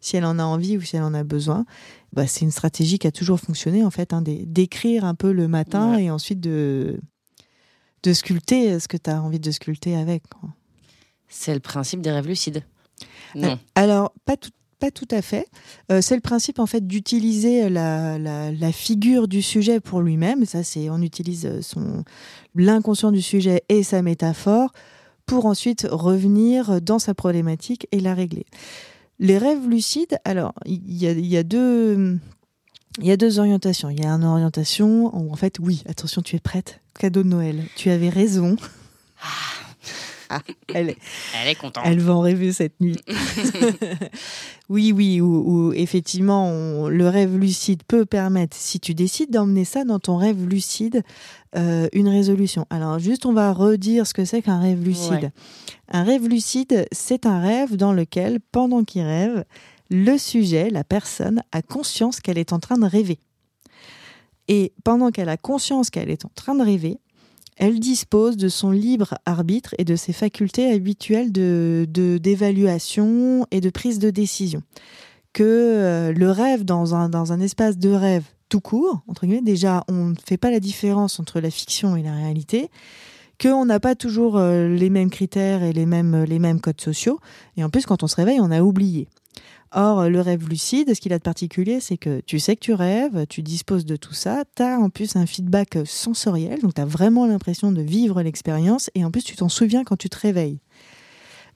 si 0.00 0.16
elle 0.16 0.24
en 0.26 0.38
a 0.38 0.44
envie 0.44 0.76
ou 0.76 0.82
si 0.82 0.96
elle 0.96 1.02
en 1.02 1.14
a 1.14 1.24
besoin 1.24 1.64
bah, 2.12 2.26
c'est 2.26 2.42
une 2.42 2.50
stratégie 2.50 2.98
qui 2.98 3.06
a 3.06 3.10
toujours 3.12 3.40
fonctionné 3.40 3.82
en 3.84 3.90
fait, 3.90 4.12
hein, 4.12 4.22
d'é- 4.22 4.44
d'écrire 4.46 5.04
un 5.04 5.14
peu 5.14 5.32
le 5.32 5.48
matin 5.48 5.96
et 5.98 6.10
ensuite 6.10 6.38
de, 6.40 7.00
de 8.04 8.12
sculpter 8.12 8.78
ce 8.78 8.86
que 8.86 8.96
tu 8.96 9.10
as 9.10 9.20
envie 9.22 9.40
de 9.40 9.50
sculpter 9.50 9.96
avec. 9.96 10.22
C'est 11.28 11.54
le 11.54 11.60
principe 11.60 12.02
des 12.02 12.12
rêves 12.12 12.28
lucides. 12.28 12.62
Non. 13.34 13.52
Euh, 13.52 13.56
Alors, 13.74 14.12
pas 14.24 14.36
tout, 14.36 14.50
pas 14.78 14.90
tout 14.90 15.08
à 15.10 15.22
fait. 15.22 15.48
Euh, 15.90 16.00
c'est 16.00 16.14
le 16.14 16.20
principe 16.20 16.58
en 16.58 16.66
fait 16.66 16.86
d'utiliser 16.86 17.68
la, 17.68 18.18
la, 18.18 18.72
figure 18.72 19.28
du 19.28 19.42
sujet 19.42 19.80
pour 19.80 20.00
lui-même. 20.00 20.44
Ça, 20.44 20.62
c'est 20.62 20.90
on 20.90 21.00
utilise 21.00 21.60
son 21.60 22.04
l'inconscient 22.54 23.12
du 23.12 23.22
sujet 23.22 23.62
et 23.68 23.82
sa 23.82 24.02
métaphore 24.02 24.72
pour 25.26 25.46
ensuite 25.46 25.86
revenir 25.90 26.80
dans 26.80 26.98
sa 26.98 27.14
problématique 27.14 27.86
et 27.92 28.00
la 28.00 28.14
régler. 28.14 28.46
Les 29.18 29.38
rêves 29.38 29.68
lucides, 29.68 30.18
alors 30.24 30.54
il 30.66 30.92
y 30.92 31.06
y 31.06 31.36
a 31.36 31.42
deux. 31.42 32.18
Il 33.00 33.06
y 33.06 33.10
a 33.10 33.16
deux 33.16 33.40
orientations. 33.40 33.90
Il 33.90 34.00
y 34.00 34.06
a 34.06 34.10
une 34.10 34.22
orientation 34.22 35.10
où, 35.16 35.32
en 35.32 35.34
fait, 35.34 35.58
oui, 35.60 35.82
attention, 35.88 36.22
tu 36.22 36.36
es 36.36 36.38
prête. 36.38 36.80
Cadeau 36.96 37.24
de 37.24 37.28
Noël. 37.28 37.64
Tu 37.74 37.90
avais 37.90 38.08
raison. 38.08 38.54
elle, 40.74 40.90
est, 40.90 40.98
Elle 41.42 41.48
est 41.48 41.54
contente. 41.54 41.84
elle 41.86 42.00
va 42.00 42.14
en 42.14 42.20
rêver 42.20 42.52
cette 42.52 42.80
nuit. 42.80 42.96
oui, 44.68 44.92
oui, 44.92 45.20
ou, 45.20 45.68
ou 45.68 45.72
effectivement, 45.72 46.48
on- 46.48 46.88
le 46.88 47.08
rêve 47.08 47.36
lucide 47.38 47.82
peut 47.86 48.04
permettre, 48.04 48.56
si 48.56 48.80
tu 48.80 48.94
décides 48.94 49.30
d'emmener 49.30 49.64
ça 49.64 49.84
dans 49.84 49.98
ton 49.98 50.16
rêve 50.16 50.46
lucide, 50.46 51.02
euh, 51.56 51.88
une 51.92 52.08
résolution. 52.08 52.66
Alors, 52.70 52.98
juste, 52.98 53.26
on 53.26 53.32
va 53.32 53.52
redire 53.52 54.06
ce 54.06 54.14
que 54.14 54.24
c'est 54.24 54.42
qu'un 54.42 54.60
rêve 54.60 54.82
lucide. 54.82 55.12
Ouais. 55.12 55.32
Un 55.92 56.02
rêve 56.04 56.26
lucide, 56.28 56.86
c'est 56.92 57.26
un 57.26 57.40
rêve 57.40 57.76
dans 57.76 57.92
lequel, 57.92 58.40
pendant 58.52 58.84
qu'il 58.84 59.02
rêve, 59.02 59.44
le 59.90 60.16
sujet, 60.18 60.70
la 60.70 60.82
personne, 60.82 61.42
a 61.52 61.62
conscience 61.62 62.20
qu'elle 62.20 62.38
est 62.38 62.52
en 62.52 62.58
train 62.58 62.78
de 62.78 62.86
rêver. 62.86 63.18
Et 64.48 64.72
pendant 64.82 65.10
qu'elle 65.10 65.28
a 65.28 65.36
conscience 65.36 65.90
qu'elle 65.90 66.10
est 66.10 66.24
en 66.24 66.30
train 66.34 66.54
de 66.54 66.62
rêver, 66.62 66.98
elle 67.56 67.78
dispose 67.78 68.36
de 68.36 68.48
son 68.48 68.70
libre 68.70 69.14
arbitre 69.26 69.74
et 69.78 69.84
de 69.84 69.96
ses 69.96 70.12
facultés 70.12 70.72
habituelles 70.72 71.32
de 71.32 71.86
d'évaluation 72.20 73.46
et 73.50 73.60
de 73.60 73.70
prise 73.70 73.98
de 73.98 74.10
décision. 74.10 74.62
Que 75.32 75.42
euh, 75.42 76.12
le 76.12 76.30
rêve 76.30 76.64
dans 76.64 76.94
un, 76.94 77.08
dans 77.08 77.32
un 77.32 77.40
espace 77.40 77.78
de 77.78 77.90
rêve 77.90 78.24
tout 78.48 78.60
court, 78.60 79.02
entre 79.08 79.26
guillemets, 79.26 79.42
déjà, 79.42 79.82
on 79.88 80.10
ne 80.10 80.14
fait 80.24 80.36
pas 80.36 80.50
la 80.50 80.60
différence 80.60 81.18
entre 81.18 81.40
la 81.40 81.50
fiction 81.50 81.96
et 81.96 82.02
la 82.02 82.12
réalité, 82.12 82.70
qu'on 83.40 83.64
n'a 83.64 83.80
pas 83.80 83.96
toujours 83.96 84.36
euh, 84.36 84.68
les 84.68 84.90
mêmes 84.90 85.10
critères 85.10 85.64
et 85.64 85.72
les 85.72 85.86
mêmes, 85.86 86.22
les 86.22 86.38
mêmes 86.38 86.60
codes 86.60 86.80
sociaux, 86.80 87.18
et 87.56 87.64
en 87.64 87.70
plus, 87.70 87.84
quand 87.84 88.04
on 88.04 88.06
se 88.06 88.14
réveille, 88.14 88.40
on 88.40 88.52
a 88.52 88.62
oublié. 88.62 89.08
Or, 89.76 90.08
le 90.08 90.20
rêve 90.20 90.48
lucide, 90.48 90.94
ce 90.94 91.00
qu'il 91.00 91.12
a 91.12 91.18
de 91.18 91.22
particulier, 91.22 91.80
c'est 91.80 91.96
que 91.96 92.20
tu 92.20 92.38
sais 92.38 92.54
que 92.54 92.60
tu 92.60 92.72
rêves, 92.72 93.26
tu 93.28 93.42
disposes 93.42 93.84
de 93.84 93.96
tout 93.96 94.14
ça, 94.14 94.44
tu 94.56 94.62
as 94.62 94.78
en 94.78 94.88
plus 94.88 95.16
un 95.16 95.26
feedback 95.26 95.78
sensoriel, 95.84 96.60
donc 96.60 96.74
tu 96.74 96.80
as 96.80 96.84
vraiment 96.84 97.26
l'impression 97.26 97.72
de 97.72 97.82
vivre 97.82 98.22
l'expérience, 98.22 98.88
et 98.94 99.04
en 99.04 99.10
plus 99.10 99.24
tu 99.24 99.34
t'en 99.34 99.48
souviens 99.48 99.82
quand 99.82 99.96
tu 99.96 100.08
te 100.08 100.18
réveilles. 100.18 100.60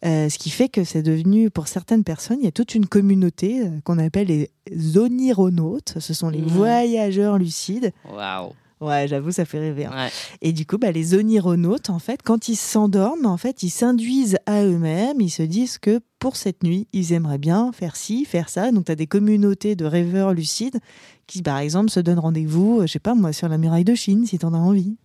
Euh, 0.04 0.28
ce 0.28 0.38
qui 0.38 0.50
fait 0.50 0.68
que 0.68 0.84
c'est 0.84 1.02
devenu, 1.02 1.50
pour 1.50 1.66
certaines 1.68 2.04
personnes, 2.04 2.38
il 2.40 2.44
y 2.44 2.48
a 2.48 2.52
toute 2.52 2.74
une 2.74 2.86
communauté 2.86 3.62
euh, 3.62 3.70
qu'on 3.84 3.98
appelle 3.98 4.28
les 4.28 4.96
onironautes, 4.96 5.94
ce 5.98 6.14
sont 6.14 6.28
les 6.30 6.40
Mhm. 6.40 6.48
voyageurs 6.48 7.38
lucides. 7.38 7.92
Waouh. 8.12 8.52
Ouais, 8.80 9.08
j'avoue, 9.08 9.32
ça 9.32 9.44
fait 9.44 9.58
rêver. 9.58 9.86
hein. 9.86 9.92
Ouais. 10.06 10.10
Et 10.40 10.52
du 10.52 10.64
coup, 10.66 10.78
bah, 10.78 10.92
les 10.92 11.14
onironautes, 11.14 11.90
en 11.90 11.98
fait, 11.98 12.20
quand 12.22 12.48
ils 12.48 12.56
s'endorment, 12.56 13.26
en 13.26 13.36
fait, 13.36 13.62
ils 13.62 13.70
s'induisent 13.70 14.38
à 14.46 14.64
eux-mêmes, 14.64 15.20
ils 15.20 15.30
se 15.30 15.42
disent 15.42 15.78
que 15.78 16.00
pour 16.20 16.36
cette 16.36 16.62
nuit, 16.62 16.86
ils 16.92 17.12
aimeraient 17.12 17.38
bien 17.38 17.72
faire 17.72 17.96
ci, 17.96 18.24
faire 18.24 18.48
ça. 18.48 18.70
Donc, 18.70 18.84
tu 18.86 18.92
as 18.92 18.96
des 18.96 19.06
communautés 19.08 19.74
de 19.76 19.84
rêveurs 19.84 20.32
lucides 20.32 20.78
qui, 21.26 21.42
par 21.42 21.58
exemple, 21.58 21.90
se 21.90 22.00
donnent 22.00 22.18
rendez-vous, 22.20 22.80
euh, 22.80 22.86
je 22.86 22.92
sais 22.92 22.98
pas 23.00 23.14
moi, 23.14 23.32
sur 23.32 23.48
la 23.48 23.58
muraille 23.58 23.84
de 23.84 23.94
Chine, 23.94 24.26
si 24.26 24.38
t'en 24.38 24.54
as 24.54 24.58
envie. 24.58 24.96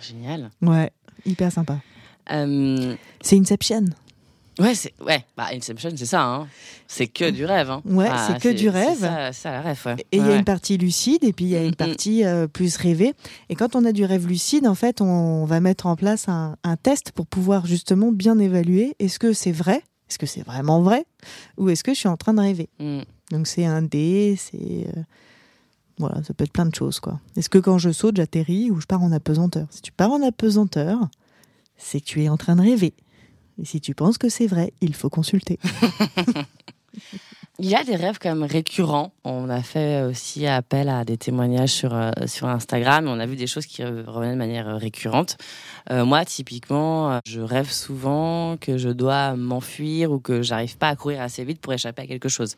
Génial. 0.00 0.50
Ouais, 0.62 0.90
hyper 1.24 1.50
sympa. 1.50 1.78
Euh, 2.30 2.94
C'est 3.22 3.38
Inception. 3.38 3.84
Ouais, 4.58 4.74
c'est 4.74 4.92
ouais. 5.00 5.24
Bah, 5.36 5.46
Inception, 5.52 5.90
c'est 5.96 6.06
ça. 6.06 6.22
Hein. 6.24 6.48
C'est 6.86 7.06
que 7.06 7.30
du 7.30 7.44
rêve. 7.44 7.70
Hein. 7.70 7.82
Ouais, 7.84 8.08
Ah, 8.10 8.28
c'est 8.28 8.40
que 8.40 8.54
du 8.56 8.68
rêve. 8.68 8.96
C'est 8.98 9.06
ça, 9.06 9.32
ça, 9.32 9.50
la 9.52 9.60
rêve. 9.62 9.80
Ouais. 9.86 9.96
Et 10.12 10.16
il 10.18 10.22
y 10.22 10.26
a 10.26 10.28
Ouais. 10.30 10.38
une 10.38 10.44
partie 10.44 10.76
lucide 10.78 11.22
et 11.24 11.32
puis 11.32 11.44
il 11.46 11.50
y 11.50 11.56
a 11.56 11.60
Mm, 11.60 11.64
une 11.64 11.70
mm. 11.70 11.74
partie 11.76 12.24
euh, 12.24 12.46
plus 12.46 12.76
rêvée. 12.76 13.14
Et 13.48 13.54
quand 13.54 13.76
on 13.76 13.84
a 13.84 13.92
du 13.92 14.04
rêve 14.04 14.26
lucide, 14.26 14.66
en 14.66 14.74
fait, 14.74 15.00
on 15.00 15.44
va 15.44 15.60
mettre 15.60 15.86
en 15.86 15.96
place 15.96 16.28
un, 16.28 16.56
un 16.64 16.76
test 16.76 17.12
pour 17.12 17.26
pouvoir 17.26 17.66
justement 17.66 18.12
bien 18.12 18.38
évaluer 18.38 18.94
est-ce 18.98 19.18
que 19.18 19.32
c'est 19.32 19.52
vrai 19.52 19.82
Est-ce 20.08 20.18
que 20.18 20.26
c'est 20.26 20.42
vraiment 20.42 20.80
vrai 20.82 21.04
Ou 21.56 21.68
est-ce 21.70 21.84
que 21.84 21.92
je 21.94 21.98
suis 22.00 22.08
en 22.08 22.16
train 22.16 22.34
de 22.34 22.40
rêver 22.40 22.68
Mm. 22.78 23.00
Donc 23.30 23.46
c'est 23.46 23.66
un 23.66 23.82
dé, 23.82 24.36
c'est... 24.38 24.86
euh, 24.96 25.02
Voilà, 25.98 26.22
ça 26.24 26.32
peut 26.32 26.44
être 26.44 26.52
plein 26.52 26.64
de 26.66 26.74
choses, 26.74 26.98
quoi. 27.00 27.20
Est-ce 27.36 27.48
que 27.50 27.58
quand 27.58 27.76
je 27.78 27.90
saute, 27.90 28.16
j'atterris 28.16 28.70
ou 28.70 28.80
je 28.80 28.86
pars 28.86 29.02
en 29.02 29.12
apesanteur? 29.12 29.66
Si 29.70 29.82
tu 29.82 29.92
pars 29.92 30.10
en 30.12 30.22
apesanteur, 30.22 31.08
c'est 31.76 32.00
que 32.00 32.06
tu 32.06 32.22
es 32.22 32.28
en 32.28 32.36
train 32.36 32.56
de 32.56 32.62
rêver. 32.62 32.94
Et 33.60 33.64
si 33.64 33.80
tu 33.80 33.94
penses 33.94 34.18
que 34.18 34.28
c'est 34.28 34.46
vrai, 34.46 34.72
il 34.80 34.94
faut 34.94 35.10
consulter. 35.10 35.58
Il 37.60 37.68
y 37.68 37.74
a 37.74 37.82
des 37.82 37.96
rêves 37.96 38.18
quand 38.22 38.28
même 38.28 38.44
récurrents. 38.44 39.12
On 39.24 39.48
a 39.48 39.62
fait 39.62 40.02
aussi 40.02 40.46
appel 40.46 40.88
à 40.88 41.04
des 41.04 41.16
témoignages 41.16 41.72
sur, 41.72 41.92
euh, 41.92 42.12
sur 42.26 42.46
Instagram 42.46 43.06
et 43.06 43.10
on 43.10 43.18
a 43.18 43.26
vu 43.26 43.34
des 43.34 43.48
choses 43.48 43.66
qui 43.66 43.82
revenaient 43.82 44.34
de 44.34 44.38
manière 44.38 44.78
récurrente. 44.78 45.36
Euh, 45.90 46.04
moi, 46.04 46.24
typiquement, 46.24 47.10
euh, 47.10 47.18
je 47.26 47.40
rêve 47.40 47.68
souvent 47.68 48.56
que 48.58 48.78
je 48.78 48.90
dois 48.90 49.34
m'enfuir 49.34 50.12
ou 50.12 50.20
que 50.20 50.40
j'arrive 50.40 50.78
pas 50.78 50.88
à 50.88 50.94
courir 50.94 51.20
assez 51.20 51.42
vite 51.42 51.60
pour 51.60 51.72
échapper 51.72 52.02
à 52.02 52.06
quelque 52.06 52.28
chose. 52.28 52.56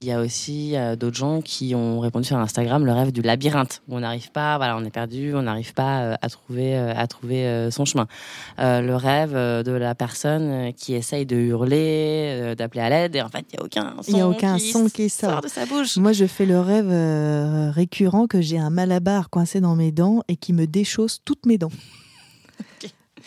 Il 0.00 0.08
y 0.08 0.12
a 0.12 0.20
aussi 0.20 0.76
euh, 0.76 0.96
d'autres 0.96 1.16
gens 1.16 1.40
qui 1.40 1.74
ont 1.74 2.00
répondu 2.00 2.26
sur 2.26 2.36
Instagram 2.36 2.84
le 2.84 2.92
rêve 2.92 3.12
du 3.12 3.22
labyrinthe 3.22 3.82
où 3.88 3.96
on 3.96 4.00
n'arrive 4.00 4.30
pas, 4.30 4.56
voilà, 4.56 4.76
on 4.76 4.84
est 4.84 4.90
perdu, 4.90 5.34
on 5.34 5.42
n'arrive 5.42 5.74
pas 5.74 6.00
euh, 6.00 6.16
à 6.20 6.28
trouver 6.28 6.76
euh, 6.76 6.94
à 6.94 7.06
trouver 7.06 7.46
euh, 7.46 7.70
son 7.70 7.84
chemin. 7.84 8.06
Le 8.58 8.94
rêve 8.94 9.32
de 9.32 9.72
la 9.72 9.94
personne 9.94 10.72
qui 10.74 10.94
essaye 10.94 11.26
de 11.26 11.36
hurler, 11.36 12.54
d'appeler 12.56 12.82
à 12.82 12.88
l'aide 12.88 13.16
et 13.16 13.22
en 13.22 13.28
fait 13.28 13.44
il 13.52 13.56
y 13.56 13.60
a 13.60 13.64
aucun 13.64 13.94
son 14.02 14.16
y 14.16 14.20
a 14.20 14.28
aucun 14.28 14.56
qui 14.56 14.72
son 14.72 14.88
qui 14.88 15.08
sort 15.08 15.30
sort. 15.30 15.40
de 15.42 15.48
sa 15.48 15.66
bouche. 15.66 15.96
Moi, 15.96 16.12
je 16.12 16.26
fais 16.26 16.46
le 16.46 16.60
rêve 16.60 16.90
récurrent 17.72 18.26
que 18.26 18.40
j'ai 18.40 18.58
un 18.58 18.70
malabar 18.70 19.30
coincé 19.30 19.60
dans 19.60 19.76
mes 19.76 19.92
dents 19.92 20.22
et 20.28 20.36
qui 20.36 20.52
me 20.52 20.66
déchausse 20.66 21.20
toutes 21.24 21.46
mes 21.46 21.58
dents. 21.58 21.72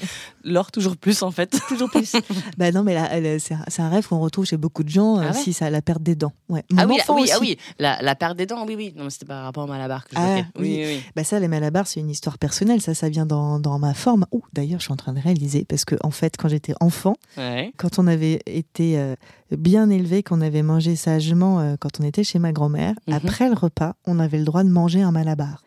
L'or 0.43 0.72
toujours 0.72 0.95
plus 0.98 1.24
en 1.24 1.32
fait. 1.32 1.60
Toujours 1.68 1.89
plus. 1.89 2.14
bah 2.58 2.72
non, 2.72 2.84
mais 2.84 2.93
elle, 2.93 3.39
c'est 3.41 3.56
un, 3.82 3.89
rêve 3.89 4.08
qu'on 4.08 4.20
retrouve 4.20 4.45
chez 4.45 4.56
beaucoup 4.58 4.84
de 4.84 4.89
gens 4.89 5.18
euh, 5.18 5.24
Ah 5.26 5.32
ouais 5.32 5.38
si 5.38 5.52
ça 5.52 5.70
la 5.70 5.82
perte 5.82 6.02
des 6.02 6.16
dents. 6.16 6.32
Ouais. 6.48 6.64
Mon 6.72 6.82
Ah 6.84 6.86
oui, 6.88 6.95
enfant 7.02 7.16
oui, 7.16 7.24
aussi. 7.24 7.32
ah 7.34 7.38
oui, 7.41 7.58
la, 7.80 8.02
la 8.02 8.16
perte 8.16 8.38
des 8.38 8.45
dents, 8.45 8.66
oui, 8.66 8.76
oui. 8.78 8.93
Non, 8.95 9.04
mais 9.06 9.10
c'était 9.10 9.26
par 9.26 9.43
rapport 9.43 9.66
au 9.66 9.68
malabar 9.68 10.06
que 10.06 10.16
je 10.16 10.22
Ah. 10.22 10.38
Oui, 10.58 10.84
oui. 10.86 11.02
Bah 11.16 11.24
ça, 11.26 11.39
les 11.39 11.48
malabars, 11.50 11.88
c'est 11.88 12.00
une 12.00 12.10
histoire 12.10 12.38
personnelle. 12.38 12.82
Ça, 12.82 12.93
ça 12.93 13.10
vient 13.10 13.26
dans, 13.26 13.60
dans 13.60 13.78
ma 13.80 13.93
forme. 13.93 14.26
Ouh, 14.32 14.43
d'ailleurs, 14.54 14.80
je 14.80 14.86
suis 14.86 14.93
en 14.93 14.98
train 14.98 15.14
de 15.14 15.20
réaliser 15.20 15.66
parce 15.66 15.84
que 15.84 15.95
en 16.04 16.12
fait, 16.12 16.36
quand 16.38 16.48
j'étais 16.48 16.74
enfant, 16.80 17.16
Ouais. 17.38 17.74
quand 17.78 18.00
on 18.00 18.08
avait 18.08 18.41
été 18.45 18.98
euh, 18.98 19.16
bien 19.52 19.89
élevé, 19.89 20.24
qu'on 20.24 20.39
avait 20.41 20.64
mangé 20.64 20.95
sagement 20.95 21.60
euh, 21.60 21.76
quand 21.80 22.00
on 22.00 22.04
était 22.04 22.24
chez 22.24 22.39
ma 22.39 22.52
grand-mère, 22.54 22.93
Mhm. 23.08 23.14
après 23.16 23.50
le 23.50 23.56
repas, 23.56 23.95
on 24.06 24.20
avait 24.20 24.38
le 24.38 24.45
droit 24.45 24.64
de 24.64 24.70
manger 24.70 25.02
un 25.02 25.12
malabar, 25.12 25.62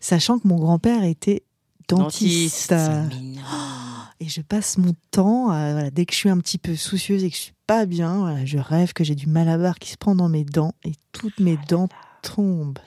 sachant 0.00 0.38
que 0.38 0.48
mon 0.48 0.56
grand-père 0.56 1.04
était 1.04 1.42
dentiste. 1.88 2.74
Et 4.20 4.28
je 4.28 4.40
passe 4.40 4.78
mon 4.78 4.94
temps, 5.10 5.46
voilà, 5.46 5.90
dès 5.90 6.06
que 6.06 6.14
je 6.14 6.18
suis 6.18 6.30
un 6.30 6.38
petit 6.38 6.56
peu 6.56 6.74
soucieuse 6.74 7.22
et 7.22 7.28
que 7.30 7.36
je 7.36 7.40
suis 7.42 7.52
pas 7.66 7.84
bien, 7.84 8.20
voilà, 8.20 8.46
je 8.46 8.56
rêve 8.56 8.94
que 8.94 9.04
j'ai 9.04 9.14
du 9.14 9.26
malabar 9.26 9.78
qui 9.78 9.90
se 9.90 9.98
prend 9.98 10.14
dans 10.14 10.30
mes 10.30 10.44
dents 10.44 10.72
et 10.86 10.92
toutes 11.12 11.38
mes 11.38 11.58
dents 11.68 11.88
tombent. 12.22 12.78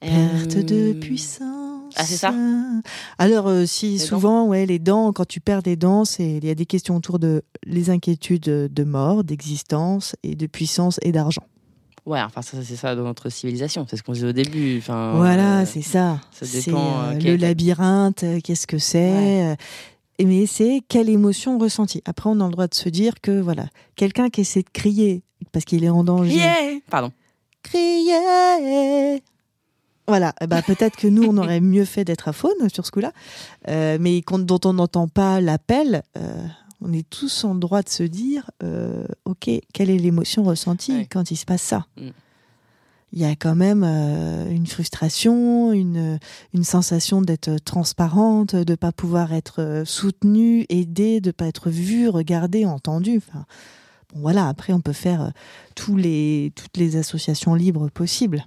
Perte 0.00 0.56
de 0.56 0.94
Euh, 0.94 0.98
puissance. 0.98 1.92
Ah, 1.96 2.04
c'est 2.06 2.16
ça? 2.16 2.32
Alors, 3.18 3.48
euh, 3.48 3.66
si 3.66 3.90
Les 3.92 3.98
souvent, 3.98 4.46
ouais, 4.46 4.64
les 4.64 4.78
dents, 4.78 5.12
quand 5.12 5.26
tu 5.26 5.40
perds 5.40 5.62
des 5.62 5.76
dents, 5.76 6.04
il 6.18 6.42
y 6.42 6.48
a 6.48 6.54
des 6.54 6.64
questions 6.64 6.96
autour 6.96 7.18
de 7.18 7.42
les 7.66 7.90
inquiétudes 7.90 8.44
de 8.44 8.84
mort, 8.84 9.24
d'existence 9.24 10.16
et 10.22 10.36
de 10.36 10.46
puissance 10.46 10.98
et 11.02 11.12
d'argent. 11.12 11.44
Ouais, 12.06 12.20
enfin 12.22 12.42
ça 12.42 12.56
c'est 12.62 12.76
ça 12.76 12.94
dans 12.96 13.04
notre 13.04 13.28
civilisation, 13.28 13.86
c'est 13.88 13.96
ce 13.96 14.02
qu'on 14.02 14.12
disait 14.12 14.28
au 14.28 14.32
début. 14.32 14.78
Enfin, 14.78 15.12
voilà, 15.16 15.60
euh, 15.60 15.66
c'est 15.66 15.82
ça. 15.82 16.20
ça 16.32 16.46
dépend, 16.46 17.02
euh, 17.02 17.12
euh, 17.12 17.18
le 17.20 17.36
labyrinthe, 17.36 18.24
qu'est-ce 18.42 18.66
que 18.66 18.78
c'est 18.78 19.56
Mais 20.22 20.46
c'est 20.46 20.82
quelle 20.88 21.08
émotion 21.08 21.58
ressentie. 21.58 22.02
Après, 22.06 22.28
on 22.30 22.40
a 22.40 22.44
le 22.44 22.50
droit 22.52 22.66
de 22.68 22.74
se 22.74 22.88
dire 22.88 23.14
que 23.22 23.40
voilà, 23.40 23.66
quelqu'un 23.96 24.28
qui 24.30 24.42
essaie 24.42 24.62
de 24.62 24.70
crier 24.72 25.22
parce 25.52 25.64
qu'il 25.64 25.84
est 25.84 25.88
en 25.90 26.04
danger. 26.04 26.34
Yeah 26.34 26.78
Pardon. 26.90 27.12
crier. 27.62 29.22
Voilà, 30.08 30.34
ben, 30.48 30.60
peut-être 30.62 30.96
que 30.96 31.06
nous, 31.06 31.22
on 31.22 31.36
aurait 31.38 31.60
mieux 31.60 31.84
fait 31.84 32.04
d'être 32.04 32.26
à 32.26 32.32
faune 32.32 32.68
sur 32.72 32.84
ce 32.84 32.90
coup-là, 32.90 33.12
Euh, 33.68 33.96
mais 34.00 34.22
dont 34.28 34.58
on 34.64 34.72
n'entend 34.72 35.06
pas 35.06 35.40
l'appel, 35.40 36.02
euh, 36.16 36.44
on 36.82 36.92
est 36.92 37.08
tous 37.08 37.44
en 37.44 37.54
droit 37.54 37.82
de 37.82 37.88
se 37.88 38.02
dire, 38.02 38.50
euh, 38.62 39.04
ok, 39.24 39.50
quelle 39.72 39.90
est 39.90 39.98
l'émotion 39.98 40.42
ressentie 40.42 40.92
Ouais. 40.92 41.06
quand 41.10 41.30
il 41.30 41.36
se 41.36 41.44
passe 41.44 41.62
ça 41.62 41.86
Mm. 41.96 42.08
Il 43.12 43.18
y 43.18 43.24
a 43.24 43.34
quand 43.34 43.56
même 43.56 43.82
euh, 43.84 44.48
une 44.50 44.68
frustration, 44.68 45.72
une, 45.72 46.20
une 46.54 46.62
sensation 46.62 47.22
d'être 47.22 47.56
transparente, 47.64 48.54
de 48.54 48.74
pas 48.76 48.92
pouvoir 48.92 49.32
être 49.32 49.60
euh, 49.60 49.84
soutenue, 49.84 50.64
aidée, 50.68 51.20
de 51.20 51.32
pas 51.32 51.46
être 51.46 51.70
vue, 51.70 52.08
regardée, 52.08 52.66
entendue. 52.66 53.16
Enfin, 53.16 53.46
bon, 54.14 54.20
voilà. 54.20 54.46
Après, 54.46 54.72
on 54.72 54.80
peut 54.80 54.92
faire 54.92 55.32
tous 55.74 55.96
les, 55.96 56.52
toutes 56.54 56.76
les 56.76 56.94
associations 56.94 57.54
libres 57.56 57.88
possibles. 57.90 58.46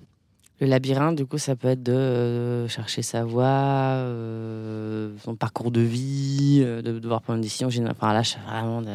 Le 0.62 0.68
labyrinthe, 0.68 1.16
du 1.16 1.26
coup, 1.26 1.38
ça 1.38 1.56
peut 1.56 1.68
être 1.68 1.84
de 1.84 1.92
euh, 1.92 2.68
chercher 2.68 3.02
sa 3.02 3.26
voie, 3.26 3.44
euh, 3.44 5.12
son 5.24 5.36
parcours 5.36 5.72
de 5.72 5.82
vie, 5.82 6.62
euh, 6.64 6.82
de 6.82 7.00
devoir 7.00 7.22
prendre 7.22 7.38
une 7.38 7.44
décision. 7.44 7.70
Enfin 7.90 8.14
là, 8.14 8.22
vraiment. 8.48 8.82
De... 8.82 8.88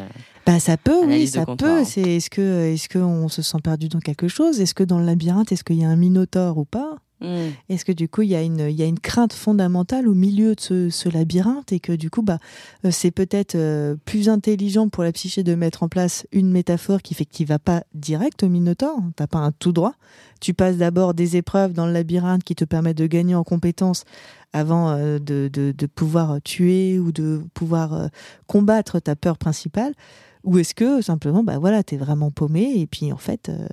Bah 0.46 0.60
ça 0.60 0.76
peut, 0.76 1.04
oui, 1.04 1.26
ça 1.26 1.44
peut. 1.44 1.84
C'est 1.84 2.00
est-ce 2.00 2.30
que 2.30 2.72
est-ce 2.72 2.88
que 2.88 2.98
on 2.98 3.28
se 3.28 3.42
sent 3.42 3.58
perdu 3.62 3.88
dans 3.88 3.98
quelque 3.98 4.28
chose? 4.28 4.60
Est-ce 4.60 4.74
que 4.74 4.84
dans 4.84 4.98
le 4.98 5.04
labyrinthe, 5.04 5.52
est-ce 5.52 5.64
qu'il 5.64 5.76
y 5.76 5.84
a 5.84 5.88
un 5.88 5.96
minotaure 5.96 6.58
ou 6.58 6.64
pas? 6.64 6.96
Mm. 7.20 7.50
Est-ce 7.68 7.84
que 7.84 7.92
du 7.92 8.08
coup, 8.08 8.22
il 8.22 8.30
y, 8.30 8.36
a 8.36 8.42
une, 8.42 8.70
y 8.70 8.82
a 8.82 8.86
une 8.86 8.98
crainte 8.98 9.32
fondamentale 9.32 10.08
au 10.08 10.14
milieu 10.14 10.54
de 10.54 10.60
ce, 10.60 10.90
ce 10.90 11.08
labyrinthe 11.08 11.72
et 11.72 11.80
que 11.80 11.92
du 11.92 12.10
coup, 12.10 12.22
bah, 12.22 12.38
euh, 12.84 12.90
c'est 12.90 13.10
peut-être 13.10 13.54
euh, 13.54 13.96
plus 14.04 14.28
intelligent 14.28 14.88
pour 14.88 15.02
la 15.02 15.12
psyché 15.12 15.42
de 15.42 15.54
mettre 15.54 15.82
en 15.82 15.88
place 15.88 16.26
une 16.32 16.50
métaphore 16.50 17.02
qui 17.02 17.14
fait 17.14 17.24
que 17.24 17.34
tu 17.34 17.44
vas 17.44 17.58
pas 17.58 17.82
direct 17.94 18.42
au 18.42 18.48
Minotaure, 18.48 19.00
t'as 19.16 19.26
pas 19.26 19.38
un 19.38 19.52
tout 19.52 19.72
droit. 19.72 19.94
Tu 20.40 20.54
passes 20.54 20.76
d'abord 20.76 21.14
des 21.14 21.36
épreuves 21.36 21.72
dans 21.72 21.86
le 21.86 21.92
labyrinthe 21.92 22.44
qui 22.44 22.54
te 22.54 22.64
permettent 22.64 22.98
de 22.98 23.06
gagner 23.06 23.34
en 23.34 23.42
compétences 23.42 24.04
avant 24.52 24.90
euh, 24.90 25.18
de, 25.18 25.50
de, 25.52 25.86
pouvoir 25.86 26.40
tuer 26.42 26.98
ou 26.98 27.10
de 27.10 27.42
pouvoir 27.54 28.08
combattre 28.46 29.00
ta 29.00 29.16
peur 29.16 29.36
principale. 29.36 29.92
Ou 30.44 30.58
est-ce 30.58 30.74
que 30.74 31.02
simplement, 31.02 31.42
bah 31.42 31.58
voilà, 31.58 31.82
t'es 31.82 31.96
vraiment 31.96 32.30
paumé 32.30 32.72
et 32.76 32.86
puis 32.86 33.12
en 33.12 33.16
fait, 33.16 33.48
euh, 33.48 33.66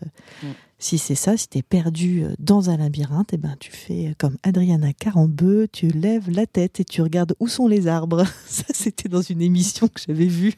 Mm. 0.44 0.48
si 0.80 0.98
c'est 0.98 1.16
ça, 1.16 1.38
si 1.38 1.48
t'es 1.48 1.62
perdu 1.62 2.24
euh, 2.24 2.34
dans 2.40 2.70
un 2.70 2.78
labyrinthe, 2.78 3.34
et 3.34 3.38
ben 3.38 3.56
tu 3.60 3.72
fais 3.72 4.14
comme 4.18 4.38
Adriana 4.44 4.94
Carambeu, 4.94 5.68
tu 5.72 5.88
lèves 5.88 6.30
la 6.30 6.46
tête 6.46 6.80
et 6.80 6.84
tu 6.86 7.02
regardes 7.02 7.36
où 7.40 7.48
sont 7.48 7.68
les 7.68 7.88
arbres. 7.88 8.24
Ça, 8.46 8.66
c'était 8.74 9.10
dans 9.10 9.22
une 9.22 9.42
émission 9.42 9.88
que 9.88 10.02
j'avais 10.06 10.28
vue. 10.28 10.54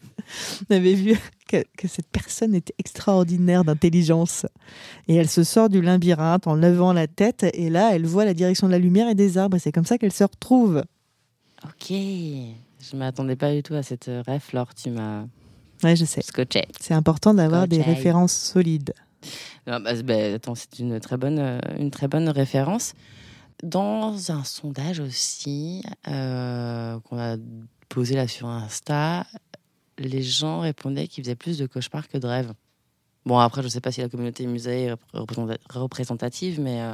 On 0.69 0.75
avait 0.75 0.95
vu 0.95 1.17
que, 1.47 1.63
que 1.77 1.87
cette 1.87 2.07
personne 2.07 2.55
était 2.55 2.73
extraordinaire 2.79 3.63
d'intelligence. 3.63 4.45
Et 5.07 5.15
elle 5.15 5.29
se 5.29 5.43
sort 5.43 5.69
du 5.69 5.81
labyrinthe 5.81 6.47
en 6.47 6.55
levant 6.55 6.93
la 6.93 7.07
tête 7.07 7.45
et 7.53 7.69
là, 7.69 7.91
elle 7.93 8.05
voit 8.05 8.25
la 8.25 8.33
direction 8.33 8.67
de 8.67 8.71
la 8.71 8.79
lumière 8.79 9.09
et 9.09 9.15
des 9.15 9.37
arbres 9.37 9.57
et 9.57 9.59
c'est 9.59 9.71
comme 9.71 9.85
ça 9.85 9.97
qu'elle 9.97 10.13
se 10.13 10.23
retrouve. 10.23 10.83
Ok. 11.63 11.89
Je 11.89 12.95
m'attendais 12.95 13.35
pas 13.35 13.53
du 13.53 13.63
tout 13.63 13.73
à 13.73 13.83
cette 13.83 14.07
euh, 14.07 14.23
ref, 14.27 14.53
Laure. 14.53 14.73
Tu 14.75 14.89
m'as 14.91 15.25
Ouais, 15.83 15.95
je 15.95 16.05
sais. 16.05 16.21
scotché. 16.21 16.65
C'est 16.79 16.93
important 16.93 17.33
d'avoir 17.33 17.67
des 17.67 17.81
références 17.81 18.33
solides. 18.33 18.93
Ah, 19.65 19.79
bah, 19.79 19.93
bah, 20.03 20.33
attends, 20.35 20.55
c'est 20.55 20.79
une 20.79 20.99
très 20.99 21.17
bonne, 21.17 21.39
euh, 21.39 21.59
une 21.77 21.91
très 21.91 22.07
bonne 22.07 22.29
référence. 22.29 22.93
Dans 23.63 24.31
un 24.31 24.43
sondage 24.43 24.99
aussi 24.99 25.83
euh, 26.07 26.99
qu'on 27.01 27.17
a 27.19 27.37
posé 27.89 28.15
là 28.15 28.27
sur 28.27 28.47
Insta, 28.47 29.25
les 29.97 30.21
gens 30.21 30.59
répondaient 30.59 31.07
qu'ils 31.07 31.23
faisaient 31.23 31.35
plus 31.35 31.57
de 31.57 31.65
cauchemars 31.65 32.07
que 32.07 32.17
de 32.17 32.27
rêves. 32.27 32.53
Bon, 33.25 33.39
après, 33.39 33.61
je 33.63 33.67
sais 33.67 33.81
pas 33.81 33.91
si 33.91 33.99
la 34.01 34.09
communauté 34.09 34.45
musée 34.45 34.83
est 34.85 34.95
représenta- 35.13 35.57
représentative, 35.69 36.61
mais 36.61 36.81
euh, 36.81 36.93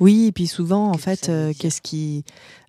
Oui, 0.00 0.26
et 0.26 0.32
puis 0.32 0.46
souvent, 0.46 0.88
en 0.90 0.98
fait, 0.98 1.28
euh, 1.28 1.52
qu'est-ce 1.58 1.80
qui. 1.80 2.24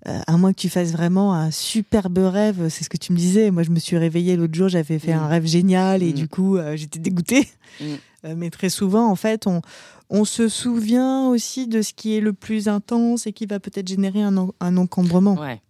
euh, 0.08 0.20
à 0.28 0.38
moins 0.38 0.54
que 0.54 0.60
tu 0.60 0.70
fasses 0.70 0.92
vraiment 0.92 1.34
un 1.34 1.52
superbe 1.52 2.18
rêve, 2.20 2.70
c'est 2.70 2.84
ce 2.84 2.90
que 2.90 2.98
tu 2.98 3.12
me 3.12 3.18
disais. 3.18 3.52
Moi, 3.52 3.64
je 3.64 3.70
me 3.70 3.80
suis 3.80 3.98
réveillée 3.98 4.36
l'autre 4.38 4.54
jour, 4.56 4.70
j'avais 4.70 4.98
fait 4.98 5.14
Mm. 5.14 5.20
un 5.20 5.28
rêve 5.28 5.46
génial 5.46 6.04
et 6.04 6.12
Mm. 6.12 6.14
du 6.14 6.28
coup, 6.30 6.58
euh, 6.58 6.76
j'étais 6.78 7.00
dégoûtée. 7.00 7.48
Mm. 7.82 8.34
Mais 8.36 8.50
très 8.50 8.70
souvent, 8.70 9.10
en 9.10 9.16
fait, 9.16 9.48
on, 9.48 9.62
on 10.10 10.26
se 10.26 10.50
souvient 10.50 11.28
aussi 11.30 11.68
de 11.68 11.82
ce 11.82 11.94
qui 11.94 12.16
est 12.18 12.20
le 12.20 12.34
plus 12.34 12.68
intense 12.68 13.26
et 13.28 13.32
qui 13.34 13.46
va 13.46 13.60
peut-être 13.62 13.88
générer 13.88 14.22
un, 14.22 14.36
un 14.60 14.78
encombrement. 14.78 15.36
ouais. 15.40 15.62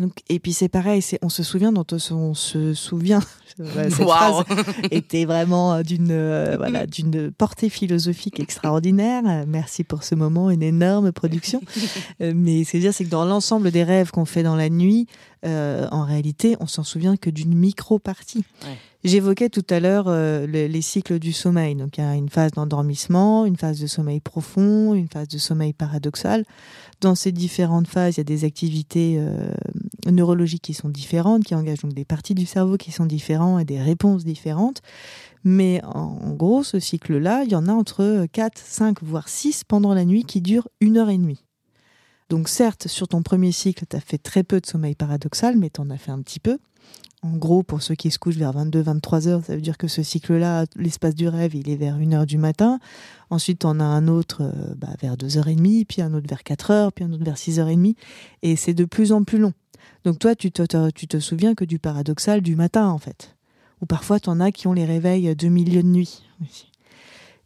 Donc, 0.00 0.12
et 0.30 0.38
puis 0.38 0.54
c'est 0.54 0.70
pareil, 0.70 1.02
c'est 1.02 1.18
on 1.20 1.28
se 1.28 1.42
souvient 1.42 1.70
dont 1.70 1.84
on 1.92 2.32
se 2.34 2.72
souvient. 2.72 3.20
Cette 3.58 3.92
phrase 3.92 4.42
était 4.90 5.26
vraiment 5.26 5.74
euh, 5.74 5.82
d'une 5.82 6.08
euh, 6.10 6.54
voilà 6.56 6.86
d'une 6.86 7.30
portée 7.30 7.68
philosophique 7.68 8.40
extraordinaire. 8.40 9.22
Merci 9.46 9.84
pour 9.84 10.02
ce 10.04 10.14
moment, 10.14 10.48
une 10.50 10.62
énorme 10.62 11.12
production. 11.12 11.60
Euh, 12.22 12.32
Mais 12.34 12.64
c'est 12.64 12.78
dire 12.78 12.92
c'est 12.94 13.04
que 13.04 13.10
dans 13.10 13.24
l'ensemble 13.24 13.70
des 13.70 13.84
rêves 13.84 14.10
qu'on 14.10 14.24
fait 14.24 14.42
dans 14.42 14.56
la 14.56 14.68
nuit, 14.70 15.06
euh, 15.44 15.86
en 15.90 16.04
réalité, 16.04 16.56
on 16.60 16.66
s'en 16.66 16.84
souvient 16.84 17.16
que 17.16 17.30
d'une 17.30 17.54
micro 17.54 17.98
partie. 17.98 18.44
Ouais. 18.64 18.76
J'évoquais 19.04 19.48
tout 19.48 19.64
à 19.70 19.80
l'heure 19.80 20.04
euh, 20.08 20.46
le- 20.46 20.66
les 20.66 20.82
cycles 20.82 21.18
du 21.18 21.32
sommeil. 21.32 21.74
Donc 21.74 21.98
il 21.98 22.00
y 22.02 22.06
a 22.06 22.14
une 22.14 22.28
phase 22.28 22.52
d'endormissement, 22.52 23.44
une 23.46 23.56
phase 23.56 23.80
de 23.80 23.86
sommeil 23.86 24.20
profond, 24.20 24.94
une 24.94 25.08
phase 25.08 25.28
de 25.28 25.38
sommeil 25.38 25.72
paradoxal. 25.72 26.44
Dans 27.00 27.14
ces 27.16 27.32
différentes 27.32 27.88
phases, 27.88 28.14
il 28.16 28.18
y 28.18 28.20
a 28.20 28.24
des 28.24 28.44
activités 28.44 29.16
euh, 29.18 29.52
neurologiques 30.10 30.62
qui 30.62 30.74
sont 30.74 30.88
différentes, 30.88 31.44
qui 31.44 31.54
engagent 31.54 31.82
donc 31.82 31.94
des 31.94 32.04
parties 32.04 32.34
du 32.34 32.46
cerveau 32.46 32.76
qui 32.76 32.90
sont 32.92 33.06
différentes 33.06 33.60
et 33.60 33.64
des 33.64 33.80
réponses 33.80 34.24
différentes. 34.24 34.80
Mais 35.44 35.80
en, 35.84 36.32
gros, 36.32 36.62
ce 36.62 36.78
cycle-là, 36.78 37.44
il 37.44 37.52
y 37.52 37.56
en 37.56 37.66
a 37.66 37.72
entre 37.72 38.26
4, 38.32 38.58
5, 38.58 39.02
voire 39.02 39.28
6 39.28 39.64
pendant 39.64 39.94
la 39.94 40.04
nuit 40.04 40.24
qui 40.24 40.40
durent 40.40 40.68
une 40.80 40.98
heure 40.98 41.10
et 41.10 41.18
demie. 41.18 41.44
Donc 42.28 42.48
certes, 42.48 42.88
sur 42.88 43.08
ton 43.08 43.22
premier 43.22 43.52
cycle, 43.52 43.84
tu 43.88 43.96
as 43.96 44.00
fait 44.00 44.18
très 44.18 44.44
peu 44.44 44.60
de 44.60 44.66
sommeil 44.66 44.94
paradoxal, 44.94 45.56
mais 45.58 45.70
tu 45.70 45.80
en 45.80 45.90
as 45.90 45.98
fait 45.98 46.12
un 46.12 46.22
petit 46.22 46.40
peu. 46.40 46.58
En 47.24 47.36
gros, 47.36 47.62
pour 47.62 47.82
ceux 47.82 47.94
qui 47.94 48.10
se 48.10 48.18
couchent 48.18 48.36
vers 48.36 48.52
22-23 48.52 49.28
heures, 49.28 49.44
ça 49.44 49.54
veut 49.54 49.60
dire 49.60 49.78
que 49.78 49.86
ce 49.86 50.02
cycle-là, 50.02 50.64
l'espace 50.74 51.14
du 51.14 51.28
rêve, 51.28 51.54
il 51.54 51.68
est 51.70 51.76
vers 51.76 51.94
1 51.94 52.12
heure 52.14 52.26
du 52.26 52.36
matin. 52.36 52.80
Ensuite, 53.30 53.64
on 53.64 53.78
a 53.78 53.84
un 53.84 54.08
autre 54.08 54.42
euh, 54.42 54.74
bah, 54.76 54.88
vers 55.00 55.16
2h30, 55.16 55.84
puis 55.86 56.02
un 56.02 56.14
autre 56.14 56.26
vers 56.28 56.42
4h, 56.42 56.90
puis 56.90 57.04
un 57.04 57.12
autre 57.12 57.24
vers 57.24 57.36
6h30. 57.36 57.94
Et 58.42 58.56
c'est 58.56 58.74
de 58.74 58.84
plus 58.84 59.12
en 59.12 59.22
plus 59.22 59.38
long. 59.38 59.52
Donc 60.04 60.18
toi, 60.18 60.34
tu 60.34 60.50
te, 60.50 60.62
te- 60.64 61.18
souviens 61.20 61.54
que 61.54 61.64
du 61.64 61.78
paradoxal 61.78 62.40
du 62.40 62.56
matin, 62.56 62.88
en 62.88 62.98
fait. 62.98 63.36
Ou 63.80 63.86
parfois, 63.86 64.18
tu 64.18 64.28
en 64.28 64.40
as 64.40 64.50
qui 64.50 64.66
ont 64.66 64.72
les 64.72 64.84
réveils 64.84 65.34
de 65.36 65.48
milieu 65.48 65.84
de 65.84 65.88
nuit. 65.88 66.24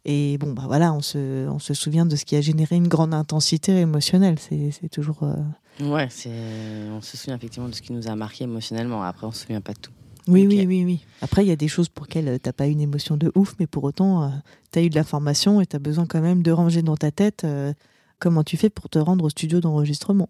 Et 0.05 0.39
bon, 0.39 0.53
bah 0.53 0.63
voilà, 0.65 0.91
on 0.93 1.01
se, 1.01 1.47
souvient 1.73 2.07
de 2.07 2.15
ce 2.15 2.25
qui 2.25 2.35
a 2.35 2.41
généré 2.41 2.77
une 2.77 2.87
grande 2.87 3.13
intensité 3.13 3.73
émotionnelle. 3.79 4.37
C'est 4.39 4.89
toujours... 4.89 5.21
euh, 5.21 5.35
Ouais, 5.79 6.07
c'est. 6.09 6.29
On 6.91 7.01
se 7.01 7.17
souvient 7.17 7.35
effectivement 7.35 7.69
de 7.69 7.75
ce 7.75 7.81
qui 7.81 7.93
nous 7.93 8.07
a 8.07 8.15
marqué 8.15 8.43
émotionnellement. 8.45 9.03
Après, 9.03 9.27
on 9.27 9.31
se 9.31 9.41
souvient 9.41 9.61
pas 9.61 9.73
de 9.73 9.79
tout. 9.79 9.91
Oui, 10.27 10.45
oui, 10.45 10.65
oui, 10.67 10.83
oui. 10.83 11.05
Après, 11.21 11.45
il 11.45 11.47
y 11.47 11.51
a 11.51 11.55
des 11.55 11.67
choses 11.69 11.87
pour 11.87 12.05
lesquelles 12.05 12.27
euh, 12.27 12.37
t'as 12.37 12.51
pas 12.51 12.65
une 12.67 12.81
émotion 12.81 13.15
de 13.15 13.31
ouf, 13.35 13.55
mais 13.59 13.67
pour 13.67 13.83
autant, 13.85 14.29
tu 14.73 14.79
as 14.79 14.81
eu 14.81 14.89
de 14.89 14.95
la 14.95 15.05
formation 15.05 15.61
et 15.61 15.65
tu 15.65 15.75
as 15.75 15.79
besoin 15.79 16.05
quand 16.05 16.19
même 16.19 16.43
de 16.43 16.51
ranger 16.51 16.81
dans 16.81 16.97
ta 16.97 17.11
tête 17.11 17.43
euh, 17.45 17.71
comment 18.19 18.43
tu 18.43 18.57
fais 18.57 18.69
pour 18.69 18.89
te 18.89 18.99
rendre 18.99 19.23
au 19.23 19.29
studio 19.29 19.61
d'enregistrement, 19.61 20.27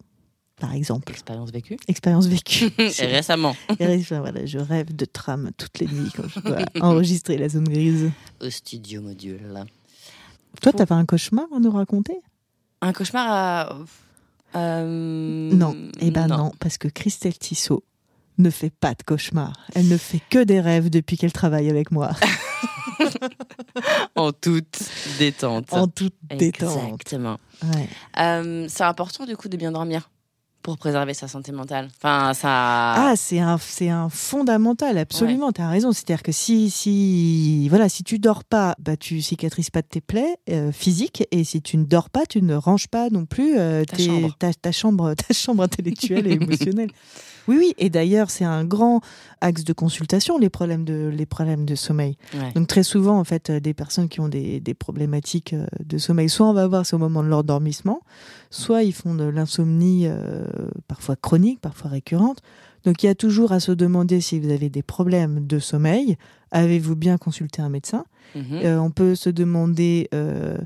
par 0.59 0.73
exemple. 0.75 1.11
Expérience 1.11 1.49
vécue. 1.51 1.77
Expérience 1.87 2.27
vécue. 2.27 2.65
Et 2.77 3.05
récemment, 3.07 3.55
Et 3.79 3.97
voilà, 4.09 4.45
je 4.45 4.59
rêve 4.59 4.95
de 4.95 5.05
tram 5.05 5.49
toutes 5.57 5.79
les 5.79 5.87
nuits 5.87 6.11
quand 6.15 6.27
je 6.27 6.39
dois 6.41 6.59
enregistrer 6.81 7.37
la 7.37 7.49
zone 7.49 7.67
grise. 7.67 8.11
au 8.39 8.49
studio 8.51 9.01
module. 9.01 9.65
Toi, 10.61 10.73
t'avais 10.73 10.93
un 10.95 11.05
cauchemar 11.05 11.45
à 11.55 11.59
nous 11.59 11.71
raconter? 11.71 12.17
Un 12.81 12.93
cauchemar 12.93 13.27
à. 13.31 13.77
Euh, 14.55 15.51
Non. 15.53 15.75
Eh 15.99 16.11
ben 16.11 16.27
non. 16.27 16.51
parce 16.59 16.77
que 16.77 16.87
Christelle 16.87 17.37
Tissot 17.37 17.83
ne 18.37 18.49
fait 18.49 18.69
pas 18.69 18.93
de 18.93 19.03
cauchemar. 19.03 19.53
Elle 19.73 19.87
ne 19.87 19.97
fait 19.97 20.21
que 20.29 20.43
des 20.43 20.61
rêves 20.61 20.89
depuis 20.89 21.17
qu'elle 21.17 21.33
travaille 21.33 21.69
avec 21.69 21.91
moi. 21.91 22.11
En 24.15 24.31
toute 24.31 24.79
détente. 25.19 25.71
en 25.71 25.87
toute 25.87 26.15
détente. 26.35 26.77
Exactement. 26.83 27.37
Ouais. 27.63 27.87
Euh, 28.19 28.65
c'est 28.67 28.83
important 28.83 29.25
du 29.25 29.37
coup 29.37 29.49
de 29.49 29.57
bien 29.57 29.71
dormir 29.71 30.09
pour 30.67 30.77
préserver 30.77 31.13
sa 31.13 31.29
santé 31.29 31.53
mentale. 31.53 31.87
Enfin, 32.03 32.33
ça. 32.33 32.49
Ah, 32.51 33.13
c'est 33.15 33.39
un, 33.39 33.57
c'est 33.57 33.87
un 33.87 34.09
fondamental, 34.09 34.97
absolument. 34.97 35.53
Tu 35.53 35.61
as 35.61 35.69
raison. 35.69 35.93
C'est-à-dire 35.93 36.21
que 36.21 36.33
si, 36.33 36.69
si, 36.69 37.69
voilà, 37.69 37.87
si 37.87 38.03
tu 38.03 38.19
dors 38.19 38.43
pas, 38.43 38.75
bah, 38.77 38.97
tu 38.97 39.21
cicatrises 39.21 39.69
pas 39.69 39.81
de 39.81 39.87
tes 39.87 40.01
plaies 40.01 40.35
euh, 40.49 40.73
physiques, 40.73 41.23
et 41.31 41.45
si 41.45 41.61
tu 41.61 41.77
ne 41.77 41.85
dors 41.85 42.09
pas, 42.09 42.25
tu 42.25 42.41
ne 42.41 42.53
ranges 42.53 42.89
pas 42.89 43.09
non 43.09 43.25
plus 43.25 43.57
euh, 43.57 43.85
Ta 43.85 43.95
tes- 43.95 44.07
chambre. 44.07 44.35
ta, 44.37 44.53
ta 44.53 44.71
chambre, 44.73 45.13
ta 45.27 45.33
chambre 45.33 45.63
intellectuelle 45.63 46.27
et 46.27 46.31
émotionnelle. 46.41 46.89
Oui, 47.47 47.55
oui. 47.57 47.73
Et 47.77 47.89
d'ailleurs, 47.89 48.29
c'est 48.29 48.45
un 48.45 48.63
grand 48.65 49.01
axe 49.41 49.63
de 49.63 49.73
consultation 49.73 50.37
les 50.37 50.49
problèmes 50.49 50.83
de, 50.83 51.11
les 51.13 51.25
problèmes 51.25 51.65
de 51.65 51.75
sommeil. 51.75 52.17
Ouais. 52.33 52.51
Donc 52.53 52.67
très 52.67 52.83
souvent, 52.83 53.17
en 53.19 53.23
fait, 53.23 53.49
euh, 53.49 53.59
des 53.59 53.73
personnes 53.73 54.09
qui 54.09 54.19
ont 54.19 54.27
des, 54.29 54.59
des 54.59 54.73
problématiques 54.73 55.53
euh, 55.53 55.65
de 55.83 55.97
sommeil, 55.97 56.29
soit 56.29 56.47
on 56.47 56.53
va 56.53 56.67
voir 56.67 56.85
ça 56.85 56.95
au 56.95 56.99
moment 56.99 57.23
de 57.23 57.29
leur 57.29 57.43
dormissement, 57.43 58.01
soit 58.49 58.83
ils 58.83 58.93
font 58.93 59.15
de 59.15 59.25
l'insomnie 59.25 60.03
euh, 60.07 60.45
parfois 60.87 61.15
chronique, 61.15 61.59
parfois 61.61 61.89
récurrente. 61.91 62.41
Donc 62.83 63.03
il 63.03 63.07
y 63.07 63.09
a 63.09 63.15
toujours 63.15 63.51
à 63.51 63.59
se 63.59 63.71
demander 63.71 64.21
si 64.21 64.39
vous 64.39 64.49
avez 64.49 64.69
des 64.69 64.83
problèmes 64.83 65.45
de 65.45 65.59
sommeil. 65.59 66.17
Avez-vous 66.51 66.95
bien 66.95 67.17
consulté 67.17 67.61
un 67.61 67.69
médecin? 67.69 68.05
Mhm. 68.35 68.43
Euh, 68.63 68.79
On 68.79 68.91
peut 68.91 69.15
se 69.15 69.29
demander, 69.29 70.07
euh, 70.13 70.57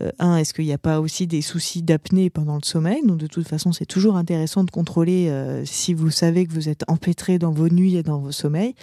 euh, 0.00 0.10
un, 0.18 0.36
est-ce 0.36 0.54
qu'il 0.54 0.64
n'y 0.64 0.72
a 0.72 0.78
pas 0.78 1.00
aussi 1.00 1.26
des 1.26 1.42
soucis 1.42 1.82
d'apnée 1.82 2.30
pendant 2.30 2.54
le 2.54 2.64
sommeil 2.64 3.04
Donc 3.04 3.18
de 3.18 3.26
toute 3.26 3.48
façon, 3.48 3.72
c'est 3.72 3.86
toujours 3.86 4.16
intéressant 4.16 4.64
de 4.64 4.70
contrôler 4.70 5.28
euh, 5.28 5.64
si 5.64 5.94
vous 5.94 6.10
savez 6.10 6.46
que 6.46 6.52
vous 6.52 6.68
êtes 6.68 6.84
empêtré 6.88 7.38
dans 7.38 7.50
vos 7.50 7.68
nuits 7.68 7.96
et 7.96 8.02
dans 8.02 8.18
vos 8.18 8.32
sommeils. 8.32 8.74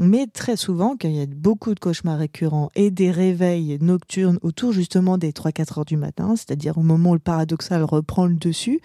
Mais 0.00 0.26
très 0.26 0.56
souvent, 0.56 0.96
quand 0.98 1.08
il 1.08 1.16
y 1.16 1.20
a 1.20 1.26
beaucoup 1.26 1.74
de 1.74 1.80
cauchemars 1.80 2.18
récurrents 2.18 2.70
et 2.74 2.90
des 2.90 3.10
réveils 3.10 3.76
nocturnes 3.82 4.38
autour 4.40 4.72
justement 4.72 5.18
des 5.18 5.32
3-4 5.32 5.80
heures 5.80 5.84
du 5.84 5.98
matin, 5.98 6.34
c'est-à-dire 6.34 6.78
au 6.78 6.82
moment 6.82 7.10
où 7.10 7.14
le 7.14 7.18
paradoxal 7.18 7.82
reprend 7.84 8.24
le 8.24 8.34
dessus, 8.34 8.80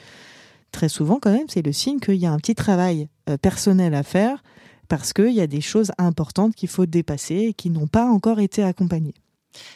très 0.73 0.89
souvent 0.89 1.19
quand 1.21 1.31
même, 1.31 1.47
c'est 1.47 1.61
le 1.61 1.71
signe 1.71 1.99
qu'il 1.99 2.15
y 2.15 2.25
a 2.25 2.31
un 2.33 2.37
petit 2.37 2.55
travail 2.55 3.07
euh, 3.29 3.37
personnel 3.37 3.93
à 3.93 4.03
faire 4.03 4.43
parce 4.89 5.13
qu'il 5.13 5.31
y 5.31 5.41
a 5.41 5.47
des 5.47 5.61
choses 5.61 5.91
importantes 5.97 6.55
qu'il 6.55 6.69
faut 6.69 6.85
dépasser 6.85 7.35
et 7.35 7.53
qui 7.53 7.69
n'ont 7.69 7.87
pas 7.87 8.05
encore 8.05 8.41
été 8.41 8.63
accompagnées. 8.63 9.15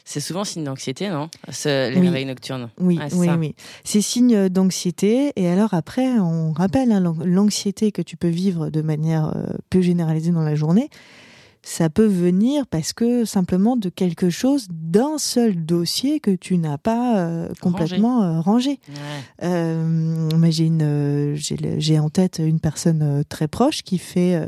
C'est 0.05 0.19
souvent 0.19 0.43
signe 0.43 0.63
d'anxiété, 0.63 1.09
non? 1.09 1.29
Ce- 1.49 1.89
Les 1.91 1.99
Oui. 1.99 2.07
réveils 2.07 2.25
nocturnes. 2.25 2.69
Oui, 2.79 2.97
Ouais, 2.97 3.09
c'est 3.09 3.15
oui, 3.15 3.27
ça. 3.27 3.37
oui. 3.37 3.55
C'est 3.83 4.01
signe 4.01 4.49
d'anxiété. 4.49 5.31
Et 5.35 5.47
alors 5.47 5.73
après, 5.73 6.07
on 6.19 6.51
rappelle 6.51 6.91
hein, 6.91 6.99
l'an- 6.99 7.17
l'anxiété 7.23 7.91
que 7.91 8.01
tu 8.01 8.17
peux 8.17 8.27
vivre 8.29 8.69
de 8.69 8.81
manière 8.81 9.33
euh, 9.35 9.45
peu 9.69 9.81
généralisée 9.81 10.31
dans 10.31 10.41
la 10.43 10.55
journée. 10.55 10.89
ça 11.63 11.91
peut 11.91 12.07
venir 12.07 12.65
parce 12.65 12.91
que 12.91 13.23
simplement 13.23 13.77
de 13.77 13.89
quelque 13.89 14.31
chose, 14.31 14.65
d'un 14.71 15.19
seul 15.19 15.63
dossier 15.63 16.19
que 16.19 16.31
tu 16.31 16.57
n'as 16.57 16.79
pas 16.79 17.19
euh, 17.19 17.49
complètement 17.61 18.23
euh, 18.23 18.39
rangé. 18.41 18.79
Euh, 19.43 20.27
une, 20.31 21.35
j'ai 21.35 21.99
en 21.99 22.09
tête 22.09 22.41
une 22.43 22.59
personne 22.59 23.23
très 23.29 23.47
proche 23.47 23.83
qui 23.83 23.99
fait 23.99 24.47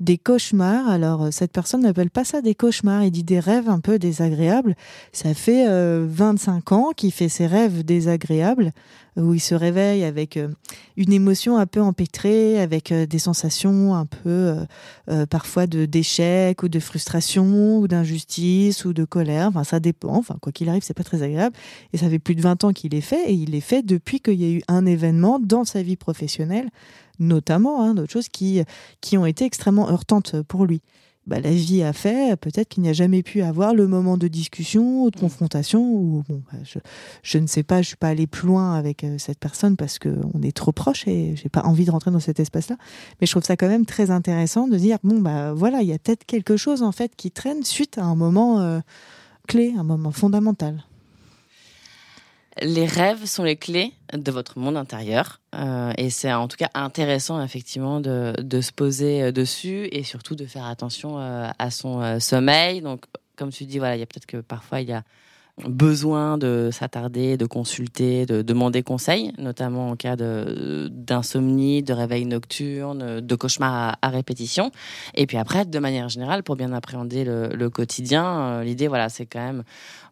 des 0.00 0.18
cauchemars. 0.18 0.88
Alors, 0.88 1.28
cette 1.32 1.52
personne 1.52 1.82
n'appelle 1.82 2.10
pas 2.10 2.24
ça 2.24 2.40
des 2.40 2.54
cauchemars, 2.54 3.04
il 3.04 3.10
dit 3.10 3.24
des 3.24 3.40
rêves 3.40 3.68
un 3.68 3.80
peu 3.80 3.98
désagréables. 3.98 4.76
Ça 5.12 5.34
fait 5.34 5.66
25 5.68 6.72
ans 6.72 6.90
qu'il 6.96 7.12
fait 7.12 7.28
ses 7.28 7.46
rêves 7.46 7.84
désagréables 7.84 8.72
où 9.18 9.34
il 9.34 9.40
se 9.40 9.54
réveille 9.54 10.04
avec 10.04 10.36
euh, 10.36 10.48
une 10.96 11.12
émotion 11.12 11.56
un 11.58 11.66
peu 11.66 11.82
empêtrée, 11.82 12.60
avec 12.60 12.92
euh, 12.92 13.06
des 13.06 13.18
sensations 13.18 13.94
un 13.94 14.06
peu 14.06 14.64
euh, 15.08 15.26
parfois 15.26 15.66
de 15.66 15.86
d'échec 15.86 16.62
ou 16.62 16.68
de 16.68 16.78
frustration 16.78 17.78
ou 17.78 17.88
d'injustice 17.88 18.84
ou 18.84 18.92
de 18.92 19.04
colère. 19.04 19.48
Enfin, 19.48 19.64
ça 19.64 19.80
dépend. 19.80 20.14
Enfin, 20.14 20.36
quoi 20.40 20.52
qu'il 20.52 20.68
arrive, 20.68 20.82
c'est 20.82 20.94
pas 20.94 21.04
très 21.04 21.22
agréable. 21.22 21.56
Et 21.92 21.98
ça 21.98 22.08
fait 22.08 22.18
plus 22.18 22.34
de 22.34 22.42
20 22.42 22.64
ans 22.64 22.72
qu'il 22.72 22.94
est 22.94 23.00
fait 23.00 23.30
et 23.30 23.32
il 23.32 23.54
est 23.54 23.60
fait 23.60 23.82
depuis 23.82 24.20
qu'il 24.20 24.40
y 24.40 24.44
a 24.44 24.50
eu 24.50 24.62
un 24.68 24.86
événement 24.86 25.38
dans 25.40 25.64
sa 25.64 25.82
vie 25.82 25.96
professionnelle, 25.96 26.70
notamment 27.18 27.82
hein, 27.82 27.94
d'autres 27.94 28.12
choses 28.12 28.28
qui 28.28 28.62
qui 29.00 29.18
ont 29.18 29.26
été 29.26 29.44
extrêmement 29.44 29.90
heurtantes 29.90 30.36
pour 30.42 30.64
lui. 30.64 30.80
Bah, 31.28 31.40
la 31.40 31.50
vie 31.50 31.82
a 31.82 31.92
fait, 31.92 32.36
peut-être 32.36 32.70
qu'il 32.70 32.82
n'y 32.82 32.88
a 32.88 32.94
jamais 32.94 33.22
pu 33.22 33.42
avoir 33.42 33.74
le 33.74 33.86
moment 33.86 34.16
de 34.16 34.28
discussion 34.28 35.04
ou 35.04 35.10
de 35.10 35.18
mm. 35.18 35.20
confrontation. 35.20 35.82
Ou 35.82 36.24
bon, 36.26 36.42
bah, 36.50 36.58
je, 37.22 37.38
ne 37.38 37.46
sais 37.46 37.62
pas, 37.62 37.82
je 37.82 37.88
suis 37.88 37.96
pas 37.96 38.08
allée 38.08 38.26
plus 38.26 38.48
loin 38.48 38.74
avec 38.74 39.04
euh, 39.04 39.18
cette 39.18 39.38
personne 39.38 39.76
parce 39.76 39.98
que 39.98 40.08
on 40.32 40.40
est 40.42 40.56
trop 40.56 40.72
proche 40.72 41.06
et 41.06 41.36
j'ai 41.36 41.50
pas 41.50 41.60
envie 41.64 41.84
de 41.84 41.90
rentrer 41.90 42.10
dans 42.10 42.18
cet 42.18 42.40
espace-là. 42.40 42.76
Mais 43.20 43.26
je 43.26 43.32
trouve 43.32 43.44
ça 43.44 43.58
quand 43.58 43.68
même 43.68 43.84
très 43.84 44.10
intéressant 44.10 44.68
de 44.68 44.78
dire 44.78 44.96
bon 45.04 45.18
bah 45.18 45.52
voilà, 45.52 45.82
il 45.82 45.88
y 45.88 45.92
a 45.92 45.98
peut-être 45.98 46.24
quelque 46.24 46.56
chose 46.56 46.82
en 46.82 46.92
fait 46.92 47.14
qui 47.14 47.30
traîne 47.30 47.62
suite 47.62 47.98
à 47.98 48.04
un 48.04 48.14
moment 48.16 48.60
euh, 48.60 48.80
clé, 49.46 49.74
un 49.76 49.84
moment 49.84 50.12
fondamental 50.12 50.82
les 52.62 52.86
rêves 52.86 53.24
sont 53.24 53.44
les 53.44 53.56
clés 53.56 53.92
de 54.12 54.30
votre 54.30 54.58
monde 54.58 54.76
intérieur. 54.76 55.40
Euh, 55.54 55.92
et 55.96 56.10
c'est 56.10 56.32
en 56.32 56.48
tout 56.48 56.56
cas 56.56 56.70
intéressant, 56.74 57.42
effectivement, 57.42 58.00
de, 58.00 58.60
se 58.60 58.72
poser 58.72 59.22
euh, 59.22 59.32
dessus 59.32 59.88
et 59.92 60.02
surtout 60.02 60.34
de 60.34 60.46
faire 60.46 60.66
attention 60.66 61.18
euh, 61.18 61.48
à 61.58 61.70
son 61.70 62.20
sommeil. 62.20 62.80
Donc, 62.80 63.04
comme 63.36 63.50
tu 63.50 63.64
dis, 63.64 63.78
voilà, 63.78 63.96
il 63.96 64.00
y 64.00 64.02
a 64.02 64.06
peut-être 64.06 64.26
que 64.26 64.38
parfois 64.38 64.80
il 64.80 64.88
y 64.88 64.92
a 64.92 65.02
besoin 65.66 66.38
de 66.38 66.70
s'attarder, 66.72 67.36
de 67.36 67.46
consulter, 67.46 68.26
de 68.26 68.42
demander 68.42 68.82
conseil, 68.82 69.32
notamment 69.38 69.90
en 69.90 69.96
cas 69.96 70.16
d'insomnie, 70.16 71.82
de, 71.82 71.92
réveil 71.92 72.26
nocturne, 72.26 73.20
de 73.20 73.34
cauchemar 73.34 73.96
à, 74.00 74.08
répétition. 74.08 74.70
Et 75.14 75.26
puis 75.26 75.36
après, 75.36 75.64
de 75.64 75.78
manière 75.78 76.08
générale, 76.08 76.42
pour 76.42 76.56
bien 76.56 76.72
appréhender 76.72 77.24
le, 77.24 77.68
quotidien, 77.68 78.62
l'idée, 78.62 78.88
voilà, 78.88 79.08
c'est 79.08 79.26
quand 79.26 79.40
même 79.44 79.64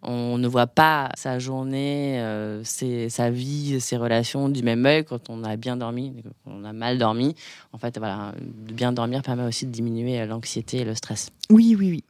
on 0.02 0.38
ne 0.38 0.46
voit 0.46 0.66
pas 0.66 1.10
sa 1.16 1.38
journée, 1.38 2.20
euh, 2.20 2.62
sa 2.64 3.30
vie, 3.30 3.80
ses 3.80 3.96
relations 3.96 4.48
du 4.48 4.62
même 4.62 4.84
œil 4.86 5.04
quand 5.04 5.30
on 5.30 5.42
a 5.42 5.56
bien 5.56 5.76
dormi, 5.76 6.22
quand 6.22 6.52
on 6.52 6.64
a 6.64 6.72
mal 6.72 6.98
dormi. 6.98 7.34
En 7.72 7.78
fait, 7.78 7.98
voilà, 7.98 8.32
bien 8.40 8.92
dormir 8.92 9.22
permet 9.22 9.44
aussi 9.44 9.66
de 9.66 9.72
diminuer 9.72 10.24
l'anxiété 10.26 10.78
et 10.78 10.84
le 10.84 10.94
stress. 10.94 11.30
Oui, 11.50 11.76
oui, 11.78 11.90
oui. 11.90 12.04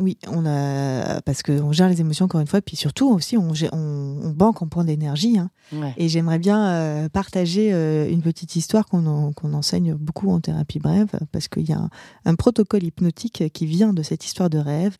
Oui, 0.00 0.16
on 0.28 0.46
a 0.46 1.20
parce 1.22 1.42
qu'on 1.42 1.72
gère 1.72 1.88
les 1.88 2.00
émotions 2.00 2.26
encore 2.26 2.40
une 2.40 2.46
fois, 2.46 2.62
puis 2.62 2.76
surtout 2.76 3.10
aussi 3.10 3.36
on, 3.36 3.52
on, 3.72 4.30
banque 4.30 4.62
en 4.62 4.68
point 4.68 4.84
d'énergie. 4.84 5.38
Hein. 5.38 5.50
Et 5.96 6.08
j'aimerais 6.08 6.38
bien 6.38 6.68
euh, 6.68 7.08
partager 7.08 7.72
euh, 7.72 8.08
une 8.08 8.22
petite 8.22 8.54
histoire 8.54 8.86
qu'on 8.86 9.34
enseigne 9.52 9.94
beaucoup 9.94 10.30
en 10.30 10.40
thérapie 10.40 10.78
brève, 10.78 11.10
parce 11.32 11.48
qu'il 11.48 11.68
y 11.68 11.72
a 11.72 11.88
un, 12.24 12.34
protocole 12.36 12.84
hypnotique 12.84 13.44
qui 13.52 13.66
vient 13.66 13.92
de 13.92 14.04
cette 14.04 14.24
histoire 14.24 14.48
de 14.48 14.58
rêve. 14.58 14.96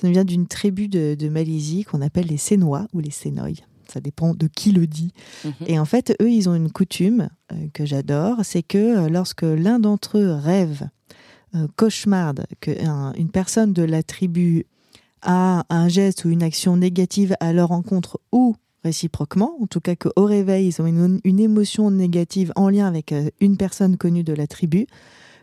Ça 0.00 0.10
vient 0.10 0.24
d'une 0.24 0.48
tribu 0.48 0.88
de, 0.88 1.28
Malaisie 1.28 1.84
qu'on 1.84 2.00
appelle 2.00 2.26
les 2.26 2.36
Sénois 2.36 2.88
ou 2.92 2.98
les 2.98 3.10
Sénoïs. 3.10 3.60
Ça 3.86 4.00
dépend 4.00 4.34
de 4.34 4.48
qui 4.48 4.72
le 4.72 4.86
dit. 4.86 5.12
Mhm. 5.44 5.52
Et 5.66 5.78
en 5.78 5.84
fait, 5.84 6.16
eux, 6.20 6.30
ils 6.30 6.48
ont 6.48 6.54
une 6.54 6.72
coutume 6.72 7.28
euh, 7.52 7.56
que 7.72 7.84
j'adore, 7.84 8.38
c'est 8.42 8.62
que 8.62 9.08
lorsque 9.08 9.42
l'un 9.42 9.78
d'entre 9.78 10.18
eux 10.18 10.32
rêve, 10.32 10.88
euh, 11.54 11.66
cauchemarde, 11.76 12.46
qu'une 12.60 13.30
personne 13.32 13.72
de 13.72 13.82
la 13.82 14.02
tribu 14.02 14.66
a 15.22 15.64
un 15.68 15.88
geste 15.88 16.24
ou 16.24 16.30
une 16.30 16.42
action 16.42 16.76
négative 16.76 17.34
à 17.40 17.52
leur 17.52 17.72
encontre 17.72 18.20
ou 18.32 18.56
réciproquement, 18.84 19.56
en 19.60 19.66
tout 19.66 19.80
cas 19.80 19.94
qu'au 19.94 20.24
réveil, 20.24 20.68
ils 20.68 20.80
ont 20.80 20.86
une, 20.86 21.20
une, 21.24 21.40
émotion 21.40 21.90
négative 21.90 22.50
en 22.56 22.70
lien 22.70 22.86
avec 22.86 23.14
une 23.40 23.58
personne 23.58 23.98
connue 23.98 24.24
de 24.24 24.32
la 24.32 24.46
tribu, 24.46 24.86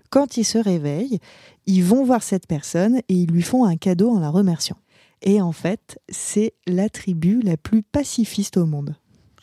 quand 0.10 0.38
ils 0.38 0.46
se 0.46 0.58
réveillent, 0.58 1.20
ils 1.66 1.84
vont 1.84 2.04
voir 2.04 2.24
cette 2.24 2.48
personne 2.48 3.00
et 3.10 3.14
ils 3.14 3.30
lui 3.30 3.42
font 3.42 3.66
un 3.66 3.76
cadeau 3.76 4.10
en 4.10 4.20
la 4.20 4.30
remerciant. 4.30 4.78
Et 5.22 5.42
en 5.42 5.52
fait, 5.52 6.00
c'est 6.10 6.54
la 6.66 6.90
tribu 6.90 7.42
la 7.42 7.58
plus 7.58 7.84
pacifiste 7.84 8.58
au 8.58 8.66
monde. 8.66 8.96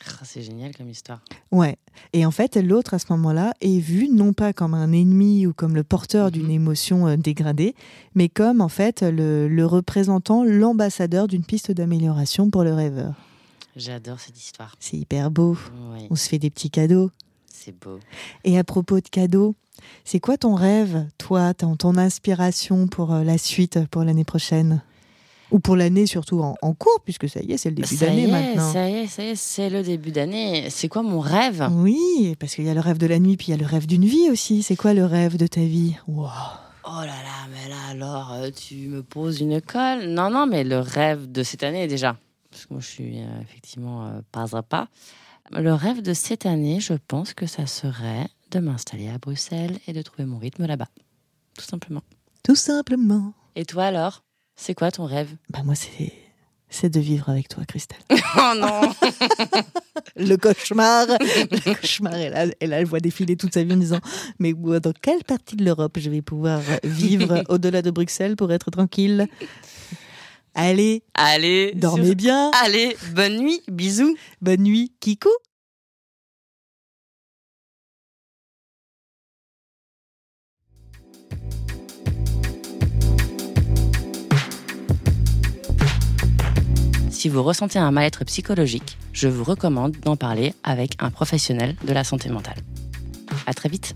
Ah, 0.06 0.24
c'est 0.24 0.42
génial 0.42 0.76
comme 0.76 0.88
histoire. 0.88 1.20
Ouais. 1.50 1.76
Et 2.12 2.26
en 2.26 2.30
fait, 2.30 2.56
l'autre 2.56 2.94
à 2.94 2.98
ce 2.98 3.06
moment-là 3.10 3.54
est 3.60 3.78
vu 3.78 4.08
non 4.08 4.32
pas 4.32 4.52
comme 4.52 4.74
un 4.74 4.92
ennemi 4.92 5.46
ou 5.46 5.52
comme 5.52 5.74
le 5.74 5.84
porteur 5.84 6.30
d'une 6.30 6.46
mhm. 6.46 6.50
émotion 6.50 7.06
euh, 7.06 7.16
dégradée, 7.16 7.74
mais 8.14 8.28
comme 8.28 8.60
en 8.60 8.68
fait 8.68 9.02
le, 9.02 9.64
représentant, 9.64 10.44
l'ambassadeur 10.44 11.28
d'une 11.28 11.44
piste 11.44 11.70
d'amélioration 11.70 12.50
pour 12.50 12.64
le 12.64 12.74
rêveur. 12.74 13.14
J'adore 13.76 14.20
cette 14.20 14.38
histoire. 14.38 14.76
C'est 14.78 14.96
hyper 14.96 15.30
beau. 15.30 15.56
On 16.10 16.14
se 16.14 16.28
fait 16.28 16.38
des 16.38 16.50
petits 16.50 16.70
cadeaux. 16.70 17.10
C'est 17.48 17.76
beau. 17.78 17.98
Et 18.44 18.58
à 18.58 18.64
propos 18.64 19.00
de 19.00 19.08
cadeaux, 19.08 19.54
c'est 20.04 20.20
quoi 20.20 20.36
ton 20.36 20.54
rêve, 20.54 21.06
toi, 21.18 21.54
ton, 21.54 21.96
inspiration 21.96 22.86
pour 22.86 23.12
euh, 23.12 23.24
la 23.24 23.38
suite, 23.38 23.86
pour 23.90 24.04
l'année 24.04 24.24
prochaine? 24.24 24.82
Ou 25.50 25.58
pour 25.58 25.76
l'année 25.76 26.06
surtout 26.06 26.40
en, 26.40 26.74
cours, 26.74 27.00
puisque 27.04 27.28
ça 27.28 27.40
y 27.40 27.52
est, 27.52 27.56
c'est 27.58 27.70
le 27.70 27.76
début 27.76 27.96
d'année 27.96 28.26
maintenant. 28.26 28.72
Ça 28.72 28.88
y 28.88 28.94
est, 28.94 29.06
ça 29.06 29.22
y 29.22 29.28
est, 29.28 29.36
c'est 29.36 29.70
le 29.70 29.82
début 29.82 30.10
d'année. 30.10 30.68
C'est 30.70 30.88
quoi 30.88 31.02
mon 31.02 31.20
rêve? 31.20 31.68
Oui, 31.72 32.34
parce 32.38 32.54
qu'il 32.54 32.64
y 32.64 32.70
a 32.70 32.74
le 32.74 32.80
rêve 32.80 32.98
de 32.98 33.06
la 33.06 33.18
nuit, 33.18 33.36
puis 33.36 33.48
il 33.48 33.50
y 33.50 33.54
a 33.54 33.56
le 33.56 33.66
rêve 33.66 33.86
d'une 33.86 34.04
vie 34.04 34.30
aussi. 34.30 34.62
C'est 34.62 34.76
quoi 34.76 34.94
le 34.94 35.04
rêve 35.04 35.36
de 35.36 35.46
ta 35.46 35.60
vie? 35.60 35.96
Wow. 36.08 36.28
Oh 36.86 37.00
là 37.00 37.06
là, 37.06 37.48
mais 37.50 37.68
là 37.68 37.76
alors, 37.90 38.32
euh, 38.32 38.50
tu 38.50 38.88
me 38.88 39.02
poses 39.02 39.40
une 39.40 39.60
colle. 39.60 40.08
Non, 40.08 40.30
non, 40.30 40.46
mais 40.46 40.64
le 40.64 40.78
rêve 40.78 41.30
de 41.30 41.42
cette 41.42 41.62
année 41.62 41.86
déjà. 41.86 42.16
Parce 42.50 42.66
que 42.66 42.74
moi, 42.74 42.80
je 42.80 42.88
suis 42.88 43.20
euh, 43.20 43.40
effectivement 43.42 44.20
pas 44.32 44.56
à 44.56 44.62
pas. 44.62 44.88
Le 45.50 45.72
rêve 45.72 46.02
de 46.02 46.14
cette 46.14 46.46
année, 46.46 46.80
je 46.80 46.94
pense 46.94 47.34
que 47.34 47.46
ça 47.46 47.66
serait 47.66 48.26
de 48.50 48.60
m'installer 48.60 49.08
à 49.08 49.18
Bruxelles 49.18 49.78
et 49.86 49.92
de 49.92 50.02
trouver 50.02 50.24
mon 50.24 50.38
rythme 50.38 50.66
là-bas. 50.66 50.88
Tout 51.56 51.64
simplement. 51.64 52.02
Tout 52.42 52.54
simplement. 52.54 53.34
Et 53.56 53.64
toi 53.64 53.84
alors? 53.84 54.23
C'est 54.56 54.74
quoi 54.74 54.90
ton 54.90 55.04
rêve? 55.04 55.34
Bah 55.50 55.62
moi 55.64 55.74
c'est 55.74 56.12
c'est 56.74 56.88
de 56.88 56.98
vivre 56.98 57.28
avec 57.28 57.46
toi, 57.46 57.64
Christelle. 57.64 58.00
oh 58.10 58.52
non 58.58 58.80
Le 60.16 60.34
cauchemar 60.36 61.06
Le 61.06 61.74
cauchemar, 61.74 62.14
elle, 62.14 62.34
a, 62.34 62.46
elle, 62.58 62.72
elle 62.72 62.84
voit 62.84 62.98
défiler 62.98 63.36
toute 63.36 63.54
sa 63.54 63.62
vie 63.62 63.74
en 63.74 63.76
disant 63.76 64.00
Mais 64.40 64.52
dans 64.54 64.92
quelle 65.00 65.22
partie 65.22 65.54
de 65.54 65.64
l'Europe 65.64 65.96
je 66.00 66.10
vais 66.10 66.20
pouvoir 66.20 66.60
vivre 66.82 67.44
au-delà 67.48 67.80
de 67.80 67.92
Bruxelles 67.92 68.34
pour 68.34 68.50
être 68.50 68.72
tranquille? 68.72 69.28
Allez, 70.56 71.04
allez, 71.14 71.72
dormez 71.76 72.16
bien. 72.16 72.50
Allez, 72.64 72.96
bonne 73.12 73.38
nuit, 73.38 73.60
bisous. 73.68 74.16
Bonne 74.40 74.62
nuit, 74.62 74.92
Kikou. 74.98 75.30
Si 87.24 87.30
vous 87.30 87.42
ressentez 87.42 87.78
un 87.78 87.90
mal-être 87.90 88.22
psychologique, 88.26 88.98
je 89.14 89.28
vous 89.28 89.44
recommande 89.44 89.96
d'en 90.02 90.14
parler 90.14 90.52
avec 90.62 90.92
un 90.98 91.08
professionnel 91.08 91.74
de 91.82 91.94
la 91.94 92.04
santé 92.04 92.28
mentale. 92.28 92.58
À 93.46 93.54
très 93.54 93.70
vite. 93.70 93.94